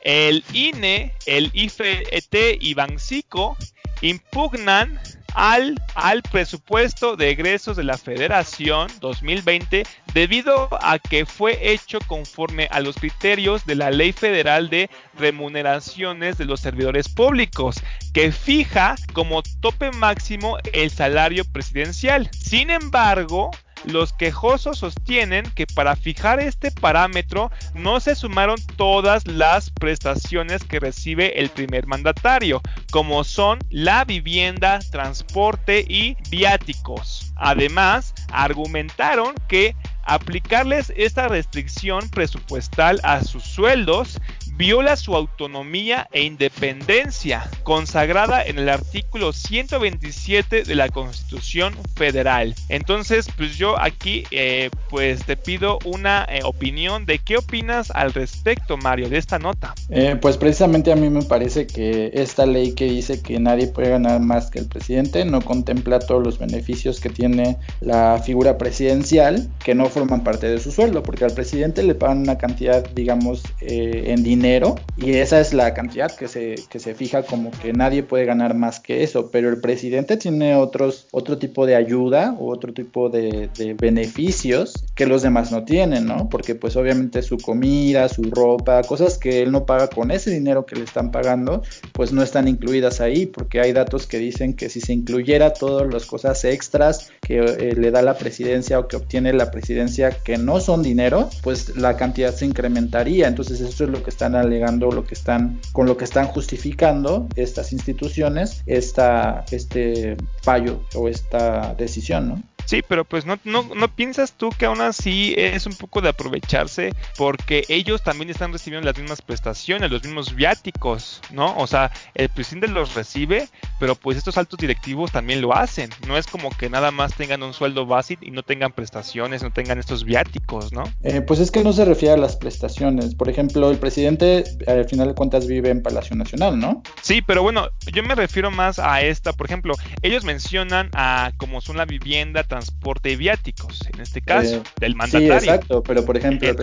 El 0.00 0.44
INE, 0.52 1.14
el 1.24 1.52
IFET 1.54 2.58
y 2.60 2.74
Bancico 2.74 3.56
impugnan 4.02 5.00
al, 5.34 5.80
al 5.94 6.22
presupuesto 6.22 7.16
de 7.16 7.30
egresos 7.30 7.76
de 7.76 7.84
la 7.84 7.98
Federación 7.98 8.88
2020 9.00 9.84
debido 10.14 10.68
a 10.80 10.98
que 10.98 11.26
fue 11.26 11.72
hecho 11.72 11.98
conforme 12.06 12.68
a 12.70 12.80
los 12.80 12.96
criterios 12.96 13.66
de 13.66 13.74
la 13.74 13.90
Ley 13.90 14.12
Federal 14.12 14.70
de 14.70 14.88
Remuneraciones 15.18 16.38
de 16.38 16.44
los 16.44 16.60
Servidores 16.60 17.08
Públicos, 17.08 17.82
que 18.12 18.32
fija 18.32 18.94
como 19.12 19.42
tope 19.60 19.90
máximo 19.90 20.58
el 20.72 20.90
salario 20.90 21.44
presidencial. 21.44 22.30
Sin 22.32 22.70
embargo, 22.70 23.50
los 23.84 24.12
quejosos 24.12 24.78
sostienen 24.78 25.44
que 25.54 25.66
para 25.66 25.96
fijar 25.96 26.40
este 26.40 26.70
parámetro 26.70 27.50
no 27.74 28.00
se 28.00 28.14
sumaron 28.14 28.56
todas 28.76 29.26
las 29.26 29.70
prestaciones 29.70 30.64
que 30.64 30.80
recibe 30.80 31.40
el 31.40 31.50
primer 31.50 31.86
mandatario, 31.86 32.60
como 32.90 33.24
son 33.24 33.58
la 33.70 34.04
vivienda, 34.04 34.78
transporte 34.90 35.84
y 35.88 36.16
viáticos. 36.30 37.32
Además, 37.36 38.14
argumentaron 38.30 39.34
que 39.48 39.76
aplicarles 40.06 40.92
esta 40.96 41.28
restricción 41.28 42.08
presupuestal 42.10 43.00
a 43.02 43.22
sus 43.22 43.42
sueldos 43.42 44.20
viola 44.56 44.96
su 44.96 45.14
autonomía 45.16 46.08
e 46.12 46.22
independencia, 46.22 47.48
consagrada 47.64 48.44
en 48.44 48.58
el 48.58 48.68
artículo 48.68 49.32
127 49.32 50.64
de 50.64 50.74
la 50.74 50.88
Constitución 50.88 51.74
Federal. 51.96 52.54
Entonces, 52.68 53.26
pues 53.36 53.56
yo 53.56 53.80
aquí, 53.80 54.24
eh, 54.30 54.70
pues 54.90 55.24
te 55.24 55.36
pido 55.36 55.78
una 55.84 56.24
eh, 56.28 56.40
opinión 56.44 57.04
de 57.04 57.18
qué 57.18 57.38
opinas 57.38 57.90
al 57.90 58.12
respecto, 58.12 58.76
Mario, 58.76 59.08
de 59.08 59.18
esta 59.18 59.38
nota. 59.38 59.74
Eh, 59.88 60.16
pues 60.20 60.36
precisamente 60.36 60.92
a 60.92 60.96
mí 60.96 61.10
me 61.10 61.22
parece 61.22 61.66
que 61.66 62.10
esta 62.14 62.46
ley 62.46 62.74
que 62.74 62.84
dice 62.84 63.20
que 63.22 63.40
nadie 63.40 63.66
puede 63.66 63.90
ganar 63.90 64.20
más 64.20 64.50
que 64.50 64.60
el 64.60 64.66
presidente 64.66 65.24
no 65.24 65.40
contempla 65.40 65.98
todos 65.98 66.22
los 66.22 66.38
beneficios 66.38 67.00
que 67.00 67.10
tiene 67.10 67.56
la 67.80 68.22
figura 68.24 68.56
presidencial 68.56 69.48
que 69.64 69.74
no 69.74 69.86
forman 69.94 70.22
parte 70.22 70.48
de 70.48 70.58
su 70.58 70.70
sueldo, 70.70 71.02
porque 71.02 71.24
al 71.24 71.32
presidente 71.32 71.82
le 71.82 71.94
pagan 71.94 72.18
una 72.18 72.36
cantidad, 72.36 72.84
digamos, 72.90 73.42
en 73.60 74.22
dinero 74.22 74.74
y 74.96 75.12
esa 75.12 75.40
es 75.40 75.54
la 75.54 75.72
cantidad 75.72 76.10
que 76.14 76.28
se, 76.28 76.56
que 76.68 76.78
se 76.78 76.94
fija 76.94 77.22
como 77.22 77.50
que 77.50 77.72
nadie 77.72 78.02
puede 78.02 78.24
ganar 78.24 78.54
más 78.54 78.80
que 78.80 79.02
eso, 79.02 79.30
pero 79.30 79.48
el 79.48 79.60
presidente 79.60 80.16
tiene 80.16 80.56
otros, 80.56 81.06
otro 81.12 81.38
tipo 81.38 81.66
de 81.66 81.76
ayuda 81.76 82.36
o 82.38 82.52
otro 82.52 82.72
tipo 82.72 83.08
de, 83.08 83.48
beneficios 83.78 84.84
que 84.94 85.06
los 85.06 85.22
demás 85.22 85.52
no 85.52 85.64
tienen, 85.64 86.06
¿no? 86.06 86.28
Porque 86.28 86.54
pues 86.54 86.76
obviamente 86.76 87.22
su 87.22 87.38
comida, 87.38 88.08
su 88.08 88.24
ropa, 88.24 88.82
cosas 88.82 89.18
que 89.18 89.42
él 89.42 89.52
no 89.52 89.64
paga 89.66 89.88
con 89.88 90.10
ese 90.10 90.30
dinero 90.30 90.66
que 90.66 90.76
le 90.76 90.84
están 90.84 91.10
pagando, 91.10 91.62
pues 91.92 92.12
no 92.12 92.22
están 92.22 92.48
incluidas 92.48 93.00
ahí, 93.00 93.26
porque 93.26 93.60
hay 93.60 93.72
datos 93.72 94.06
que 94.06 94.18
dicen 94.18 94.54
que 94.54 94.68
si 94.68 94.80
se 94.80 94.92
incluyera 94.92 95.52
todas 95.52 95.92
las 95.92 96.06
cosas 96.06 96.44
extras 96.44 97.10
que 97.24 97.38
eh, 97.38 97.74
le 97.76 97.90
da 97.90 98.02
la 98.02 98.14
presidencia 98.14 98.78
o 98.78 98.86
que 98.86 98.96
obtiene 98.96 99.32
la 99.32 99.50
presidencia 99.50 100.10
que 100.10 100.38
no 100.38 100.60
son 100.60 100.82
dinero, 100.82 101.30
pues 101.42 101.76
la 101.76 101.96
cantidad 101.96 102.32
se 102.32 102.46
incrementaría. 102.46 103.26
Entonces 103.26 103.60
eso 103.60 103.84
es 103.84 103.90
lo 103.90 104.02
que 104.02 104.10
están 104.10 104.34
alegando, 104.34 104.90
lo 104.90 105.04
que 105.04 105.14
están, 105.14 105.60
con 105.72 105.86
lo 105.86 105.96
que 105.96 106.04
están 106.04 106.26
justificando 106.26 107.28
estas 107.36 107.72
instituciones 107.72 108.62
esta, 108.66 109.44
este 109.50 110.16
fallo 110.42 110.82
o 110.94 111.08
esta 111.08 111.74
decisión, 111.74 112.28
¿no? 112.28 112.42
Sí, 112.64 112.82
pero 112.86 113.04
pues 113.04 113.26
no, 113.26 113.38
no, 113.44 113.68
no 113.74 113.88
piensas 113.88 114.32
tú 114.32 114.50
que 114.50 114.66
aún 114.66 114.80
así 114.80 115.34
es 115.36 115.66
un 115.66 115.74
poco 115.74 116.00
de 116.00 116.08
aprovecharse 116.08 116.94
porque 117.16 117.64
ellos 117.68 118.02
también 118.02 118.30
están 118.30 118.52
recibiendo 118.52 118.86
las 118.86 118.98
mismas 118.98 119.22
prestaciones, 119.22 119.90
los 119.90 120.02
mismos 120.02 120.34
viáticos, 120.34 121.20
¿no? 121.30 121.56
O 121.56 121.66
sea, 121.66 121.90
el 122.14 122.28
presidente 122.28 122.68
los 122.68 122.94
recibe, 122.94 123.48
pero 123.78 123.94
pues 123.94 124.16
estos 124.16 124.38
altos 124.38 124.58
directivos 124.58 125.12
también 125.12 125.40
lo 125.40 125.54
hacen. 125.54 125.90
No 126.06 126.16
es 126.16 126.26
como 126.26 126.50
que 126.50 126.70
nada 126.70 126.90
más 126.90 127.14
tengan 127.14 127.42
un 127.42 127.52
sueldo 127.52 127.86
básico 127.86 128.24
y 128.24 128.30
no 128.30 128.42
tengan 128.42 128.72
prestaciones, 128.72 129.42
no 129.42 129.52
tengan 129.52 129.78
estos 129.78 130.04
viáticos, 130.04 130.72
¿no? 130.72 130.84
Eh, 131.02 131.20
pues 131.20 131.40
es 131.40 131.50
que 131.50 131.62
no 131.62 131.72
se 131.72 131.84
refiere 131.84 132.14
a 132.14 132.18
las 132.18 132.36
prestaciones. 132.36 133.14
Por 133.14 133.28
ejemplo, 133.28 133.70
el 133.70 133.78
presidente 133.78 134.44
al 134.66 134.88
final 134.88 135.08
de 135.08 135.14
cuentas 135.14 135.46
vive 135.46 135.70
en 135.70 135.82
Palacio 135.82 136.16
Nacional, 136.16 136.58
¿no? 136.58 136.82
Sí, 137.02 137.22
pero 137.22 137.42
bueno, 137.42 137.68
yo 137.92 138.02
me 138.02 138.14
refiero 138.14 138.50
más 138.50 138.78
a 138.78 139.02
esta. 139.02 139.32
Por 139.32 139.46
ejemplo, 139.46 139.74
ellos 140.02 140.24
mencionan 140.24 140.90
a 140.94 141.32
como 141.36 141.60
son 141.60 141.76
la 141.76 141.84
vivienda, 141.84 142.44
transporte 142.54 143.16
viáticos, 143.16 143.80
en 143.92 144.00
este 144.00 144.22
caso, 144.22 144.56
eh, 144.56 144.62
del 144.78 144.94
mandatario. 144.94 145.40
Sí, 145.40 145.48
exacto, 145.48 145.82
pero 145.82 146.04
por 146.04 146.16
ejemplo, 146.16 146.48
el, 146.48 146.54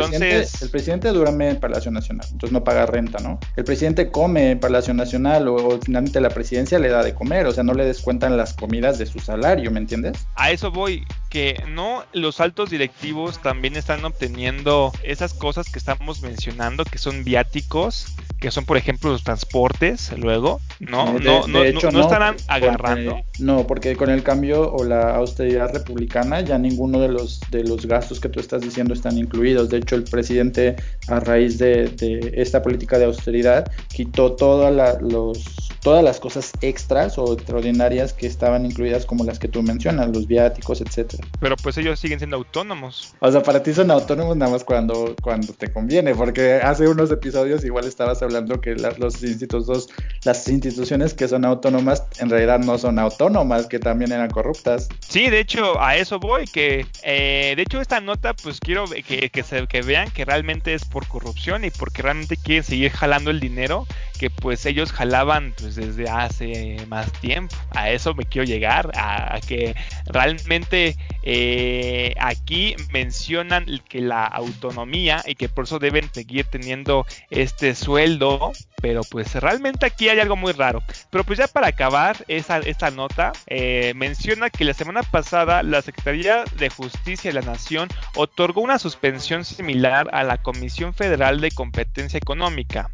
presidente, 0.72 1.10
duerme 1.10 1.50
en 1.50 1.60
Palacio 1.60 1.92
Nacional, 1.92 2.26
entonces 2.32 2.54
no 2.54 2.64
paga 2.64 2.86
renta, 2.86 3.20
¿no? 3.20 3.40
El 3.58 3.66
presidente 3.66 4.10
come 4.10 4.52
en 4.52 4.60
Palacio 4.62 4.94
Nacional 4.94 5.50
o, 5.50 5.80
finalmente 5.84 6.22
la 6.22 6.30
presidencia 6.30 6.80
le 6.80 6.88
da 6.88 7.04
de 7.04 7.14
comer, 7.14 7.46
o 7.46 7.52
sea, 7.52 7.64
no 7.64 7.74
le 7.74 7.84
descuentan 7.84 8.38
las 8.38 8.54
comidas 8.54 9.00
de 9.00 9.06
su 9.06 9.20
salario, 9.20 9.70
¿me 9.70 9.80
entiendes? 9.80 10.26
A 10.36 10.52
eso 10.52 10.72
voy, 10.72 11.04
que 11.30 11.62
no 11.68 12.06
los 12.14 12.40
altos 12.40 12.70
directivos 12.70 13.42
también 13.42 13.76
están 13.76 14.06
obteniendo 14.06 14.94
esas 15.04 15.34
cosas 15.34 15.70
que 15.70 15.78
estamos 15.78 16.22
mencionando, 16.22 16.86
que 16.86 17.00
son 17.00 17.26
viáticos, 17.26 18.16
que 18.40 18.50
son 18.50 18.66
por 18.66 18.78
ejemplo 18.78 19.12
los 19.12 19.24
transportes, 19.24 20.14
luego, 20.18 20.62
¿no? 20.80 21.20
no, 21.20 21.48
no, 21.48 21.64
no, 21.64 21.64
estarán 21.64 22.38
agarrando. 22.48 23.20
no, 23.40 23.68
porque 23.68 23.98
con 23.98 24.10
el 24.10 24.24
cambio 24.24 24.72
o 24.72 24.86
la 24.86 25.16
austeridad 25.16 25.72
republicana 25.82 26.42
ya 26.42 26.58
ninguno 26.58 27.00
de 27.00 27.10
los, 27.10 27.40
de 27.52 27.64
los 27.64 27.86
gastos 27.86 28.20
que 28.20 28.30
tú 28.30 28.40
estás 28.40 28.62
diciendo 28.62 28.94
están 28.94 29.18
incluidos. 29.18 29.70
De 29.70 29.78
hecho, 29.78 29.96
el 29.96 30.04
presidente 30.04 30.76
a 31.08 31.20
raíz 31.20 31.58
de, 31.58 31.92
esta 32.36 32.62
política 32.62 32.98
de 32.98 33.06
austeridad 33.06 33.72
quitó 33.90 34.34
todos 34.34 34.72
los 35.02 35.71
todas 35.82 36.04
las 36.04 36.20
cosas 36.20 36.52
extras 36.62 37.18
o 37.18 37.34
extraordinarias 37.34 38.14
que 38.14 38.28
estaban 38.28 38.66
incluidas 38.66 39.06
como 39.06 39.24
las 39.24 39.40
que 39.40 39.48
tú 39.48 39.64
mencionas, 39.64 40.10
los 40.10 40.28
viáticos, 40.28 40.82
etcétera. 40.82 41.24
Pero 41.40 41.56
pues 41.58 41.78
ellos 41.78 42.00
siguen 42.00 42.20
siendo 42.20 42.38
autónomos. 42.38 43.14
O 43.20 43.32
sea, 43.32 43.42
para 43.42 43.64
ti 43.64 43.74
son 43.74 43.92
autónomos 43.92 44.38
nada 44.38 44.52
más 44.52 44.64
cuando, 44.64 45.16
cuando 45.22 45.54
te 45.54 45.72
conviene, 45.72 46.14
porque 46.16 46.56
hace 46.56 46.88
unos 46.88 47.12
episodios 47.12 47.66
igual 47.66 47.86
estabas 47.86 48.22
hablando 48.22 48.62
que 48.62 48.76
los 48.76 49.24
institutos, 49.24 49.90
las 50.24 50.48
instituciones 50.48 51.14
que 51.14 51.28
son 51.28 51.46
autónomas 51.46 52.04
en 52.20 52.30
realidad 52.30 52.60
no 52.60 52.78
son 52.78 53.00
autónomas, 53.00 53.66
que 53.68 53.80
también 53.80 54.12
eran 54.12 54.30
corruptas. 54.30 54.88
Sí, 55.00 55.30
de 55.30 55.40
hecho 55.40 55.82
a 55.82 55.96
eso 55.96 56.20
voy, 56.20 56.46
que 56.46 56.86
eh, 57.04 57.54
de 57.56 57.62
hecho 57.62 57.82
esta 57.82 58.00
nota 58.00 58.34
pues 58.34 58.60
quiero 58.60 58.86
que, 58.86 59.30
que, 59.30 59.44
se, 59.44 59.66
que 59.68 59.82
vean 59.82 60.12
que 60.12 60.26
realmente 60.26 60.74
es 60.74 60.86
por 60.86 61.08
corrupción 61.08 61.66
y 61.66 61.72
porque 61.72 62.02
realmente 62.02 62.38
quieren 62.38 62.64
seguir 62.64 62.92
jalando 62.92 63.32
el 63.32 63.40
dinero 63.40 63.88
que 64.22 64.30
pues 64.30 64.68
ellos 64.68 64.92
jalaban 64.92 65.52
pues 65.58 65.74
desde 65.74 66.08
hace 66.08 66.78
más 66.88 67.12
tiempo. 67.14 67.56
A 67.72 67.90
eso 67.90 68.14
me 68.14 68.24
quiero 68.24 68.46
llegar, 68.46 68.92
a, 68.94 69.40
que 69.48 69.76
realmente 70.06 70.96
eh, 71.24 72.14
aquí 72.20 72.76
mencionan 72.94 73.66
que 73.90 74.00
la 74.00 74.24
autonomía 74.26 75.24
y 75.26 75.34
que 75.34 75.50
por 75.50 75.64
eso 75.64 75.80
deben 75.80 76.08
seguir 76.14 76.46
teniendo 76.46 77.04
este 77.32 77.74
sueldo, 77.74 78.52
pero 78.80 79.02
pues 79.10 79.34
realmente 79.34 79.88
aquí 79.88 80.08
hay 80.08 80.20
algo 80.20 80.36
muy 80.36 80.52
raro. 80.52 80.84
Pero 81.10 81.24
pues 81.24 81.40
ya 81.40 81.48
para 81.48 81.70
acabar 81.70 82.18
esa, 82.28 82.60
esta 82.60 82.92
nota, 82.92 83.34
eh, 83.48 83.94
menciona 83.96 84.52
que 84.52 84.66
la 84.66 84.76
semana 84.76 85.02
pasada 85.02 85.64
la 85.64 85.82
Secretaría 85.82 86.44
de 86.60 86.70
Justicia 86.70 87.32
de 87.32 87.42
la 87.42 87.46
Nación 87.46 87.90
otorgó 88.16 88.62
una 88.62 88.78
suspensión 88.78 89.46
similar 89.46 90.10
a 90.14 90.24
la 90.24 90.38
Comisión 90.44 90.94
Federal 90.94 91.42
de 91.42 91.50
Competencia 91.50 92.20
Económica, 92.20 92.92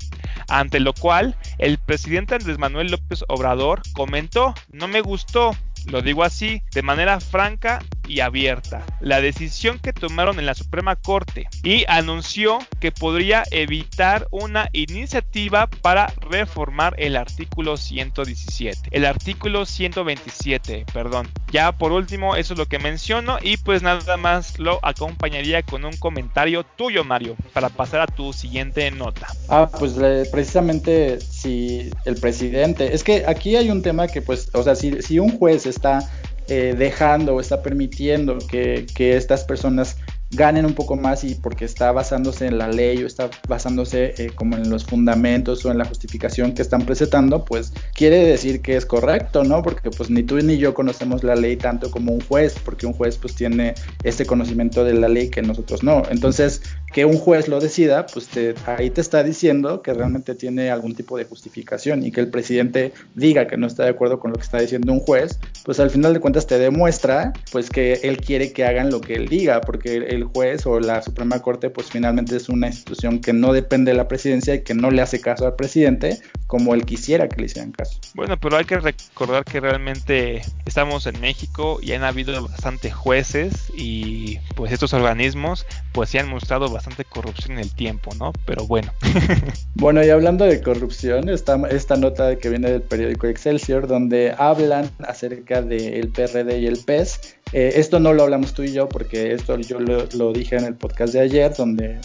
ante 0.50 0.80
lo 0.80 0.94
cual 0.94 1.36
el 1.58 1.78
presidente 1.78 2.36
Andrés 2.36 2.58
Manuel 2.58 2.92
López 2.92 3.24
Obrador 3.28 3.82
comentó, 3.94 4.54
no 4.72 4.88
me 4.88 5.02
gustó, 5.02 5.56
lo 5.88 6.02
digo 6.02 6.24
así, 6.24 6.62
de 6.74 6.82
manera 6.82 7.20
franca 7.20 7.84
y 8.08 8.22
abierta, 8.22 8.86
la 9.00 9.22
decisión 9.22 9.80
que 9.80 9.94
tomaron 9.94 10.40
en 10.40 10.46
la 10.46 10.54
Suprema 10.54 10.96
Corte 10.96 11.48
y 11.64 11.86
anunció 11.88 12.60
que 12.80 12.92
podría 12.92 13.44
evitar 13.52 14.28
una 14.32 14.70
iniciativa 14.74 15.68
para 15.82 16.14
reformar 16.22 16.96
el 16.98 17.16
artículo 17.16 17.78
117, 17.78 18.90
el 18.92 19.06
artículo 19.06 19.66
127, 19.66 20.86
perdón. 20.94 21.28
Ya 21.52 21.72
por 21.72 21.92
último, 21.92 22.36
eso 22.36 22.54
es 22.54 22.60
lo 22.60 22.66
que 22.66 22.80
menciono 22.80 23.38
y 23.42 23.58
pues 23.58 23.82
nada 23.82 24.18
más 24.18 24.60
lo 24.60 24.80
acompañaría 24.84 25.64
con 25.64 25.86
un 25.86 25.96
comentario 25.98 26.64
tuyo, 26.64 27.04
Mario, 27.04 27.36
para 27.54 27.70
pasar 27.70 28.02
a 28.02 28.08
tu 28.08 28.34
siguiente 28.34 28.90
nota. 28.92 29.28
Ah, 29.50 29.70
pues 29.80 29.94
precisamente 30.32 31.20
si 31.22 31.90
el 32.06 32.16
presidente, 32.16 32.94
es 32.94 33.04
que 33.04 33.26
aquí 33.28 33.56
hay 33.56 33.70
un 33.70 33.82
tema 33.82 34.08
que 34.08 34.22
pues, 34.22 34.50
o 34.54 34.64
sea, 34.64 34.76
si, 34.76 35.02
si 35.02 35.20
un 35.20 35.38
juez 35.38 35.66
está 35.66 36.00
eh, 36.48 36.76
dejando 36.78 37.36
o 37.36 37.40
está 37.40 37.62
permitiendo 37.62 38.38
que, 38.38 38.86
que 38.96 39.16
estas 39.16 39.44
personas 39.44 39.98
ganen 40.32 40.66
un 40.66 40.74
poco 40.74 40.96
más 40.96 41.24
y 41.24 41.36
porque 41.36 41.66
está 41.66 41.92
basándose 41.92 42.48
en 42.48 42.58
la 42.58 42.68
ley 42.68 43.04
o 43.04 43.08
está 43.08 43.30
basándose 43.48 44.14
eh, 44.18 44.32
como 44.36 44.58
en 44.58 44.70
los 44.70 44.86
fundamentos 44.86 45.66
o 45.66 45.72
en 45.72 45.78
la 45.78 45.86
justificación 45.86 46.54
que 46.54 46.62
están 46.62 46.86
presentando, 46.86 47.46
pues 47.46 47.74
quiere 47.94 48.18
decir 48.26 48.62
que 48.62 48.76
es 48.76 48.86
correcto, 48.86 49.44
¿no? 49.44 49.62
Porque 49.62 49.90
pues 49.90 50.10
ni 50.10 50.24
tú 50.24 50.38
ni 50.38 50.58
yo 50.58 50.74
conocemos 50.74 51.24
la 51.24 51.36
ley 51.36 51.56
tanto 51.56 51.90
como 51.92 52.12
un 52.12 52.22
juez, 52.22 52.56
porque 52.64 52.86
un 52.86 52.94
juez 52.94 53.18
pues 53.18 53.36
tiene 53.36 53.76
este 54.04 54.26
conocimiento 54.26 54.84
de 54.84 54.94
la 54.94 55.08
ley 55.08 55.30
que 55.30 55.42
nosotros 55.42 55.84
no. 55.84 56.04
Entonces, 56.10 56.62
que 56.94 57.06
un 57.06 57.18
juez 57.18 57.48
lo 57.48 57.60
decida, 57.60 58.06
pues 58.06 58.30
ahí 58.66 58.90
te 58.90 59.02
está 59.02 59.24
diciendo 59.24 59.82
que 59.82 59.94
realmente 59.94 60.36
tiene 60.36 60.70
algún 60.72 60.96
tipo 60.96 61.18
de 61.18 61.26
justificación 61.26 62.06
y 62.06 62.12
que 62.12 62.22
el 62.22 62.30
presidente 62.30 62.94
diga 63.16 63.48
que 63.48 63.58
no 63.58 63.68
está 63.68 63.84
de 63.84 63.90
acuerdo 63.90 64.20
con 64.20 64.32
lo 64.32 64.38
que 64.38 64.44
está 64.44 64.60
diciendo 64.60 64.92
un 64.94 65.00
juez, 65.00 65.40
pues 65.64 65.80
al 65.80 65.90
final 65.90 66.14
de 66.14 66.20
cuentas 66.20 66.48
te 66.48 66.58
demuestra 66.58 67.34
pues 67.52 67.70
que 67.70 67.94
él 68.04 68.18
quiere 68.18 68.52
que 68.54 68.66
hagan 68.66 68.90
lo 68.90 69.02
que 69.02 69.16
él 69.16 69.28
diga, 69.28 69.62
porque 69.62 69.98
el 69.98 70.17
juez 70.24 70.66
o 70.66 70.80
la 70.80 71.02
Suprema 71.02 71.40
Corte 71.42 71.70
pues 71.70 71.88
finalmente 71.88 72.36
es 72.36 72.50
una 72.50 72.68
institución 72.68 73.20
que 73.20 73.34
no 73.34 73.54
depende 73.54 73.92
de 73.92 73.98
la 73.98 74.08
presidencia 74.08 74.56
y 74.56 74.64
que 74.64 74.74
no 74.74 74.92
le 74.92 75.02
hace 75.02 75.22
caso 75.22 75.46
al 75.46 75.56
presidente 75.56 76.20
como 76.48 76.74
él 76.74 76.86
quisiera 76.86 77.28
que 77.28 77.42
le 77.42 77.46
hicieran 77.46 77.72
caso. 77.72 78.00
Bueno, 78.16 78.38
pero 78.40 78.58
hay 78.58 78.66
que 78.66 78.80
recordar 78.80 79.44
que 79.44 79.60
realmente 79.60 80.42
estamos 80.66 81.06
en 81.06 81.20
México 81.20 81.80
y 81.82 81.92
han 81.92 82.04
habido 82.04 82.48
bastante 82.48 82.90
jueces 82.90 83.72
y 83.76 84.40
pues 84.56 84.72
estos 84.72 84.94
organismos 84.94 85.66
pues 85.92 86.10
se 86.10 86.20
han 86.20 86.30
mostrado 86.30 86.70
bastante 86.70 87.04
corrupción 87.04 87.54
en 87.54 87.60
el 87.60 87.76
tiempo, 87.76 88.12
¿no? 88.18 88.32
Pero 88.46 88.66
bueno. 88.66 88.92
bueno, 89.76 90.04
y 90.04 90.10
hablando 90.10 90.46
de 90.46 90.62
corrupción, 90.62 91.30
esta, 91.30 91.60
esta 91.70 91.96
nota 91.96 92.38
que 92.38 92.50
viene 92.50 92.72
del 92.72 92.82
periódico 92.82 93.28
Excelsior 93.28 93.88
donde 93.88 94.34
hablan 94.38 94.90
acerca 95.06 95.62
del 95.62 96.10
PRD 96.10 96.60
y 96.60 96.68
el 96.68 96.78
PES 96.78 97.37
eh, 97.54 97.74
esto 97.76 98.00
no 98.00 98.14
lo 98.14 98.24
hablamos 98.24 98.54
tú 98.54 98.64
y 98.64 98.74
yo 98.74 98.90
porque 98.90 99.34
esto 99.34 99.58
yo 99.60 99.80
lo, 99.80 100.34
dije 100.34 100.58
en 100.58 100.66
el 100.66 100.76
podcast 100.76 101.14
de 101.14 101.22
ayer 101.22 101.54
donde 101.56 102.00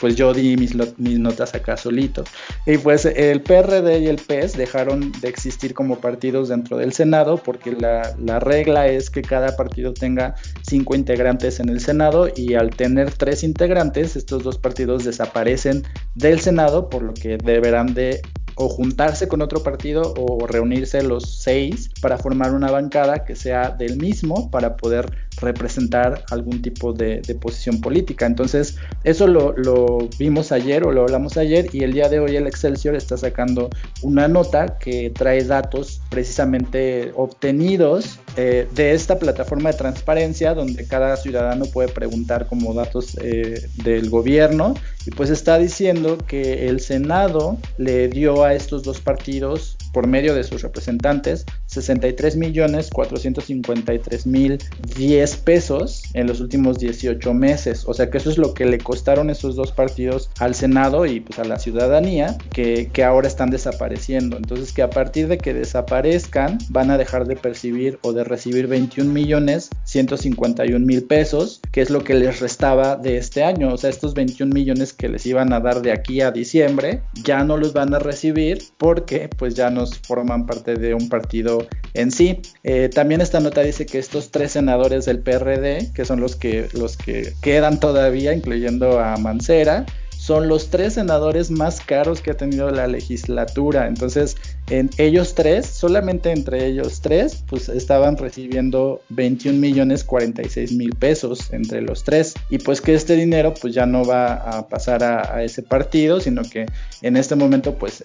pues 0.00 0.16
yo 0.16 0.34
di 0.34 0.56
mis, 0.56 0.74
mis, 0.98 1.18
notas 1.18 1.54
acá 1.54 1.76
solito. 1.76 2.24
Y 2.66 2.78
pues 2.78 3.04
el 3.04 3.42
PRD 3.42 4.00
y 4.00 4.06
el 4.06 4.16
PES 4.16 4.56
dejaron 4.56 5.12
de 5.20 5.28
existir 5.28 5.74
como 5.74 5.98
partidos 6.00 6.48
dentro 6.48 6.76
del 6.76 6.92
Senado 6.92 7.36
porque 7.36 7.72
la, 7.72 8.14
la 8.18 8.40
regla 8.40 8.88
es 8.88 9.10
que 9.10 9.22
cada 9.22 9.56
partido 9.56 9.94
tenga 9.94 10.34
cinco 10.62 10.94
integrantes 10.94 11.60
en 11.60 11.68
el 11.68 11.80
Senado 11.80 12.28
y 12.34 12.54
al 12.54 12.70
tener 12.70 13.12
tres 13.12 13.44
integrantes 13.44 14.16
estos 14.16 14.42
dos 14.42 14.58
partidos 14.58 15.04
desaparecen 15.04 15.84
del 16.14 16.40
Senado 16.40 16.88
por 16.88 17.02
lo 17.02 17.14
que 17.14 17.38
deberán 17.38 17.94
de 17.94 18.20
o 18.62 18.68
juntarse 18.68 19.28
con 19.28 19.42
otro 19.42 19.62
partido 19.62 20.14
o 20.16 20.46
reunirse 20.46 21.02
los 21.02 21.42
seis 21.42 21.90
para 22.00 22.18
formar 22.18 22.54
una 22.54 22.70
bancada 22.70 23.24
que 23.24 23.34
sea 23.34 23.70
del 23.70 23.96
mismo 23.96 24.50
para 24.50 24.76
poder 24.76 25.10
representar 25.42 26.24
algún 26.30 26.62
tipo 26.62 26.92
de, 26.92 27.22
posición 27.40 27.80
política. 27.80 28.26
Entonces, 28.26 28.76
eso 29.04 29.26
lo, 29.26 30.08
vimos 30.18 30.52
ayer 30.52 30.84
o 30.84 30.92
lo 30.92 31.02
hablamos 31.02 31.36
ayer 31.36 31.68
y 31.72 31.82
el 31.82 31.92
día 31.92 32.08
de 32.08 32.20
hoy 32.20 32.36
el 32.36 32.46
Excelsior 32.46 32.94
está 32.94 33.16
sacando 33.16 33.70
una 34.02 34.28
nota 34.28 34.78
que 34.78 35.10
trae 35.10 35.44
datos 35.44 36.00
precisamente 36.10 37.12
obtenidos 37.16 38.18
eh, 38.36 38.68
de 38.74 38.92
esta 38.92 39.18
plataforma 39.18 39.72
de 39.72 39.78
transparencia 39.78 40.54
donde 40.54 40.86
cada 40.86 41.16
ciudadano 41.16 41.66
puede 41.66 41.88
preguntar 41.88 42.46
como 42.46 42.74
datos 42.74 43.16
eh, 43.20 43.68
del 43.82 44.08
gobierno 44.10 44.74
y 45.06 45.10
pues 45.10 45.30
está 45.30 45.58
diciendo 45.58 46.18
que 46.26 46.68
el 46.68 46.80
Senado 46.80 47.58
le 47.78 48.08
dio 48.08 48.44
a 48.44 48.54
estos 48.54 48.82
dos 48.82 49.00
partidos 49.00 49.76
por 49.92 50.06
medio 50.06 50.34
de 50.34 50.44
sus 50.44 50.62
representantes 50.62 51.44
63 51.72 52.36
millones 52.36 52.90
453 52.90 54.26
mil 54.26 54.58
10 54.96 55.36
pesos 55.38 56.02
en 56.14 56.26
los 56.26 56.40
últimos 56.40 56.78
18 56.78 57.32
meses. 57.34 57.84
O 57.86 57.94
sea 57.94 58.10
que 58.10 58.18
eso 58.18 58.30
es 58.30 58.38
lo 58.38 58.54
que 58.54 58.66
le 58.66 58.78
costaron 58.78 59.30
esos 59.30 59.56
dos 59.56 59.72
partidos 59.72 60.30
al 60.38 60.54
Senado 60.54 61.06
y 61.06 61.20
pues 61.20 61.38
a 61.38 61.44
la 61.44 61.58
ciudadanía 61.58 62.36
que, 62.52 62.90
ahora 63.02 63.26
están 63.26 63.50
desapareciendo. 63.50 64.36
Entonces 64.36 64.72
que 64.72 64.82
a 64.82 64.90
partir 64.90 65.26
de 65.26 65.38
que 65.38 65.54
desaparezcan 65.54 66.58
van 66.68 66.90
a 66.90 66.98
dejar 66.98 67.26
de 67.26 67.34
percibir 67.34 67.98
o 68.02 68.12
de 68.12 68.22
recibir 68.22 68.68
21 68.68 69.10
millones 69.12 69.70
151 69.84 70.86
mil 70.86 71.02
pesos, 71.04 71.60
que 71.72 71.80
es 71.80 71.90
lo 71.90 72.04
que 72.04 72.14
les 72.14 72.38
restaba 72.38 72.96
de 72.96 73.16
este 73.16 73.42
año. 73.42 73.72
O 73.72 73.76
sea, 73.76 73.90
estos 73.90 74.14
21 74.14 74.52
millones 74.52 74.92
que 74.92 75.08
les 75.08 75.26
iban 75.26 75.52
a 75.52 75.60
dar 75.60 75.82
de 75.82 75.90
aquí 75.90 76.20
a 76.20 76.30
diciembre 76.30 77.02
ya 77.24 77.42
no 77.42 77.56
los 77.56 77.72
van 77.72 77.92
a 77.94 77.98
recibir 77.98 78.62
porque 78.78 79.28
pues 79.36 79.54
ya 79.54 79.70
no 79.70 79.84
forman 79.86 80.46
parte 80.46 80.76
de 80.76 80.94
un 80.94 81.08
partido 81.08 81.61
en 81.94 82.10
sí. 82.10 82.40
Eh, 82.64 82.90
también 82.92 83.20
esta 83.20 83.40
nota 83.40 83.62
dice 83.62 83.86
que 83.86 83.98
estos 83.98 84.30
tres 84.30 84.52
senadores 84.52 85.04
del 85.04 85.20
PRD, 85.20 85.92
que 85.94 86.04
son 86.04 86.20
los 86.20 86.36
que, 86.36 86.68
los 86.72 86.96
que 86.96 87.32
quedan 87.42 87.80
todavía, 87.80 88.32
incluyendo 88.32 89.00
a 89.00 89.16
Mancera, 89.16 89.86
son 90.22 90.46
los 90.46 90.70
tres 90.70 90.94
senadores 90.94 91.50
más 91.50 91.80
caros 91.80 92.20
que 92.20 92.30
ha 92.30 92.36
tenido 92.36 92.70
la 92.70 92.86
legislatura. 92.86 93.88
Entonces, 93.88 94.36
en 94.70 94.90
ellos 94.96 95.34
tres, 95.34 95.66
solamente 95.66 96.30
entre 96.30 96.66
ellos 96.66 97.00
tres, 97.00 97.44
pues 97.48 97.68
estaban 97.68 98.16
recibiendo 98.16 99.02
21 99.10 99.58
millones 99.58 100.04
46 100.04 100.72
mil 100.72 100.94
pesos 100.94 101.52
entre 101.52 101.82
los 101.82 102.04
tres. 102.04 102.34
Y 102.48 102.58
pues 102.58 102.80
que 102.80 102.94
este 102.94 103.16
dinero 103.16 103.54
pues 103.60 103.74
ya 103.74 103.86
no 103.86 104.04
va 104.04 104.34
a 104.34 104.68
pasar 104.68 105.02
a, 105.02 105.42
ese 105.42 105.62
partido, 105.62 106.20
sino 106.20 106.42
que 106.42 106.66
en 107.02 107.16
este 107.16 107.34
momento 107.34 107.74
pues 107.74 108.04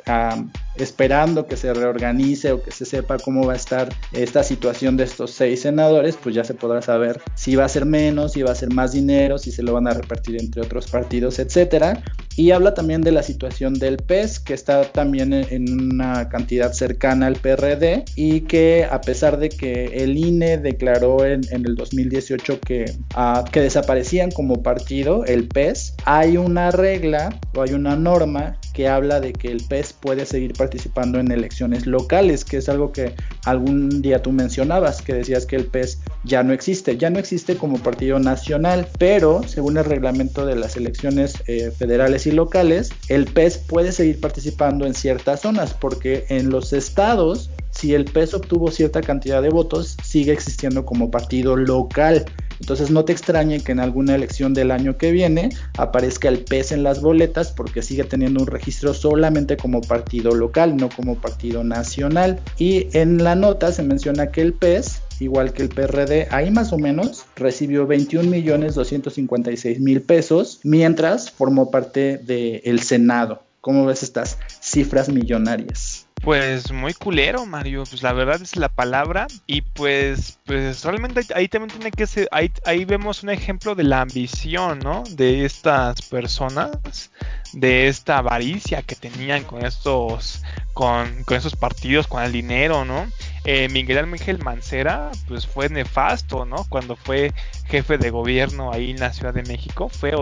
esperando 0.76 1.46
que 1.46 1.58
se 1.58 1.74
reorganice 1.74 2.52
o 2.52 2.64
que 2.64 2.72
se 2.72 2.86
sepa 2.86 3.18
cómo 3.18 3.46
va 3.46 3.54
a 3.54 3.58
estar 3.58 3.90
esta 4.12 4.44
situación 4.44 4.98
de 4.98 5.04
estos 5.04 5.32
seis 5.32 5.62
senadores, 5.62 6.18
pues 6.22 6.36
ya 6.36 6.44
se 6.44 6.54
podrá 6.54 6.82
saber 6.82 7.22
si 7.36 7.56
va 7.56 7.66
a 7.66 7.70
ser 7.70 7.86
menos, 7.86 8.34
si 8.34 8.42
va 8.42 8.52
a 8.52 8.56
ser 8.56 8.74
más 8.74 8.94
dinero, 8.94 9.38
si 9.38 9.52
se 9.52 9.64
lo 9.64 9.74
van 9.74 9.88
a 9.88 9.94
repartir 9.94 10.40
entre 10.40 10.62
otros 10.62 10.88
partidos, 10.88 11.40
etcétera. 11.40 12.04
Y 12.36 12.52
habla 12.52 12.74
también 12.74 13.02
de 13.02 13.12
la 13.12 13.24
situación 13.24 13.74
del 13.76 13.98
PES, 13.98 14.40
que 14.40 14.54
está 14.54 14.84
también 14.92 15.34
en 15.34 15.94
una 15.94 16.30
cantidad 16.30 16.47
cercana 16.74 17.28
al 17.28 17.36
PRD 17.36 18.06
y 18.16 18.42
que 18.42 18.88
a 18.90 19.02
pesar 19.02 19.38
de 19.38 19.50
que 19.50 19.86
el 20.04 20.18
INE 20.18 20.58
declaró 20.58 21.26
en, 21.26 21.42
el 21.52 21.76
2018 21.76 22.60
que, 22.62 22.86
ah, 23.16 23.44
que 23.52 23.62
desaparecían 23.62 24.32
como 24.32 24.64
partido, 24.64 25.26
el 25.26 25.48
PES, 25.48 25.96
hay 26.06 26.38
una 26.38 26.72
regla 26.72 27.40
o 27.56 27.62
hay 27.62 27.74
una 27.74 27.96
norma 27.96 28.58
que 28.78 28.88
habla 28.88 29.20
de 29.20 29.34
que 29.34 29.48
el 29.48 29.64
PES 29.68 29.94
puede 29.94 30.28
seguir 30.28 30.54
participando 30.54 31.20
en 31.20 31.32
elecciones 31.32 31.88
locales, 31.88 32.46
que 32.46 32.58
es 32.58 32.70
algo 32.70 32.92
que 32.92 33.16
algún 33.44 34.04
día 34.04 34.22
tú 34.22 34.32
mencionabas, 34.32 35.02
que 35.02 35.16
decías 35.16 35.48
que 35.48 35.56
el 35.56 35.66
PES 35.66 35.98
ya 36.24 36.44
no 36.44 36.54
existe, 36.54 36.96
ya 36.96 37.10
no 37.10 37.18
existe 37.18 37.56
como 37.56 37.80
partido 37.80 38.20
nacional, 38.20 38.88
pero 39.00 39.42
según 39.48 39.78
el 39.78 39.86
reglamento 39.86 40.46
de 40.46 40.56
las 40.56 40.78
elecciones 40.78 41.42
eh, 41.48 41.72
federales 41.76 42.28
y 42.28 42.32
locales, 42.32 42.92
el 43.10 43.26
PES 43.26 43.58
puede 43.58 43.92
seguir 43.92 44.22
participando 44.22 44.86
en 44.86 44.94
ciertas 44.94 45.42
zonas, 45.42 45.74
porque 45.74 46.26
en 46.30 46.37
los 46.44 46.74
estados 46.74 47.50
si 47.78 47.94
el 47.94 48.06
PES 48.06 48.34
obtuvo 48.34 48.72
cierta 48.72 49.02
cantidad 49.02 49.40
de 49.42 49.50
votos, 49.50 49.98
sigue 50.04 50.32
existiendo 50.32 50.84
como 50.84 51.12
partido 51.12 51.56
local. 51.56 52.26
Entonces 52.60 52.90
no 52.90 53.06
te 53.06 53.12
extrañe 53.12 53.60
que 53.60 53.72
en 53.72 53.80
alguna 53.80 54.16
elección 54.16 54.56
del 54.56 54.72
año 54.72 54.98
que 54.98 55.12
viene 55.12 55.50
aparezca 55.78 56.28
el 56.28 56.40
PES 56.40 56.72
en 56.72 56.82
las 56.82 57.02
boletas 57.02 57.52
porque 57.52 57.84
sigue 57.84 58.04
teniendo 58.04 58.42
un 58.42 58.48
registro 58.48 58.96
solamente 58.96 59.58
como 59.58 59.82
partido 59.82 60.34
local, 60.34 60.76
no 60.76 60.90
como 60.90 61.18
partido 61.18 61.64
nacional. 61.64 62.40
Y 62.58 62.88
en 62.98 63.24
la 63.24 63.36
nota 63.36 63.72
se 63.72 63.84
menciona 63.84 64.32
que 64.32 64.42
el 64.42 64.54
PES 64.54 65.04
igual 65.20 65.54
que 65.54 65.64
el 65.64 65.70
PRD, 65.70 66.28
ahí 66.32 66.50
más 66.52 66.74
o 66.74 66.80
menos 66.80 67.26
recibió 67.36 67.86
21 67.86 68.30
millones 68.30 68.76
256 68.76 69.80
mil 69.80 70.02
pesos, 70.02 70.60
mientras 70.64 71.32
formó 71.32 71.72
parte 71.72 72.18
del 72.18 72.82
Senado. 72.82 73.42
¿Cómo 73.62 73.86
ves 73.86 74.04
estas 74.04 74.38
cifras 74.62 75.10
millonarias? 75.10 76.07
Pues 76.22 76.72
muy 76.72 76.94
culero, 76.94 77.46
Mario. 77.46 77.84
Pues 77.90 78.04
la 78.04 78.14
verdad 78.14 78.42
es 78.42 78.56
la 78.56 78.70
palabra. 78.70 79.28
Y 79.46 79.62
pues, 79.62 80.40
pues 80.46 80.84
realmente 80.84 81.22
ahí 81.36 81.48
también 81.48 81.72
tiene 81.72 81.92
que 81.92 82.08
ser. 82.08 82.28
Ahí, 82.32 82.52
ahí 82.66 82.86
vemos 82.86 83.24
un 83.24 83.30
ejemplo 83.30 83.76
de 83.76 83.84
la 83.84 84.02
ambición, 84.02 84.80
¿no? 84.80 85.04
De 85.10 85.46
estas 85.46 86.02
personas. 86.02 87.12
De 87.54 87.88
esta 87.88 88.18
avaricia 88.18 88.82
que 88.82 88.96
tenían 88.96 89.44
con 89.44 89.66
estos. 89.66 90.42
Con, 90.74 91.24
con 91.24 91.38
esos 91.38 91.56
partidos, 91.56 92.08
con 92.08 92.22
el 92.24 92.32
dinero, 92.32 92.86
¿no? 92.86 93.08
Eh, 93.46 93.70
Miguel 93.70 93.98
Ángel 93.98 94.44
Mancera, 94.44 95.10
pues 95.28 95.48
fue 95.48 95.70
nefasto, 95.70 96.46
¿no? 96.46 96.66
Cuando 96.70 96.96
fue 96.96 97.34
jefe 97.66 97.98
de 97.98 98.10
gobierno 98.10 98.74
ahí 98.74 98.92
en 98.92 99.00
la 99.00 99.14
Ciudad 99.14 99.34
de 99.34 99.44
México. 99.44 99.90
Fue, 99.90 100.14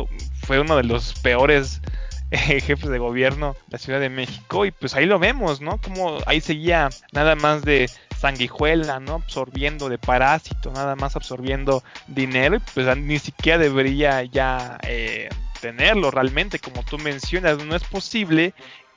fue 0.44 0.60
uno 0.60 0.78
de 0.78 0.84
los 0.84 1.14
peores 1.22 1.82
jefes 2.62 2.90
de 2.90 2.98
gobierno 2.98 3.54
de 3.54 3.60
la 3.72 3.78
Ciudad 3.78 4.00
de 4.00 4.10
México 4.10 4.66
y 4.66 4.72
pues 4.72 4.96
ahí 4.96 5.06
lo 5.06 5.20
vemos, 5.20 5.62
¿no? 5.62 5.80
Como 5.80 6.18
ahí 6.26 6.42
seguía 6.42 6.90
nada 7.12 7.36
más 7.36 7.64
de 7.64 7.90
sanguijuela, 8.18 9.00
¿no? 9.00 9.16
Absorbiendo 9.16 9.90
de 9.90 9.98
parásito, 9.98 10.72
nada 10.72 10.96
más 10.96 11.16
absorbiendo 11.16 11.84
dinero 12.08 12.58
y 12.58 12.60
pues 12.74 12.98
ni 12.98 13.20
siquiera 13.20 13.58
debería 13.58 14.24
ya 14.24 14.78
eh, 14.84 15.30
tenerlo 15.62 16.12
realmente, 16.12 16.60
como 16.60 16.84
tú 16.84 16.98
mencionas, 16.98 17.64
no 17.64 17.76
es 17.76 17.84
posible 17.84 18.54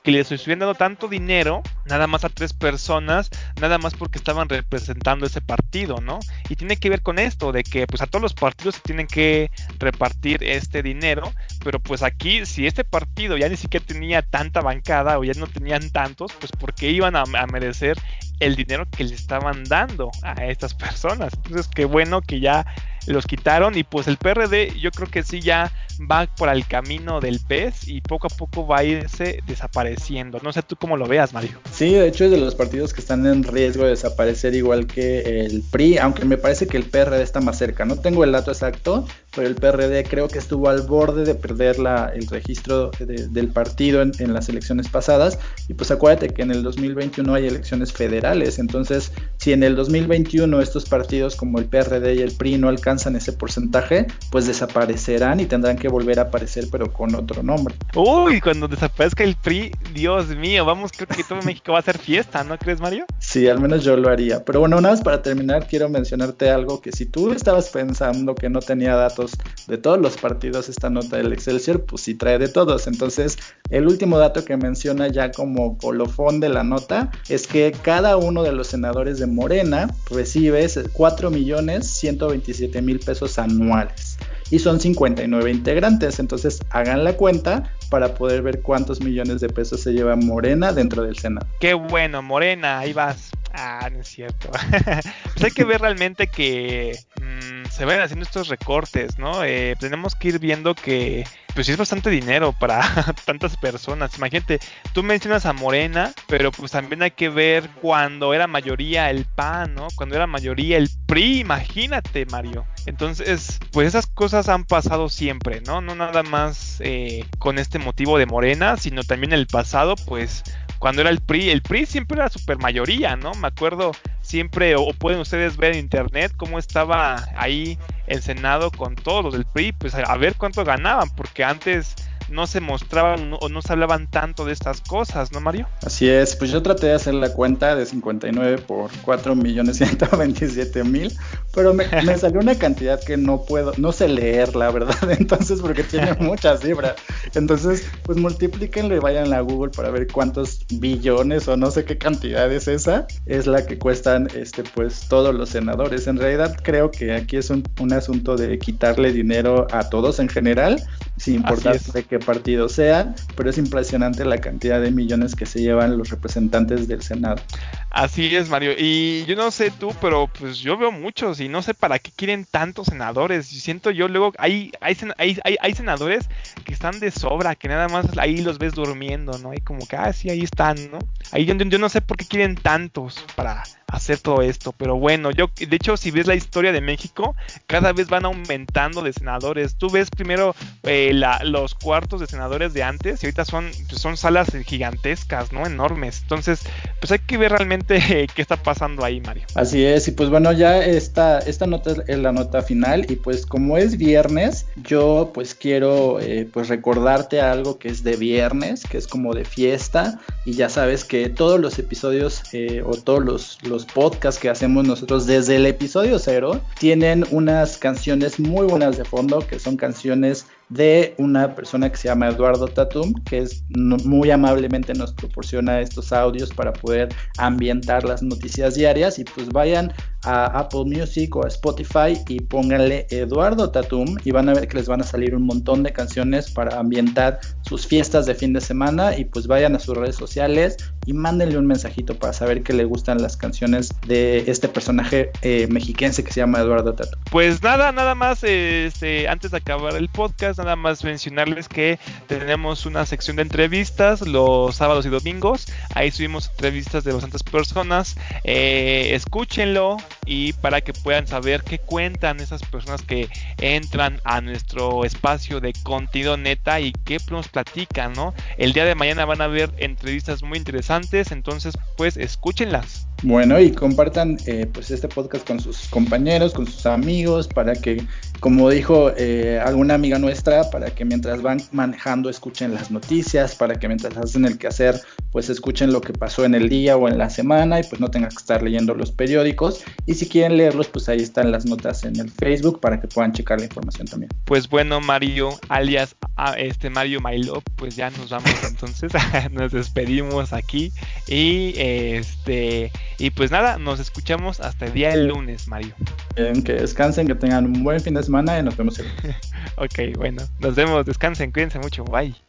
que 0.09 0.17
les 0.17 0.31
estuvieran 0.31 0.61
dando 0.61 0.73
tanto 0.73 1.07
dinero 1.07 1.61
nada 1.85 2.07
más 2.07 2.23
a 2.25 2.29
tres 2.29 2.51
personas, 2.53 3.29
nada 3.61 3.77
más 3.77 3.93
porque 3.93 4.17
estaban 4.17 4.49
representando 4.49 5.27
ese 5.27 5.39
partido, 5.39 6.01
¿no? 6.01 6.19
Y 6.49 6.55
tiene 6.55 6.77
que 6.77 6.89
ver 6.89 7.03
con 7.03 7.19
esto, 7.19 7.51
de 7.51 7.63
que 7.63 7.85
pues 7.85 8.01
a 8.01 8.07
todos 8.07 8.23
los 8.23 8.33
partidos 8.33 8.75
se 8.75 8.81
tienen 8.81 9.05
que 9.05 9.51
repartir 9.77 10.43
este 10.43 10.81
dinero, 10.81 11.31
pero 11.63 11.79
pues 11.79 12.01
aquí 12.01 12.43
si 12.47 12.65
este 12.65 12.83
partido 12.83 13.37
ya 13.37 13.49
ni 13.49 13.55
siquiera 13.55 13.85
tenía 13.85 14.23
tanta 14.23 14.61
bancada 14.61 15.19
o 15.19 15.23
ya 15.23 15.33
no 15.33 15.45
tenían 15.45 15.91
tantos, 15.91 16.31
pues 16.39 16.51
porque 16.57 16.89
iban 16.89 17.15
a, 17.15 17.21
a 17.21 17.45
merecer 17.45 17.95
el 18.39 18.55
dinero 18.55 18.87
que 18.89 19.03
le 19.03 19.13
estaban 19.13 19.63
dando 19.65 20.09
a 20.23 20.45
estas 20.45 20.73
personas. 20.73 21.33
Entonces 21.35 21.67
qué 21.67 21.85
bueno 21.85 22.21
que 22.21 22.39
ya 22.39 22.65
los 23.05 23.27
quitaron 23.27 23.77
y 23.77 23.83
pues 23.83 24.07
el 24.07 24.17
PRD 24.17 24.79
yo 24.79 24.89
creo 24.91 25.07
que 25.07 25.23
sí 25.23 25.39
ya 25.39 25.71
va 25.99 26.27
por 26.35 26.49
el 26.49 26.65
camino 26.67 27.19
del 27.19 27.39
pez 27.39 27.87
y 27.87 28.01
poco 28.01 28.27
a 28.27 28.29
poco 28.29 28.65
va 28.65 28.79
a 28.79 28.83
irse 28.83 29.41
desapareciendo. 29.45 30.39
No 30.43 30.51
sé 30.53 30.63
tú 30.63 30.75
cómo 30.75 30.97
lo 30.97 31.07
veas, 31.07 31.33
Mario. 31.33 31.59
Sí, 31.71 31.93
de 31.93 32.07
hecho 32.07 32.25
es 32.25 32.31
de 32.31 32.37
los 32.37 32.55
partidos 32.55 32.93
que 32.93 33.01
están 33.01 33.25
en 33.25 33.43
riesgo 33.43 33.83
de 33.83 33.91
desaparecer 33.91 34.55
igual 34.55 34.87
que 34.87 35.45
el 35.45 35.63
PRI, 35.69 35.97
aunque 35.97 36.25
me 36.25 36.37
parece 36.37 36.67
que 36.67 36.77
el 36.77 36.85
PRD 36.85 37.21
está 37.21 37.41
más 37.41 37.57
cerca. 37.57 37.85
No 37.85 37.97
tengo 37.97 38.23
el 38.23 38.31
dato 38.31 38.51
exacto, 38.51 39.05
pero 39.35 39.47
el 39.47 39.55
PRD 39.55 40.03
creo 40.03 40.27
que 40.27 40.39
estuvo 40.39 40.69
al 40.69 40.83
borde 40.83 41.25
de 41.25 41.35
perder 41.35 41.79
la, 41.79 42.11
el 42.13 42.27
registro 42.27 42.91
del 42.99 43.49
partido 43.49 44.01
en, 44.01 44.11
en, 44.19 44.33
las 44.33 44.49
elecciones 44.49 44.87
pasadas. 44.87 45.39
Y 45.67 45.73
pues 45.73 45.91
acuérdate 45.91 46.29
que 46.29 46.41
en 46.41 46.51
el 46.51 46.63
2021 46.63 47.33
hay 47.33 47.47
elecciones 47.47 47.91
federales. 47.91 48.59
Entonces, 48.59 49.11
si 49.37 49.51
en 49.51 49.63
el 49.63 49.75
2021 49.75 50.61
estos 50.61 50.85
partidos 50.85 51.35
como 51.35 51.59
el 51.59 51.65
PRD 51.65 52.15
y 52.15 52.21
el 52.21 52.31
PRI 52.31 52.57
no 52.57 52.69
alcanzan 52.69 53.15
ese 53.15 53.33
porcentaje, 53.33 54.07
pues 54.31 54.47
desaparecerán 54.47 55.39
y 55.39 55.45
tendrán 55.45 55.77
que 55.77 55.88
volver 55.89 56.19
a 56.19 56.23
aparecer 56.23 56.67
pero 56.71 56.91
con 56.91 57.13
otro 57.15 57.43
nombre. 57.43 57.75
Uy, 57.95 58.39
cuando 58.41 58.67
desaparezca 58.67 59.23
el 59.23 59.35
PRI, 59.35 59.71
Dios 59.93 60.27
mío, 60.35 60.65
vamos, 60.65 60.91
creo 60.95 61.07
que 61.07 61.23
todo 61.23 61.41
México 61.41 61.73
va 61.73 61.79
a 61.79 61.83
ser 61.83 61.97
fiesta, 61.97 62.43
¿no 62.43 62.57
crees, 62.57 62.79
Mario? 62.79 63.05
Sí, 63.19 63.47
al 63.47 63.59
menos 63.59 63.83
yo 63.83 63.97
lo 63.97 64.09
haría. 64.09 64.43
Pero 64.45 64.59
bueno, 64.59 64.77
una 64.77 64.91
vez 64.91 65.01
para 65.01 65.21
terminar, 65.21 65.67
quiero 65.67 65.89
mencionarte 65.89 66.49
algo 66.49 66.81
que 66.81 66.91
si 66.91 67.05
tú 67.05 67.31
estabas 67.31 67.69
pensando 67.69 68.35
que 68.35 68.49
no 68.49 68.59
tenía 68.59 68.95
datos 68.95 69.33
de 69.67 69.77
todos 69.77 69.99
los 69.99 70.17
partidos 70.17 70.69
esta 70.69 70.89
nota 70.89 71.17
del 71.17 71.33
Excelsior, 71.33 71.83
pues 71.85 72.03
sí 72.03 72.15
trae 72.15 72.37
de 72.37 72.49
todos. 72.49 72.87
Entonces, 72.87 73.37
el 73.69 73.87
último 73.87 74.17
dato 74.17 74.45
que 74.45 74.57
menciona 74.57 75.07
ya 75.07 75.31
como 75.31 75.77
colofón 75.77 76.39
de 76.39 76.49
la 76.49 76.63
nota 76.63 77.11
es 77.27 77.47
que 77.47 77.71
cada 77.71 78.17
uno 78.17 78.43
de 78.43 78.51
los 78.51 78.67
senadores 78.67 79.19
de 79.19 79.27
Morena 79.27 79.93
recibe 80.09 80.59
4 80.93 81.31
millones 81.31 81.87
127 81.87 82.81
mil 82.81 82.99
pesos 82.99 83.39
anuales 83.39 84.08
y 84.51 84.59
son 84.59 84.79
59 84.79 85.51
integrantes. 85.51 86.19
Entonces 86.19 86.59
hagan 86.71 87.03
la 87.03 87.13
cuenta 87.13 87.71
para 87.89 88.13
poder 88.13 88.41
ver 88.41 88.61
cuántos 88.61 89.01
millones 89.01 89.41
de 89.41 89.49
pesos 89.49 89.81
se 89.81 89.91
lleva 89.91 90.15
Morena 90.15 90.71
dentro 90.73 91.03
del 91.03 91.17
Senado. 91.17 91.47
Qué 91.59 91.73
bueno, 91.73 92.21
Morena, 92.21 92.79
ahí 92.79 92.93
vas. 92.93 93.31
Ah, 93.53 93.89
no 93.91 94.01
es 94.01 94.07
cierto. 94.07 94.49
pues 95.33 95.43
hay 95.43 95.51
que 95.51 95.63
ver 95.63 95.81
realmente 95.81 96.27
que 96.27 96.99
mmm, 97.19 97.58
se 97.69 97.85
vayan 97.85 98.01
haciendo 98.01 98.23
estos 98.23 98.47
recortes, 98.47 99.17
¿no? 99.17 99.43
Eh, 99.43 99.75
tenemos 99.79 100.15
que 100.15 100.29
ir 100.29 100.39
viendo 100.39 100.75
que 100.75 101.25
pues 101.53 101.65
sí 101.65 101.73
es 101.73 101.77
bastante 101.77 102.09
dinero 102.09 102.53
para 102.53 102.81
tantas 103.25 103.57
personas. 103.57 104.17
Imagínate, 104.17 104.59
tú 104.93 105.03
mencionas 105.03 105.45
a 105.45 105.53
Morena, 105.53 106.13
pero 106.27 106.51
pues 106.51 106.71
también 106.71 107.01
hay 107.01 107.11
que 107.11 107.29
ver 107.29 107.69
cuando 107.81 108.33
era 108.33 108.47
mayoría 108.47 109.09
el 109.09 109.25
PAN, 109.25 109.75
¿no? 109.75 109.87
Cuando 109.95 110.15
era 110.15 110.27
mayoría 110.27 110.77
el 110.77 110.89
PRI, 111.05 111.39
imagínate, 111.39 112.25
Mario. 112.25 112.65
Entonces, 112.85 113.59
pues 113.71 113.87
esas 113.87 114.07
cosas 114.07 114.49
han 114.49 114.63
pasado 114.63 115.09
siempre, 115.09 115.61
¿no? 115.61 115.81
No 115.81 115.95
nada 115.95 116.23
más 116.23 116.77
eh, 116.79 117.25
con 117.39 117.59
este 117.59 117.79
motivo 117.79 118.17
de 118.17 118.25
Morena, 118.25 118.77
sino 118.77 119.03
también 119.03 119.33
en 119.33 119.39
el 119.39 119.47
pasado, 119.47 119.95
pues 120.05 120.43
cuando 120.79 121.01
era 121.01 121.09
el 121.09 121.19
PRI, 121.19 121.49
el 121.49 121.61
PRI 121.61 121.85
siempre 121.85 122.17
era 122.17 122.29
super 122.29 122.57
mayoría, 122.57 123.15
¿no? 123.15 123.33
Me 123.33 123.47
acuerdo 123.47 123.91
siempre, 124.29 124.75
o 124.75 124.93
pueden 124.93 125.19
ustedes 125.19 125.57
ver 125.57 125.73
en 125.73 125.79
internet 125.79 126.31
cómo 126.37 126.59
estaba 126.59 127.27
ahí 127.35 127.79
el 128.05 128.21
Senado 128.21 128.69
con 128.69 128.95
todos 128.95 129.23
los 129.23 129.33
del 129.33 129.45
PRI, 129.45 129.71
pues 129.71 129.95
a 129.95 130.17
ver 130.17 130.35
cuánto 130.35 130.63
ganaban, 130.63 131.09
porque 131.15 131.43
antes 131.43 131.95
no 132.31 132.47
se 132.47 132.61
mostraban 132.61 133.33
o 133.39 133.49
no 133.49 133.61
se 133.61 133.73
hablaban 133.73 134.07
tanto 134.07 134.45
de 134.45 134.53
estas 134.53 134.81
cosas, 134.81 135.31
¿no, 135.31 135.41
Mario? 135.41 135.67
Así 135.85 136.09
es, 136.09 136.35
pues 136.35 136.51
yo 136.51 136.61
traté 136.61 136.87
de 136.87 136.93
hacer 136.93 137.13
la 137.13 137.33
cuenta 137.33 137.75
de 137.75 137.85
59 137.85 138.59
por 138.59 138.91
4 139.03 139.35
millones 139.35 139.77
127 139.77 140.83
mil, 140.83 141.17
pero 141.53 141.73
me, 141.73 141.85
me, 142.03 142.17
salió 142.17 142.39
una 142.39 142.55
cantidad 142.55 143.01
que 143.03 143.17
no 143.17 143.43
puedo, 143.43 143.73
no 143.77 143.91
sé 143.91 144.07
leer, 144.07 144.55
la 144.55 144.71
verdad, 144.71 145.11
entonces, 145.19 145.61
porque 145.61 145.83
tiene 145.83 146.13
muchas 146.19 146.61
cifras. 146.61 146.95
Entonces, 147.33 147.87
pues 148.03 148.17
multiplíquenlo 148.17 148.95
y 148.95 148.99
vayan 148.99 149.33
a 149.33 149.41
Google 149.41 149.71
para 149.71 149.89
ver 149.89 150.07
cuántos 150.07 150.65
billones 150.69 151.47
o 151.47 151.57
no 151.57 151.71
sé 151.71 151.85
qué 151.85 151.97
cantidad 151.97 152.51
es 152.51 152.67
esa, 152.67 153.07
es 153.25 153.47
la 153.47 153.65
que 153.65 153.77
cuestan, 153.77 154.27
este, 154.35 154.63
pues 154.63 155.07
todos 155.07 155.33
los 155.33 155.49
senadores. 155.49 156.07
En 156.07 156.17
realidad, 156.17 156.57
creo 156.63 156.91
que 156.91 157.13
aquí 157.13 157.37
es 157.37 157.49
un, 157.49 157.63
un 157.79 157.93
asunto 157.93 158.35
de 158.35 158.57
quitarle 158.59 159.11
dinero 159.11 159.67
a 159.71 159.89
todos 159.89 160.19
en 160.19 160.29
general, 160.29 160.81
sin 161.17 161.35
importar 161.35 161.79
de 161.79 162.03
qué 162.03 162.18
partido 162.19 162.69
sean, 162.69 163.15
pero 163.35 163.49
es 163.49 163.57
impresionante 163.57 164.25
la 164.25 164.39
cantidad 164.39 164.81
de 164.81 164.91
millones 164.91 165.35
que 165.35 165.45
se 165.45 165.61
llevan 165.61 165.97
los 165.97 166.09
representantes 166.09 166.87
del 166.87 167.01
Senado. 167.01 167.41
Así 167.89 168.35
es, 168.35 168.49
Mario. 168.49 168.73
Y 168.77 169.25
yo 169.25 169.35
no 169.35 169.49
sé 169.51 169.71
tú, 169.71 169.93
pero 169.99 170.27
pues 170.27 170.59
yo 170.59 170.77
veo 170.77 170.91
muchos 170.91 171.39
y 171.39 171.49
no 171.49 171.61
sé 171.61 171.73
para 171.73 171.99
qué 171.99 172.11
quieren 172.15 172.45
tantos 172.45 172.87
senadores. 172.87 173.47
Siento 173.47 173.91
yo 173.91 174.07
luego, 174.07 174.33
hay, 174.37 174.71
hay, 174.79 174.95
hay, 175.17 175.57
hay, 175.59 175.73
senadores 175.73 176.29
que 176.65 176.73
están 176.73 176.99
de 176.99 177.11
sobra, 177.11 177.55
que 177.55 177.67
nada 177.67 177.87
más 177.87 178.05
ahí 178.17 178.37
los 178.37 178.59
ves 178.59 178.73
durmiendo, 178.73 179.37
¿no? 179.39 179.53
Y 179.53 179.61
como 179.61 179.85
que, 179.87 179.95
ah, 179.95 180.13
sí, 180.13 180.29
ahí 180.29 180.43
están, 180.43 180.75
¿no? 180.91 180.99
Ahí 181.31 181.45
yo, 181.45 181.55
yo 181.55 181.79
no 181.79 181.89
sé 181.89 182.01
por 182.01 182.17
qué 182.17 182.25
quieren 182.25 182.55
tantos 182.55 183.25
para 183.35 183.63
hacer 183.91 184.19
todo 184.19 184.41
esto. 184.41 184.73
Pero 184.73 184.97
bueno, 184.97 185.31
yo, 185.31 185.49
de 185.55 185.75
hecho, 185.75 185.97
si 185.97 186.11
ves 186.11 186.27
la 186.27 186.35
historia 186.35 186.71
de 186.71 186.81
México, 186.81 187.35
cada 187.67 187.93
vez 187.93 188.09
van 188.09 188.25
aumentando 188.25 189.01
de 189.01 189.13
senadores. 189.13 189.75
Tú 189.75 189.89
ves 189.89 190.09
primero 190.09 190.55
eh, 190.83 191.11
los 191.43 191.75
cuartos 191.75 192.21
de 192.21 192.27
senadores 192.27 192.73
de 192.73 192.83
antes 192.83 193.23
y 193.23 193.27
ahorita 193.27 193.45
son, 193.45 193.69
pues, 193.87 194.01
son 194.01 194.17
salas 194.17 194.49
gigantescas, 194.65 195.51
¿no? 195.51 195.65
Enormes. 195.65 196.21
Entonces, 196.21 196.61
pues 196.99 197.11
hay 197.11 197.19
que 197.19 197.37
ver 197.37 197.51
realmente 197.51 198.27
qué 198.35 198.41
está 198.41 198.57
pasando 198.57 199.03
ahí, 199.03 199.21
Mario. 199.21 199.45
Así 199.55 199.83
es, 199.83 200.07
y 200.07 200.11
pues 200.11 200.29
bueno, 200.29 200.51
ya 200.51 200.83
esta, 200.83 201.39
esta 201.39 201.65
nota 201.65 201.93
es 202.07 202.19
la 202.19 202.31
nota 202.31 202.61
final 202.61 203.05
y 203.09 203.15
pues 203.15 203.45
como 203.45 203.77
es 203.77 203.97
viernes, 203.97 204.65
yo 204.83 205.31
pues 205.33 205.55
quiero 205.55 206.19
eh, 206.19 206.47
pues 206.51 206.67
recordarte 206.67 207.41
algo 207.41 207.79
que 207.79 207.89
es 207.89 208.03
de 208.03 208.15
viernes, 208.15 208.83
que 208.83 208.97
es 208.97 209.07
como 209.07 209.33
de 209.33 209.45
fiesta 209.45 210.19
y 210.45 210.53
ya 210.53 210.69
sabes 210.69 211.03
que 211.03 211.29
todos 211.29 211.59
los 211.59 211.79
episodios 211.79 212.43
eh, 212.53 212.83
o 212.85 212.91
todos 212.95 213.57
los 213.63 213.78
podcasts 213.85 214.39
que 214.39 214.49
hacemos 214.49 214.85
nosotros 214.87 215.25
desde 215.25 215.55
el 215.55 215.65
episodio 215.65 216.19
cero 216.19 216.61
tienen 216.79 217.25
unas 217.31 217.77
canciones 217.77 218.39
muy 218.39 218.67
buenas 218.67 218.97
de 218.97 219.05
fondo, 219.05 219.39
que 219.39 219.59
son 219.59 219.77
canciones 219.77 220.45
de 220.69 221.15
una 221.17 221.55
persona 221.55 221.89
que 221.89 221.97
se 221.97 222.07
llama 222.07 222.29
Eduardo 222.29 222.67
Tatum, 222.67 223.13
que 223.25 223.39
es 223.39 223.63
muy 223.75 224.29
amablemente 224.29 224.93
nos 224.93 225.13
proporciona 225.13 225.81
estos 225.81 226.13
audios 226.13 226.51
para 226.51 226.71
poder 226.73 227.09
ambientar 227.37 228.03
las 228.03 228.21
noticias 228.21 228.75
diarias. 228.75 229.17
Y 229.19 229.23
pues 229.23 229.49
vayan 229.49 229.91
a 230.23 230.45
Apple 230.45 230.85
Music 230.85 231.35
o 231.35 231.45
a 231.45 231.47
Spotify 231.47 232.17
y 232.27 232.39
pónganle 232.41 233.07
Eduardo 233.09 233.69
Tatum 233.69 234.15
y 234.23 234.31
van 234.31 234.49
a 234.49 234.53
ver 234.53 234.67
que 234.67 234.77
les 234.77 234.87
van 234.87 235.01
a 235.01 235.03
salir 235.03 235.35
un 235.35 235.43
montón 235.43 235.83
de 235.83 235.93
canciones 235.93 236.51
para 236.51 236.79
ambientar 236.79 237.39
sus 237.61 237.87
fiestas 237.87 238.25
de 238.25 238.35
fin 238.35 238.53
de 238.53 238.61
semana. 238.61 239.17
Y 239.17 239.25
pues 239.25 239.47
vayan 239.47 239.75
a 239.75 239.79
sus 239.79 239.95
redes 239.95 240.15
sociales 240.15 240.77
y 241.05 241.13
mándenle 241.13 241.57
un 241.57 241.67
mensajito 241.67 242.15
para 242.15 242.33
saber 242.33 242.63
que 242.63 242.73
le 242.73 242.85
gustan 242.85 243.21
las 243.21 243.37
canciones 243.37 243.89
de 244.07 244.43
este 244.47 244.67
personaje 244.67 245.31
eh, 245.41 245.67
mexiquense 245.69 246.23
que 246.23 246.31
se 246.31 246.41
llama 246.41 246.59
Eduardo 246.59 246.93
Tatum. 246.93 247.19
Pues 247.31 247.63
nada, 247.63 247.91
nada 247.91 248.15
más 248.15 248.43
este, 248.43 249.27
antes 249.27 249.51
de 249.51 249.57
acabar 249.57 249.95
el 249.95 250.09
podcast, 250.09 250.59
nada 250.59 250.75
más 250.75 251.03
mencionarles 251.03 251.67
que 251.67 251.99
tenemos 252.27 252.85
una 252.85 253.05
sección 253.05 253.37
de 253.37 253.43
entrevistas 253.43 254.21
los 254.27 254.75
sábados 254.75 255.05
y 255.05 255.09
domingos, 255.09 255.67
ahí 255.95 256.11
subimos 256.11 256.49
entrevistas 256.49 257.03
de 257.03 257.13
bastantes 257.13 257.43
personas, 257.43 258.15
eh, 258.43 259.11
escúchenlo, 259.13 259.97
y 260.25 260.53
para 260.53 260.81
que 260.81 260.93
puedan 260.93 261.27
saber 261.27 261.63
qué 261.63 261.79
cuentan 261.79 262.39
esas 262.39 262.61
personas 262.63 263.01
que 263.01 263.29
entran 263.57 264.19
a 264.23 264.41
nuestro 264.41 265.05
espacio 265.05 265.59
de 265.59 265.73
contenido 265.83 266.37
neta 266.37 266.79
y 266.79 266.91
qué 267.05 267.17
nos 267.31 267.47
platican, 267.47 268.13
¿no? 268.13 268.33
El 268.57 268.73
día 268.73 268.85
de 268.85 268.95
mañana 268.95 269.25
van 269.25 269.41
a 269.41 269.47
ver 269.47 269.71
entrevistas 269.77 270.43
muy 270.43 270.57
interesantes, 270.57 271.31
entonces 271.31 271.77
pues 271.97 272.17
escúchenlas. 272.17 273.07
Bueno, 273.21 273.59
y 273.59 273.71
compartan 273.71 274.37
eh, 274.45 274.65
pues 274.71 274.91
este 274.91 275.09
podcast 275.09 275.45
con 275.45 275.59
sus 275.59 275.87
compañeros, 275.89 276.53
con 276.53 276.65
sus 276.65 276.85
amigos, 276.85 277.47
para 277.47 277.73
que, 277.73 278.01
como 278.39 278.69
dijo 278.69 279.11
eh, 279.17 279.59
alguna 279.63 279.95
amiga 279.95 280.19
nuestra, 280.19 280.69
para 280.69 280.91
que 280.91 281.05
mientras 281.05 281.41
van 281.41 281.61
manejando 281.71 282.29
escuchen 282.29 282.73
las 282.73 282.91
noticias, 282.91 283.55
para 283.55 283.75
que 283.75 283.87
mientras 283.87 284.15
hacen 284.17 284.45
el 284.45 284.57
quehacer, 284.57 284.99
pues 285.31 285.49
escuchen 285.49 285.91
lo 285.91 286.01
que 286.01 286.13
pasó 286.13 286.45
en 286.45 286.55
el 286.55 286.69
día 286.69 286.97
o 286.97 287.07
en 287.07 287.17
la 287.17 287.29
semana 287.29 287.79
y 287.79 287.83
pues 287.83 287.99
no 287.99 288.09
tengan 288.09 288.29
que 288.29 288.37
estar 288.37 288.63
leyendo 288.63 288.95
los 288.95 289.11
periódicos. 289.11 289.83
Y 290.05 290.15
si 290.15 290.27
quieren 290.27 290.57
leerlos, 290.57 290.87
pues 290.87 291.09
ahí 291.09 291.19
están 291.19 291.51
las 291.51 291.65
notas 291.65 292.03
en 292.03 292.19
el 292.19 292.29
Facebook 292.29 292.79
para 292.79 292.99
que 292.99 293.07
puedan 293.07 293.33
checar 293.33 293.59
la 293.59 293.65
información 293.65 294.07
también. 294.07 294.29
Pues 294.45 294.69
bueno, 294.69 295.01
Mario, 295.01 295.49
alias 295.67 296.15
este 296.57 296.89
Mario 296.89 297.19
Mailo, 297.19 297.61
pues 297.75 297.95
ya 297.95 298.09
nos 298.11 298.29
vamos 298.29 298.51
entonces, 298.67 299.11
nos 299.51 299.71
despedimos 299.71 300.53
aquí 300.53 300.91
y 301.27 301.73
este 301.77 302.91
y 303.17 303.31
pues 303.31 303.51
nada, 303.51 303.77
nos 303.77 303.99
escuchamos 303.99 304.61
hasta 304.61 304.85
el 304.85 304.93
día 304.93 305.09
del 305.09 305.27
lunes, 305.27 305.67
Mario. 305.67 305.93
Bien, 306.37 306.63
que 306.63 306.73
descansen, 306.73 307.27
que 307.27 307.35
tengan 307.35 307.65
un 307.65 307.83
buen 307.83 307.99
fin 307.99 308.13
de 308.13 308.23
semana 308.23 308.28
y 308.29 308.63
nos 308.63 308.77
vemos 308.77 308.99
ok, 309.77 310.15
bueno, 310.17 310.43
nos 310.59 310.75
vemos, 310.75 311.05
descansen, 311.05 311.51
cuídense 311.51 311.79
mucho, 311.79 312.03
bye. 312.05 312.48